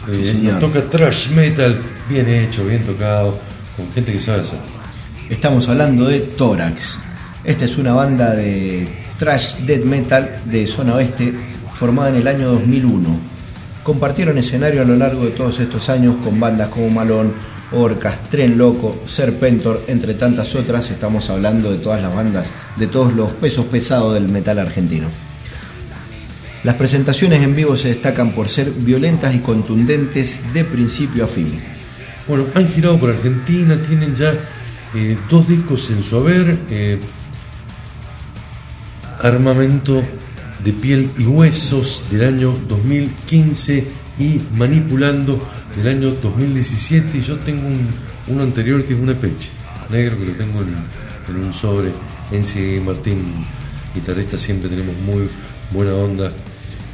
eh, 0.09 0.39
nos 0.41 0.59
toca 0.59 0.81
trash 0.81 1.29
metal 1.29 1.79
bien 2.09 2.27
hecho 2.27 2.65
bien 2.65 2.81
tocado 2.81 3.37
con 3.75 3.91
gente 3.93 4.13
que 4.13 4.19
sabe 4.19 4.41
hacerlo 4.41 4.65
Estamos 5.29 5.67
hablando 5.67 6.07
de 6.07 6.21
Tórax. 6.21 6.99
Esta 7.43 7.65
es 7.65 7.77
una 7.77 7.91
banda 7.93 8.33
de 8.33 8.87
thrash 9.19 9.57
death 9.65 9.83
metal 9.83 10.41
de 10.45 10.65
zona 10.65 10.95
oeste 10.95 11.33
formada 11.77 12.09
en 12.09 12.15
el 12.15 12.27
año 12.27 12.47
2001. 12.49 13.07
Compartieron 13.83 14.37
escenario 14.37 14.81
a 14.81 14.85
lo 14.85 14.95
largo 14.95 15.23
de 15.23 15.31
todos 15.31 15.59
estos 15.59 15.89
años 15.89 16.15
con 16.23 16.39
bandas 16.39 16.69
como 16.69 16.89
Malón, 16.89 17.31
Orcas, 17.71 18.23
Tren 18.29 18.57
Loco, 18.57 19.03
Serpentor, 19.05 19.83
entre 19.87 20.15
tantas 20.15 20.55
otras. 20.55 20.89
Estamos 20.89 21.29
hablando 21.29 21.71
de 21.71 21.77
todas 21.77 22.01
las 22.01 22.13
bandas, 22.13 22.51
de 22.77 22.87
todos 22.87 23.13
los 23.13 23.31
pesos 23.33 23.65
pesados 23.65 24.15
del 24.15 24.27
metal 24.27 24.57
argentino. 24.59 25.07
Las 26.63 26.75
presentaciones 26.75 27.43
en 27.43 27.55
vivo 27.55 27.77
se 27.77 27.89
destacan 27.89 28.31
por 28.31 28.49
ser 28.49 28.71
violentas 28.71 29.35
y 29.35 29.39
contundentes 29.39 30.41
de 30.53 30.65
principio 30.65 31.25
a 31.25 31.27
fin. 31.27 31.61
Bueno, 32.27 32.45
han 32.55 32.67
girado 32.67 32.97
por 32.97 33.11
Argentina, 33.11 33.77
tienen 33.87 34.15
ya 34.15 34.33
eh, 34.95 35.15
dos 35.29 35.47
discos 35.47 35.89
en 35.91 36.03
su 36.03 36.17
haber. 36.17 36.57
eh, 36.71 36.99
Armamento 39.21 40.03
de 40.63 40.73
piel 40.73 41.09
y 41.17 41.23
huesos 41.23 42.03
del 42.09 42.27
año 42.27 42.57
2015 42.67 43.88
y 44.19 44.41
Manipulando 44.55 45.39
del 45.75 45.88
año 45.88 46.11
2017. 46.11 47.17
Y 47.17 47.21
yo 47.21 47.38
tengo 47.38 47.67
un, 47.67 47.88
uno 48.27 48.43
anterior 48.43 48.84
que 48.84 48.93
es 48.93 48.99
una 48.99 49.13
peche, 49.13 49.49
negro 49.89 50.17
que 50.17 50.25
lo 50.25 50.31
tengo 50.34 50.61
en, 50.61 50.75
en 51.29 51.45
un 51.45 51.53
sobre. 51.53 51.91
En 52.31 52.43
sí, 52.43 52.81
Martín, 52.84 53.45
guitarrista, 53.93 54.38
siempre 54.38 54.69
tenemos 54.69 54.95
muy 55.05 55.27
buena 55.71 55.93
onda. 55.93 56.31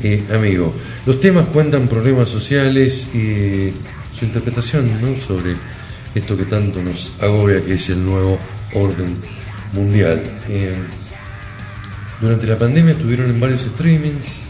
Eh, 0.02 0.24
amigo, 0.34 0.74
los 1.06 1.20
temas 1.22 1.48
cuentan 1.48 1.88
problemas 1.88 2.28
sociales 2.30 3.10
y 3.14 3.72
su 4.18 4.26
interpretación 4.26 4.90
¿no? 5.02 5.18
sobre 5.18 5.54
esto 6.14 6.38
que 6.38 6.46
tanto 6.46 6.82
nos 6.82 7.14
agobia, 7.22 7.64
que 7.64 7.76
es 7.76 7.90
el 7.90 8.04
nuevo 8.04 8.38
orden 8.74 9.16
mundial. 9.74 10.22
Eh, 10.50 10.76
durante 12.22 12.48
la 12.48 12.58
pandemia 12.58 12.94
estuvieron 12.94 13.30
en 13.30 13.40
varios 13.40 13.62
streamings, 13.62 14.42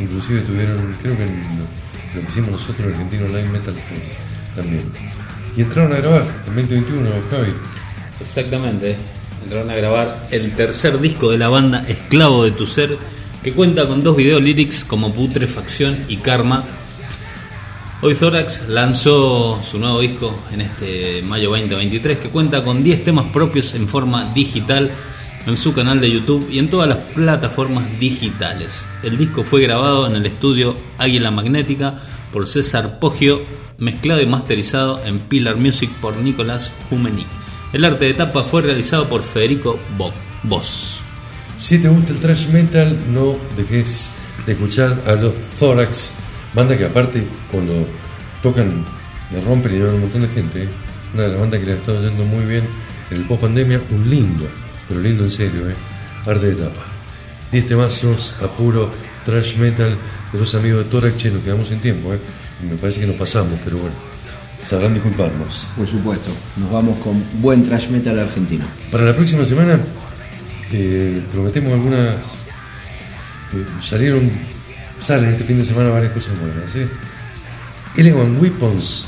inclusive 0.00 0.40
estuvieron, 0.40 0.96
creo 1.00 1.16
que 1.16 1.24
en 1.24 1.58
lo, 1.58 2.20
que 2.20 2.26
hicimos 2.26 2.50
nosotros 2.50 2.80
en 2.80 2.92
Argentino 2.94 3.26
Live 3.28 3.48
Metal 3.48 3.74
Fest 3.74 4.18
también. 4.54 4.84
Y 5.56 5.62
entraron 5.62 5.92
a 5.92 5.96
grabar 5.96 6.22
en 6.22 6.56
2021, 6.56 7.10
Javi. 7.30 7.52
Exactamente. 8.20 8.96
Entraron 9.44 9.70
a 9.70 9.74
grabar 9.74 10.28
el 10.30 10.54
tercer 10.54 11.00
disco 11.00 11.30
de 11.30 11.38
la 11.38 11.48
banda 11.48 11.84
Esclavo 11.88 12.44
de 12.44 12.52
tu 12.52 12.66
Ser, 12.66 12.96
que 13.42 13.52
cuenta 13.52 13.86
con 13.86 14.02
dos 14.02 14.16
video 14.16 14.40
lyrics 14.40 14.84
como 14.84 15.12
Putrefacción 15.12 15.98
y 16.08 16.16
Karma. 16.18 16.64
Hoy 18.00 18.14
Thorax 18.14 18.68
lanzó 18.68 19.62
su 19.62 19.78
nuevo 19.78 20.00
disco 20.00 20.36
en 20.52 20.62
este 20.62 21.22
mayo 21.22 21.50
2023, 21.50 22.18
que 22.18 22.28
cuenta 22.28 22.64
con 22.64 22.82
10 22.82 23.04
temas 23.04 23.26
propios 23.26 23.74
en 23.74 23.88
forma 23.88 24.32
digital 24.34 24.90
en 25.46 25.56
su 25.56 25.72
canal 25.74 26.00
de 26.00 26.10
YouTube 26.10 26.48
y 26.50 26.58
en 26.58 26.68
todas 26.68 26.88
las 26.88 26.98
plataformas 26.98 27.84
digitales. 27.98 28.86
El 29.02 29.18
disco 29.18 29.42
fue 29.44 29.62
grabado 29.62 30.06
en 30.06 30.16
el 30.16 30.26
estudio 30.26 30.74
Águila 30.98 31.30
Magnética 31.30 31.96
por 32.32 32.46
César 32.46 32.98
Poggio, 32.98 33.42
mezclado 33.78 34.20
y 34.22 34.26
masterizado 34.26 35.02
en 35.04 35.18
Pilar 35.18 35.56
Music 35.56 35.90
por 36.00 36.16
Nicolás 36.16 36.70
Jumenic. 36.88 37.26
El 37.72 37.84
arte 37.84 38.04
de 38.04 38.14
tapa 38.14 38.42
fue 38.44 38.62
realizado 38.62 39.08
por 39.08 39.22
Federico 39.22 39.78
Bo- 39.96 40.12
Boss. 40.44 40.98
Si 41.58 41.78
te 41.78 41.88
gusta 41.88 42.12
el 42.12 42.18
thrash 42.20 42.48
metal, 42.48 42.96
no 43.12 43.36
dejes 43.56 44.08
de 44.46 44.52
escuchar 44.52 45.02
a 45.06 45.12
los 45.14 45.34
Thorax, 45.58 46.14
banda 46.54 46.76
que 46.76 46.86
aparte 46.86 47.26
cuando 47.50 47.86
tocan 48.42 48.84
le 49.32 49.40
rompen 49.40 49.72
y 49.72 49.78
llevan 49.78 49.94
un 49.94 50.00
montón 50.02 50.22
de 50.22 50.28
gente. 50.28 50.68
Una 51.14 51.24
de 51.24 51.28
las 51.30 51.40
bandas 51.40 51.60
que 51.60 51.66
le 51.66 51.72
ha 51.72 51.76
estado 51.76 52.02
yendo 52.08 52.24
muy 52.24 52.44
bien 52.44 52.64
en 53.10 53.16
el 53.18 53.24
post 53.24 53.42
pandemia, 53.42 53.80
un 53.90 54.08
lindo, 54.10 54.46
pero 54.92 55.02
lindo 55.02 55.24
en 55.24 55.30
serio, 55.30 55.70
¿eh? 55.70 55.74
arte 56.26 56.48
de 56.48 56.54
tapa. 56.54 56.84
10 57.50 57.66
temazos 57.66 58.36
a 58.42 58.46
puro 58.46 58.90
thrash 59.24 59.56
metal 59.56 59.96
de 60.32 60.38
los 60.38 60.54
amigos 60.54 60.84
de 60.84 60.90
Thorax, 60.90 61.16
che, 61.16 61.30
nos 61.30 61.42
quedamos 61.42 61.68
sin 61.68 61.80
tiempo, 61.80 62.12
¿eh? 62.12 62.18
me 62.68 62.76
parece 62.76 63.00
que 63.00 63.06
nos 63.06 63.16
pasamos, 63.16 63.58
pero 63.64 63.78
bueno, 63.78 63.94
sabrán 64.66 64.92
disculparnos. 64.92 65.68
Por 65.76 65.86
supuesto, 65.86 66.30
nos 66.58 66.70
vamos 66.70 66.98
con 67.00 67.22
buen 67.40 67.64
thrash 67.64 67.88
metal 67.88 68.18
argentino. 68.18 68.66
Para 68.90 69.04
la 69.04 69.14
próxima 69.14 69.46
semana 69.46 69.80
eh, 70.72 71.22
prometemos 71.32 71.72
algunas. 71.72 72.16
eh, 73.54 73.64
salieron, 73.80 74.30
salen 75.00 75.30
este 75.30 75.44
fin 75.44 75.58
de 75.58 75.64
semana 75.64 75.88
varias 75.88 76.12
cosas 76.12 76.38
buenas. 76.38 76.74
¿eh? 76.76 76.88
Elegant 77.96 78.40
Weapons 78.40 79.06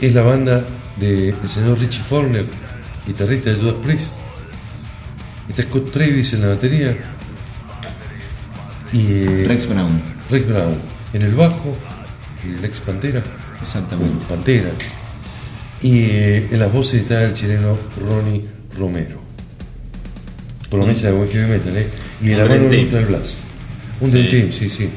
es 0.00 0.14
la 0.14 0.22
banda 0.22 0.64
del 0.96 1.34
señor 1.48 1.78
Richie 1.78 2.02
Forner, 2.02 2.44
guitarrista 3.06 3.50
de 3.50 3.56
Judas 3.56 3.74
Priest. 3.82 4.27
Está 5.48 5.62
Scott 5.62 5.90
Travis 5.92 6.32
en 6.34 6.40
la 6.42 6.48
batería. 6.48 6.96
Y 8.92 9.06
eh, 9.12 9.44
Rex 9.46 9.68
Brown. 9.68 10.00
Rex 10.30 10.46
Brown 10.46 10.74
en 11.12 11.22
el 11.22 11.34
bajo, 11.34 11.76
el 12.44 12.64
ex 12.64 12.80
Pantera. 12.80 13.22
Exactamente. 13.60 14.24
Pantera. 14.28 14.70
Y 15.82 16.00
eh, 16.00 16.48
en 16.50 16.58
las 16.58 16.72
voces 16.72 17.02
está 17.02 17.24
el 17.24 17.32
chileno 17.34 17.78
Ronnie 18.00 18.44
Romero. 18.76 19.18
Promesa 20.70 21.06
de 21.06 21.12
buen 21.12 21.30
heavy 21.30 21.50
metal, 21.50 21.76
¿eh? 21.76 21.86
Y 22.20 22.26
de 22.28 22.34
Un 22.34 22.40
la 22.42 22.48
mano. 22.48 22.68
Neutral 22.68 23.04
Blast. 23.06 23.38
Un 24.00 24.12
Sí. 24.12 24.28
Team, 24.30 24.52
sí, 24.52 24.68
sí. 24.68 24.88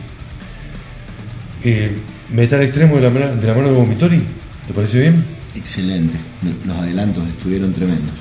Eh, 1.63 1.91
metal 2.31 2.61
extremo 2.61 2.95
de 2.97 3.01
la, 3.03 3.09
mano- 3.09 3.35
de 3.35 3.47
la 3.47 3.53
mano 3.53 3.67
de 3.69 3.73
Vomitori, 3.75 4.21
¿te 4.67 4.73
parece 4.73 4.99
bien? 4.99 5.23
Excelente. 5.55 6.17
Los 6.65 6.77
adelantos 6.77 7.27
estuvieron 7.27 7.73
tremendos. 7.73 8.11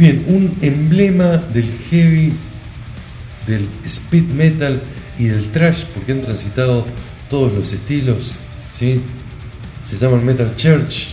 Bien, 0.00 0.24
un 0.28 0.56
emblema 0.62 1.36
del 1.36 1.70
heavy, 1.90 2.32
del 3.46 3.68
speed 3.84 4.32
metal 4.32 4.80
y 5.18 5.24
del 5.24 5.50
trash, 5.50 5.84
porque 5.94 6.12
han 6.12 6.22
transitado 6.22 6.86
todos 7.28 7.54
los 7.54 7.70
estilos, 7.70 8.38
¿sí? 8.72 8.98
Se 9.86 9.98
llaman 9.98 10.24
Metal 10.24 10.56
Church, 10.56 11.08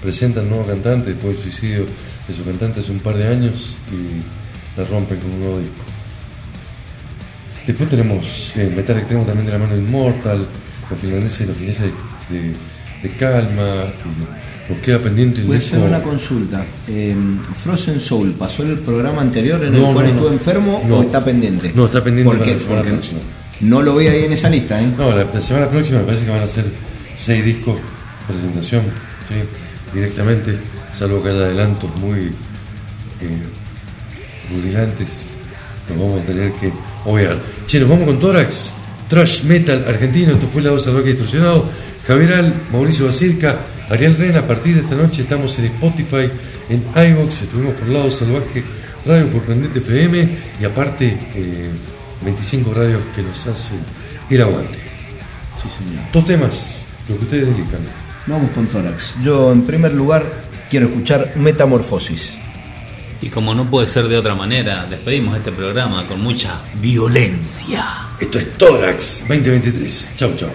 presentan 0.00 0.48
nuevo 0.48 0.64
cantante 0.64 1.10
después 1.10 1.34
del 1.34 1.42
suicidio 1.42 1.84
de 2.26 2.34
su 2.34 2.42
cantante 2.44 2.80
hace 2.80 2.92
un 2.92 3.00
par 3.00 3.18
de 3.18 3.26
años 3.26 3.76
y 3.92 4.80
la 4.80 4.86
rompen 4.86 5.18
con 5.18 5.30
un 5.30 5.40
nuevo 5.40 5.58
disco. 5.58 5.84
Después 7.66 7.90
tenemos 7.90 8.54
eh, 8.56 8.72
Metal 8.74 8.96
Extremo 8.96 9.24
también 9.24 9.44
de 9.44 9.52
la 9.52 9.58
mano 9.58 9.74
de 9.74 9.82
Immortal, 9.82 10.48
los 10.88 10.98
finlandeses 10.98 11.42
y 11.42 11.44
los 11.44 11.58
fineses 11.58 11.90
de, 12.30 13.10
calma. 13.18 13.84
Nos 14.68 14.78
queda 14.80 14.98
pendiente 14.98 15.40
un 15.42 15.48
Voy 15.48 15.56
a 15.56 15.60
disco. 15.60 15.76
hacer 15.76 15.88
una 15.88 16.02
consulta. 16.02 16.64
Eh, 16.88 17.14
Frozen 17.62 18.00
Soul, 18.00 18.32
¿pasó 18.32 18.62
el 18.62 18.78
programa 18.78 19.20
anterior 19.22 19.62
en 19.64 19.74
el 19.74 19.80
cual 19.82 19.94
no, 19.94 20.00
no. 20.02 20.08
estuvo 20.08 20.28
enfermo 20.30 20.82
o 20.90 21.02
está 21.02 21.22
pendiente? 21.24 21.72
No, 21.74 21.84
está 21.86 22.02
pendiente 22.02 22.30
¿Por 22.30 22.38
para 22.38 22.50
qué? 22.50 22.56
la 22.56 22.62
semana 22.62 22.80
Porque 22.80 22.92
próxima. 22.92 23.20
No 23.60 23.82
lo 23.82 23.94
veo 23.94 24.10
ahí 24.10 24.24
en 24.24 24.32
esa 24.32 24.48
lista, 24.50 24.80
¿eh? 24.82 24.86
No, 24.96 25.10
la, 25.14 25.24
la 25.32 25.40
semana 25.40 25.68
próxima 25.68 25.98
me 26.00 26.04
parece 26.04 26.24
que 26.24 26.30
van 26.30 26.42
a 26.42 26.46
ser 26.46 26.64
seis 27.14 27.44
discos, 27.44 27.78
presentación, 28.26 28.82
¿sí? 29.28 29.34
directamente, 29.94 30.56
salvo 30.96 31.22
que 31.22 31.28
haya 31.28 31.38
adelantos 31.44 31.94
muy 31.96 32.18
eh, 33.20 33.42
rudilantes, 34.52 35.30
nos 35.88 35.98
vamos 35.98 36.22
a 36.22 36.26
tener 36.26 36.52
que 36.52 36.72
obviar. 37.04 37.38
Che, 37.66 37.78
nos 37.80 37.88
vamos 37.88 38.06
con 38.06 38.18
Tórax, 38.18 38.72
Trash 39.08 39.42
Metal 39.44 39.84
argentino, 39.88 40.32
esto 40.32 40.48
fue 40.52 40.62
Lado 40.62 40.78
Salvaje 40.78 41.10
Distorsionado, 41.10 41.68
Javier 42.06 42.32
Al, 42.34 42.54
Mauricio 42.72 43.06
Basirca, 43.06 43.58
Ariel 43.90 44.16
Ren, 44.16 44.36
a 44.36 44.46
partir 44.46 44.74
de 44.74 44.80
esta 44.80 44.94
noche 44.94 45.22
estamos 45.22 45.58
en 45.58 45.66
Spotify, 45.66 46.30
en 46.70 46.82
iVoox, 47.10 47.42
estuvimos 47.42 47.74
por 47.74 47.88
Lado 47.90 48.10
Salvaje 48.10 48.64
Radio 49.04 49.26
por 49.28 49.42
Prendete 49.42 49.78
FM 49.80 50.28
y 50.60 50.64
aparte 50.64 51.18
eh, 51.34 51.70
25 52.24 52.72
radios 52.72 53.02
que 53.14 53.22
nos 53.22 53.46
hacen 53.46 53.78
ir 54.30 54.40
aguante. 54.40 54.78
Sí, 55.62 55.68
señor. 55.78 56.04
Dos 56.12 56.24
temas, 56.24 56.84
lo 57.08 57.18
que 57.18 57.24
ustedes 57.24 57.48
elijan. 57.48 57.80
Vamos 58.26 58.50
con 58.52 58.66
Tórax. 58.66 59.16
Yo, 59.22 59.52
en 59.52 59.62
primer 59.64 59.92
lugar, 59.92 60.24
quiero 60.70 60.86
escuchar 60.86 61.32
Metamorfosis. 61.36 62.38
Y 63.20 63.28
como 63.28 63.54
no 63.54 63.70
puede 63.70 63.86
ser 63.86 64.08
de 64.08 64.16
otra 64.16 64.34
manera, 64.34 64.86
despedimos 64.88 65.36
este 65.36 65.52
programa 65.52 66.06
con 66.06 66.22
mucha 66.22 66.60
violencia. 66.80 67.84
Esto 68.18 68.38
es 68.38 68.52
Tórax 68.54 69.20
2023. 69.28 70.12
Chau, 70.16 70.34
chau. 70.36 70.50